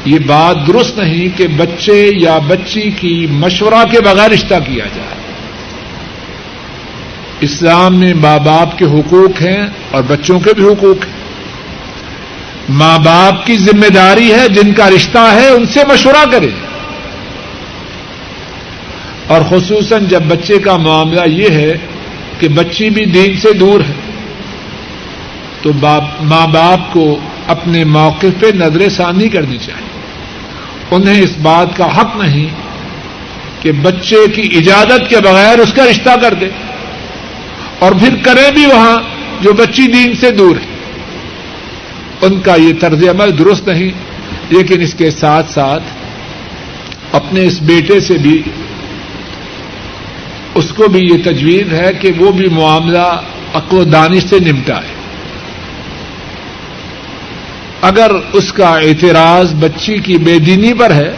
یہ 0.04 0.18
بات 0.26 0.66
درست 0.66 0.98
نہیں 0.98 1.38
کہ 1.38 1.46
بچے 1.46 2.10
یا 2.16 2.38
بچی 2.38 2.90
کی 2.90 3.26
مشورہ 3.30 3.84
کے 3.90 4.00
بغیر 4.00 4.30
رشتہ 4.30 4.54
کیا 4.54 4.84
جائے۔ 4.84 5.22
اسلام 7.40 7.98
میں 7.98 8.14
ماں 8.14 8.38
باپ 8.38 8.78
کے 8.78 8.84
حقوق 8.84 9.42
ہیں 9.42 9.66
اور 9.90 10.02
بچوں 10.02 10.40
کے 10.40 10.54
بھی 10.54 10.64
حقوق 10.64 11.04
ہیں۔ 11.04 11.22
ماں 12.68 12.98
باپ 12.98 13.46
کی 13.46 13.56
ذمہ 13.56 13.88
داری 13.88 14.32
ہے 14.32 14.48
جن 14.48 14.72
کا 14.72 14.90
رشتہ 14.90 15.32
ہے 15.34 15.48
ان 15.48 15.66
سے 15.66 15.80
مشورہ 15.92 16.30
کرے 16.32 16.50
اور 19.26 19.40
خصوصاً 19.48 20.06
جب 20.06 20.22
بچے 20.22 20.58
کا 20.58 20.76
معاملہ 20.76 21.20
یہ 21.26 21.48
ہے 21.48 21.72
کہ 22.38 22.48
بچی 22.48 22.90
بھی 22.90 23.04
دین 23.04 23.36
سے 23.36 23.52
دور 23.52 23.80
ہے، 23.80 23.94
تو 25.62 25.72
ماں 26.20 26.46
باپ 26.46 26.92
کو 26.92 27.18
اپنے 27.46 27.84
موقع 27.84 28.26
پہ 28.40 28.46
نظر 28.54 28.88
ثانی 28.88 29.28
کرنی 29.28 29.56
چاہیے۔ 29.56 29.91
انہیں 30.94 31.22
اس 31.22 31.36
بات 31.42 31.76
کا 31.76 32.00
حق 32.00 32.16
نہیں 32.16 32.48
کہ 33.62 33.72
بچے 33.72 34.26
کی 34.34 34.56
اجازت 34.56 35.10
کے 35.10 35.16
بغیر 35.16 35.58
اس 35.58 35.72
کا 35.72 35.84
رشتہ 35.90 36.10
کر 36.22 36.34
دے 36.34 36.48
اور 37.78 37.92
پھر 37.92 38.14
کرے 38.22 38.52
بھی 38.52 38.66
وہاں 38.66 38.98
جو 39.40 39.52
بچی 39.52 39.86
دین 39.86 40.14
سے 40.14 40.30
دور 40.30 40.56
ہے۔ 40.56 40.72
ان 42.22 42.40
کا 42.40 42.54
یہ 42.54 42.72
طرز 42.80 43.08
عمل 43.08 43.38
درست 43.38 43.68
نہیں، 43.68 43.90
لیکن 44.48 44.80
اس 44.80 44.94
کے 44.94 45.10
ساتھ 45.10 45.50
ساتھ 45.50 45.82
اپنے 47.12 47.44
اس 47.44 47.62
بیٹے 47.62 48.00
سے 48.00 48.14
بھی 48.14 48.42
اس 50.54 50.72
کو 50.72 50.88
بھی 50.88 51.00
یہ 51.00 51.22
تجویز 51.24 51.72
ہے 51.72 51.92
کہ 52.00 52.10
وہ 52.18 52.32
بھی 52.32 52.48
معاملہ 52.48 53.20
عقل 53.54 53.78
و 53.78 53.84
دانش 53.84 54.24
سے 54.24 54.38
نمٹا 54.38 54.76
ہے۔ 54.76 55.01
اگر 57.82 58.10
اس 58.32 58.52
کا 58.52 58.68
اعتراض 58.68 59.54
بچی 59.54 59.98
کی 59.98 60.18
بے 60.18 60.38
دینی 60.38 60.74
پر 60.74 60.90
ہے، 60.90 61.14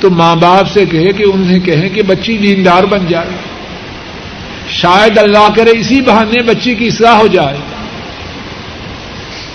تو 0.00 0.10
ماں 0.10 0.36
باپ 0.36 0.70
سے 0.72 0.86
کہے 0.86 1.12
کہ 1.12 1.24
انہیں 1.34 1.60
کہیں 1.60 1.88
کہ 1.88 2.02
بچی 2.02 2.38
دیندار 2.38 2.84
بن 2.84 3.06
جائے۔ 3.08 3.30
شاید 4.68 5.18
اللہ 5.18 5.48
کرے 5.56 5.70
اسی 5.70 6.00
بہانے 6.00 6.42
بچی 6.42 6.74
کی 6.74 6.86
اصلاح 6.86 7.16
ہو 7.16 7.26
جائے۔ 7.26 7.56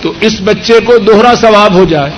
تو 0.00 0.12
اس 0.20 0.40
بچے 0.44 0.80
کو 0.84 0.98
دوہرا 0.98 1.34
ثواب 1.34 1.74
ہو 1.74 1.84
جائے۔ 1.84 2.10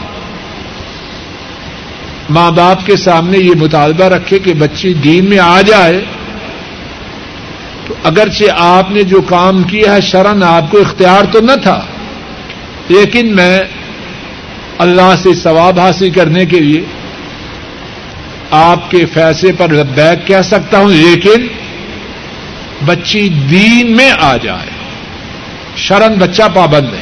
ماں 2.31 2.51
باپ 2.51 2.87
کے 2.87 2.97
سامنے 2.97 3.39
یہ 3.39 3.53
مطالبہ 3.57 4.05
رکھے 4.05 4.39
کہ 4.39 4.55
بچی 4.55 4.95
دین 4.95 5.25
میں 5.25 5.39
آ 5.39 5.61
جائے۔ 5.61 6.05
تو 7.87 7.95
اگرچہ 8.05 8.45
آپ 8.57 8.91
نے 8.91 9.03
جو 9.03 9.21
کام 9.21 9.63
کیا 9.63 9.95
ہے 9.95 10.01
شرن 10.01 10.43
آپ 10.43 10.71
کو 10.71 10.79
اختیار 10.79 11.25
تو 11.33 11.41
نہ 11.41 11.53
تھا۔ 11.63 11.87
لیکن 12.89 13.37
میں 13.37 13.61
اللہ 14.79 15.15
سے 15.23 15.35
ثواب 15.35 15.81
حاصل 15.81 16.11
کرنے 16.11 16.47
کے 16.47 16.61
لیے 16.61 16.85
آپ 18.51 18.91
کے 18.91 19.07
فیصلے 19.07 19.53
پر 19.53 19.69
بیک 19.69 20.27
کہہ 20.27 20.43
سکتا 20.45 20.79
ہوں، 20.79 20.89
لیکن 20.89 21.47
بچی 22.87 23.29
دین 23.29 23.97
میں 23.97 24.11
آ 24.21 24.37
جائے۔ 24.37 24.71
شرن 25.77 26.15
بچہ 26.19 26.43
پابند 26.55 26.95
ہے۔ 26.95 27.01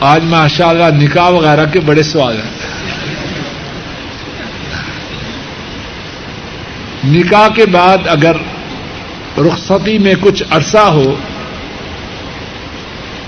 آج 0.00 0.24
ماشاء 0.24 0.68
اللہ 0.68 1.04
نکاح 1.04 1.28
وغیرہ 1.28 1.66
کے 1.72 1.80
بڑے 1.80 2.02
سوال 2.02 2.36
ہیں۔ 2.36 2.50
نکاح 7.04 7.48
کے 7.48 7.66
بعد 7.66 7.98
اگر 8.06 8.32
رخصتی 9.38 9.98
میں 9.98 10.14
کچھ 10.20 10.42
عرصہ 10.50 10.78
ہو 10.78 11.14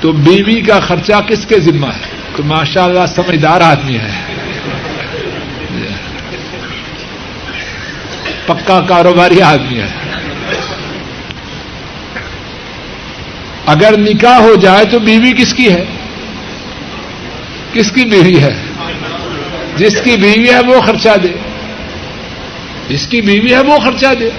تو 0.00 0.12
بیوی 0.12 0.60
کا 0.60 0.80
خرچہ 0.80 1.12
کس 1.28 1.46
کے 1.46 1.60
ذمہ 1.60 1.86
ہے؟ 1.86 2.14
تو 2.36 2.42
ماشاء 2.42 2.84
اللہ 2.84 3.06
سمجھدار 3.08 3.60
آدمی 3.60 3.98
ہے۔ 3.98 4.34
پکا 8.46 8.80
کاروباری 8.88 9.42
آدمی 9.42 9.80
ہے۔ 9.80 9.86
اگر 13.66 13.94
نکاح 13.98 14.38
ہو 14.38 14.54
جائے 14.54 14.84
تو 14.84 14.98
بیوی 14.98 15.32
کس 15.32 15.54
کی 15.54 15.72
ہے؟ 15.72 15.84
کس 17.72 17.92
کی 17.92 18.04
بیوی 18.04 18.42
ہے؟ 18.42 18.62
جس 19.76 20.00
کی 20.04 20.16
بیوی 20.16 20.50
ہے 20.50 20.60
وہ 20.60 20.80
خرچہ 20.80 21.16
دے۔ 21.22 21.28
جس 22.88 23.06
کی 23.06 23.20
بیوی 23.20 23.54
ہے 23.54 23.60
وہ 23.60 23.78
خرچہ 23.78 24.14
دے۔ 24.20 24.30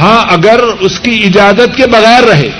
ہاں 0.00 0.24
اگر 0.30 0.60
اس 0.80 1.00
کی 1.00 1.22
اجازت 1.24 1.76
کے 1.76 1.86
بغیر 1.86 2.22
رہے۔ 2.22 2.50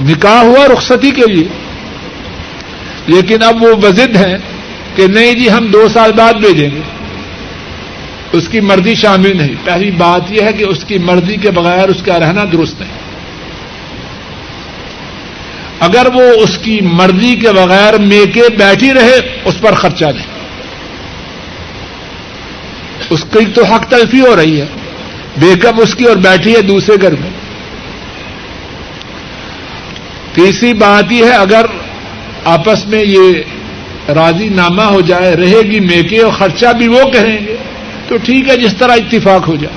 نکاح 0.00 0.42
ہوا 0.42 0.66
رخصتی 0.72 1.10
کے 1.10 1.32
لیے۔ 1.32 1.48
لیکن 3.06 3.42
اب 3.42 3.62
وہ 3.62 3.68
وزد 3.82 4.16
ہیں 4.16 4.36
کہ 4.94 5.06
نہیں 5.06 5.32
جی 5.34 5.50
ہم 5.50 5.66
دو 5.66 5.88
سال 5.88 6.12
بعد 6.12 6.32
بھیجیں 6.32 6.70
گے۔ 6.70 6.80
اس 8.32 8.48
کی 8.48 8.60
مرضی 8.60 8.94
شامل 8.94 9.36
نہیں۔ 9.36 9.54
پہلی 9.64 9.90
بات 9.90 10.32
یہ 10.32 10.42
ہے 10.42 10.52
کہ 10.52 10.64
اس 10.64 10.84
کی 10.84 10.98
مرضی 10.98 11.36
کے 11.36 11.50
بغیر 11.50 11.88
اس 11.88 12.02
کا 12.02 12.18
رہنا 12.20 12.44
درست 12.52 12.80
نہیں۔ 12.80 12.90
اگر 15.80 16.06
وہ 16.14 16.22
اس 16.22 16.58
کی 16.58 16.80
مرضی 16.82 17.36
کے 17.36 17.52
بغیر 17.52 17.98
میکے 17.98 18.42
بیٹھی 18.58 18.92
رہے، 18.92 19.38
اس 19.44 19.60
پر 19.60 19.72
خرچہ 19.72 20.04
نہیں۔ 20.04 20.29
اس 23.10 23.24
کی 23.32 23.44
تو 23.54 23.64
حق 23.64 23.84
تلفی 23.88 24.20
ہو 24.20 24.36
رہی 24.36 24.60
ہے۔ 24.60 24.66
بیکم 25.36 25.80
اس 25.80 25.94
کی 25.94 26.04
اور 26.04 26.16
بیٹھی 26.16 26.56
ہے 26.56 26.62
دوسرے 26.62 26.96
گھر 27.02 27.12
میں۔ 27.12 27.30
تیسری 30.34 30.74
بات 30.74 31.12
یہ 31.12 31.24
ہے، 31.24 31.30
اگر 31.30 31.66
آپس 32.44 32.86
میں 32.86 33.04
یہ 33.04 33.42
راضی 34.08 34.48
نامہ 34.48 34.82
ہو 34.82 35.00
جائے، 35.00 35.36
رہے 35.36 35.60
گی 35.60 35.80
میکے 35.80 36.20
اور 36.20 36.32
خرچہ 36.32 36.66
بھی 36.78 36.88
وہ 36.88 37.02
کہیں 37.12 37.46
گے، 37.46 37.56
تو 38.08 38.16
ٹھیک 38.16 38.48
ہے، 38.48 38.56
جس 38.56 38.74
طرح 38.78 38.92
اتفاق 38.92 39.48
ہو 39.48 39.56
جائے۔ 39.56 39.76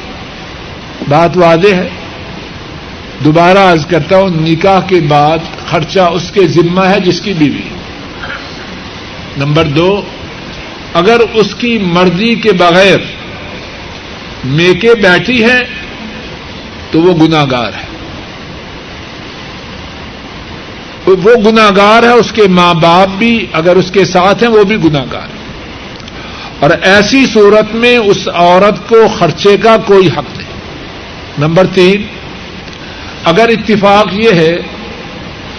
بات 1.09 1.37
واضح 1.37 1.75
ہے۔ 1.75 1.89
دوبارہ 3.23 3.57
عرض 3.57 3.85
کرتا 3.85 4.17
ہوں، 4.17 4.29
نکاح 4.29 4.79
کے 4.79 4.95
بعد 5.07 5.37
خرچہ 5.69 5.99
اس 5.99 6.31
کے 6.31 6.47
ذمہ 6.47 6.81
ہے 6.81 6.99
جس 6.99 7.21
کی 7.21 7.33
بیوی۔ 7.33 7.69
نمبر 9.37 9.63
دو، 9.63 10.01
اگر 10.93 11.17
اس 11.33 11.55
کی 11.55 11.77
مرضی 11.77 12.35
کے 12.35 12.51
بغیر 12.51 12.97
میکے 14.43 14.93
بیٹھی 14.95 15.43
ہے 15.43 15.59
تو 16.91 17.01
وہ 17.01 17.27
گناگار 17.27 17.73
ہے۔ 17.73 17.93
وہ 21.07 21.35
گناگار 21.45 22.03
ہے، 22.03 22.09
اس 22.09 22.31
کے 22.31 22.41
ماں 22.47 22.73
باپ 22.73 23.07
بھی، 23.17 23.45
اگر 23.53 23.75
اس 23.75 23.91
کے 23.91 24.05
ساتھ 24.05 24.43
ہیں، 24.43 24.49
وہ 24.49 24.63
بھی 24.63 24.77
گناگار 24.83 25.21
ہے 25.21 25.41
اور 26.59 26.69
ایسی 26.81 27.25
صورت 27.25 27.75
میں 27.75 27.97
اس 27.97 28.27
عورت 28.33 28.89
کو 28.89 29.07
خرچے 29.19 29.57
کا 29.57 29.77
کوئی 29.85 30.07
حق 30.07 30.37
نہیں۔ 30.37 30.51
نمبر 31.37 31.65
تین، 31.65 32.07
اگر 33.23 33.49
اتفاق 33.49 34.07
یہ 34.13 34.31
ہے 34.31 34.57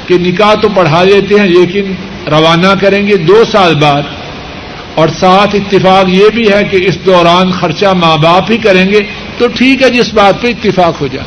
کہ 0.06 0.18
نکاح 0.18 0.54
تو 0.54 0.68
پڑھا 0.74 1.04
دیتے 1.04 1.34
ہیں، 1.40 1.46
لیکن 1.46 1.94
روانہ 2.30 2.74
کریں 2.80 3.06
گے 3.06 3.16
دو 3.16 3.44
سال 3.52 3.74
بعد 3.74 4.02
اور 4.94 5.08
ساتھ 5.08 5.56
اتفاق 5.56 6.08
یہ 6.08 6.24
بھی 6.34 6.52
ہے 6.52 6.64
کہ 6.64 6.76
اس 6.76 6.98
دوران 7.06 7.50
خرچہ 7.50 7.86
ماں 7.86 8.16
باپ 8.16 8.50
ہی 8.50 8.58
کریں 8.58 8.92
گے 8.92 9.00
تو 9.38 9.46
ٹھیک 9.48 9.82
ہے 9.82 9.90
جس 9.90 10.14
بات 10.14 10.40
پہ 10.40 10.48
اتفاق 10.48 11.00
ہو 11.00 11.06
جائے۔ 11.06 11.26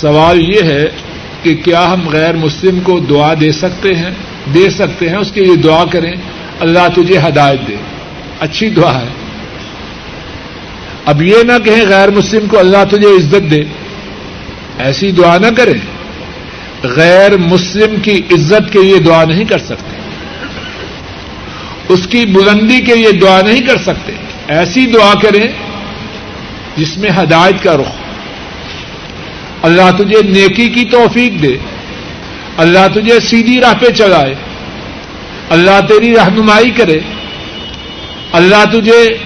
سوال 0.00 0.40
یہ 0.40 0.62
ہے 0.62 0.84
کہ 1.42 1.54
کیا 1.54 1.92
ہم 1.92 2.08
غیر 2.08 2.36
مسلم 2.36 2.80
کو 2.80 2.98
دعا 2.98 3.34
دے 3.40 3.52
سکتے 3.52 3.94
ہیں؟ 3.94 4.10
دے 4.54 4.70
سکتے 4.70 5.08
ہیں، 5.08 5.16
اس 5.16 5.32
کے 5.32 5.40
لیے 5.40 5.56
دعا 5.56 5.84
کریں۔ 5.84 6.12
اللہ 6.60 6.88
تجھے 6.96 7.18
ہدایت 7.18 7.68
دے۔ 7.68 7.76
اچھی 8.40 8.70
دعا 8.70 9.00
ہے۔ 9.00 9.08
اب 11.04 11.22
یہ 11.22 11.36
نہ 11.42 11.52
کہیں 11.64 11.86
غیر 11.88 12.10
مسلم 12.10 12.46
کو 12.46 12.58
اللہ 12.58 12.84
تجھے 12.90 13.08
عزت 13.08 13.50
دے۔ 13.50 13.62
ایسی 14.78 15.12
دعا 15.12 15.38
نہ 15.38 15.46
کریں۔ 15.56 15.78
غیر 16.82 17.36
مسلم 17.36 18.00
کی 18.00 18.22
عزت 18.30 18.72
کے 18.72 18.78
لیے 18.82 18.98
دعا 18.98 19.24
نہیں 19.24 19.44
کر 19.44 19.58
سکتے۔ 19.58 19.99
اس 21.90 22.06
کی 22.06 22.26
بلندی 22.26 22.80
کے 22.80 22.94
لیے 22.94 23.12
دعا 23.12 23.40
نہیں 23.40 23.60
کر 23.60 23.76
سکتے۔ 23.76 24.12
ایسی 24.48 24.86
دعا 24.86 25.14
کریں 25.22 25.46
جس 26.76 26.98
میں 26.98 27.10
ہدایت 27.10 27.62
کا 27.62 27.76
رخ۔ 27.76 27.90
اللہ 29.62 29.90
تجھے 29.98 30.22
نیکی 30.22 30.68
کی 30.68 30.84
توفیق 30.84 31.42
دے۔ 31.42 31.56
اللہ 32.56 32.88
تجھے 32.94 33.20
سیدھی 33.20 33.60
راہ 33.60 33.74
پہ 33.80 33.90
چلائے۔ 33.90 34.34
اللہ 35.50 35.80
تیری 35.88 36.16
رہنمائی 36.16 36.70
کرے۔ 36.70 36.98
اللہ 38.32 38.80
تجھے 38.80 39.16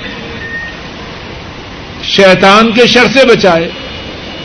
شیطان 2.02 2.72
کے 2.72 2.86
شر 2.86 3.06
سے 3.12 3.26
بچائے۔ 3.26 3.68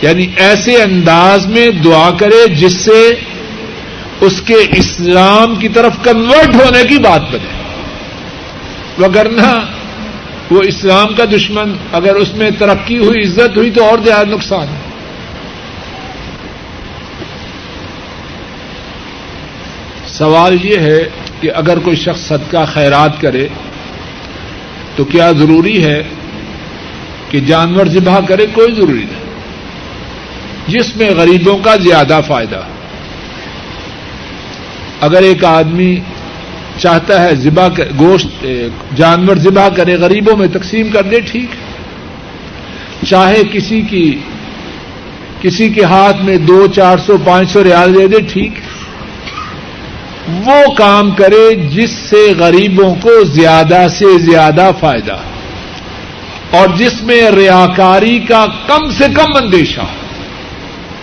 یعنی 0.02 0.28
ایسے 0.36 0.82
انداز 0.82 1.48
میں 1.48 1.70
دعا 1.70 2.12
کرے 2.12 2.48
جس 2.48 2.74
سے 2.74 3.12
اس 4.22 4.42
کے 4.46 4.54
اسلام 4.54 5.56
کی 5.56 5.70
طرف 5.70 5.94
کنورٹ 6.04 6.56
ہونے 6.56 6.84
کی 6.90 6.98
بات 6.98 7.32
بنے۔ 7.32 7.59
وگرنہ 9.00 9.66
وہ 10.50 10.62
اسلام 10.62 11.14
کا 11.14 11.26
دشمن، 11.26 11.74
اگر 11.92 12.16
اس 12.16 12.34
میں 12.34 12.52
ترقی 12.60 12.98
ہوئی، 12.98 13.22
عزت 13.24 13.58
ہوئی 13.58 13.72
تو 13.72 13.84
اور 13.84 14.00
زیادہ 14.06 14.28
نقصان 14.28 14.68
ہے۔ 14.68 14.90
سوال 20.08 20.66
یہ 20.66 20.78
ہے 20.78 21.10
کہ 21.42 21.52
اگر 21.56 21.80
کوئی 21.80 21.96
شخص 21.96 22.22
صدقہ 22.22 22.66
خیرات 22.68 23.22
کرے 23.22 23.48
تو 24.96 25.04
کیا 25.06 25.32
ضروری 25.32 25.84
ہے 25.84 26.04
کہ 27.30 27.40
جانور 27.40 27.86
ذبح 27.86 28.20
کرے؟ 28.28 28.46
کوئی 28.54 28.76
ضروری 28.76 29.06
نہیں۔ 29.12 29.30
جس 30.68 30.96
میں 30.96 31.10
غریبوں 31.10 31.58
کا 31.58 31.76
زیادہ 31.76 32.20
فائدہ۔ 32.28 32.62
اگر 35.02 35.22
ایک 35.22 35.46
آدمی 35.46 36.00
چاہتا 36.80 37.22
ہے 37.22 37.36
ذبح 37.36 37.68
گوشت 38.00 38.46
جانور 38.96 39.36
ذبح 39.36 39.68
کرے، 39.76 39.96
غریبوں 39.96 40.38
میں 40.38 40.48
تقسیم 40.48 40.90
کر 40.90 41.04
دے، 41.04 41.20
ٹھیک 41.32 41.56
چاہے 43.08 43.42
کسی 43.52 43.82
کی، 43.82 44.08
کسی 45.42 45.70
کے 45.70 45.84
ہاتھ 45.84 46.24
میں 46.24 46.38
دو، 46.38 46.68
چار 46.68 46.98
سو، 46.98 47.18
پانچ 47.26 47.52
سو 47.52 47.64
ریال 47.64 47.94
دے 47.96 48.08
دے، 48.08 48.20
ٹھیک 48.34 48.60
وہ 50.46 50.74
کام 50.74 51.12
کرے 51.12 51.56
جس 51.56 51.92
سے 52.10 52.34
غریبوں 52.38 52.96
کو 52.96 53.24
زیادہ 53.24 53.86
سے 53.98 54.18
زیادہ 54.20 54.70
فائدہ 54.80 55.18
اور 56.52 56.68
جس 56.78 57.02
میں 57.04 57.22
ریاکاری 57.32 58.20
کا 58.20 58.46
کم 58.68 58.90
سے 58.98 59.06
کم 59.16 59.36
اندیشہ 59.36 59.86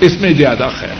اس 0.00 0.20
میں 0.20 0.32
زیادہ 0.34 0.68
خیر۔ 0.78 0.94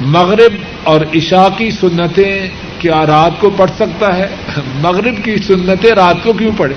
مغرب 0.00 0.54
اور 0.84 1.00
عشاء 1.14 1.48
کی 1.58 1.70
سنتیں 1.70 2.48
کیا 2.82 3.06
رات 3.06 3.40
کو 3.40 3.50
پڑھ 3.50 3.70
سکتا 3.76 4.16
ہے؟ 4.16 4.26
مغرب 4.80 5.24
کی 5.24 5.36
سنتیں 5.36 5.90
رات 5.90 6.22
کو 6.22 6.32
کیوں 6.32 6.52
پڑھے 6.56 6.74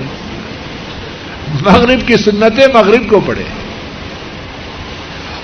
مغرب 1.62 2.06
کی 2.06 2.16
سنتیں 2.16 2.66
مغرب 2.74 3.08
کو 3.08 3.20
پڑھے 3.20 3.42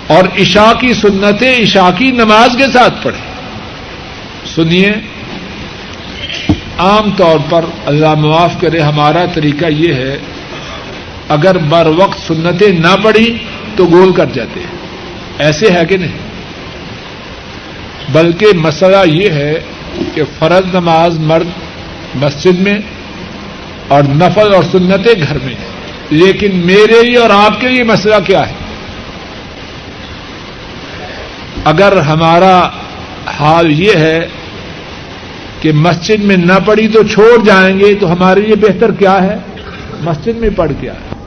اور 0.07 0.25
عشاء 0.41 0.73
کی 0.81 0.93
سنتیں 0.93 1.63
عشاء 1.63 1.91
کی 1.99 2.11
نماز 2.11 2.57
کے 2.59 2.67
ساتھ 2.73 2.95
پڑھے 3.03 3.19
سنیے، 4.55 4.93
عام 6.79 7.11
طور 7.11 7.39
پر 7.51 7.65
اللہ 7.87 8.15
معاف 8.15 8.61
کرے، 8.61 8.81
ہمارا 8.81 9.25
طریقہ 9.35 9.67
یہ 9.67 9.95
ہے، 9.95 10.19
اگر 11.29 11.59
بر 11.59 11.87
وقت 11.87 12.19
سنتیں 12.27 12.73
نہ 12.73 12.95
پڑھی 13.03 13.39
تو 13.77 13.87
گول 13.87 14.13
کر 14.13 14.27
جاتے 14.35 14.61
ہیں۔ 14.61 14.77
ایسے 15.39 15.71
ہے 15.71 15.85
کہ 15.89 15.97
نہیں؟ 15.97 16.19
بلکہ 18.13 18.47
مسئلہ 18.55 19.03
یہ 19.07 19.31
ہے 19.31 19.61
کہ 20.15 20.23
فرض 20.39 20.75
نماز 20.75 21.19
مرد 21.19 21.47
مسجد 22.15 22.59
میں 22.61 22.79
اور 23.89 24.03
نفل 24.09 24.55
اور 24.55 24.63
سنتیں 24.63 25.15
گھر 25.29 25.39
میں 25.45 25.55
لیکن 26.11 26.57
میرے 26.57 27.03
لیے 27.03 27.17
اور 27.17 27.31
آپ 27.31 27.61
کے 27.61 27.69
لیے 27.69 27.83
مسئلہ 27.83 28.15
کیا 28.27 28.49
ہے؟ 28.49 28.55
اگر 31.65 31.97
ہمارا 31.97 32.69
حال 33.27 33.81
یہ 33.81 33.97
ہے 33.97 34.29
کہ 35.61 35.73
مسجد 35.73 36.25
میں 36.25 36.37
نہ 36.37 36.53
پڑی 36.67 36.89
تو 36.89 37.03
چھوڑ 37.03 37.45
جائیں 37.45 37.81
گے 37.81 37.95
تو 37.95 38.13
ہمارے 38.13 38.41
لیے 38.41 38.55
بہتر 38.55 38.93
کیا 38.93 39.23
ہے؟ 39.23 39.37
مسجد 40.01 40.37
میں 40.37 40.51
پڑھ 40.57 40.73
کیا 40.81 40.93
ہے۔ 40.93 41.22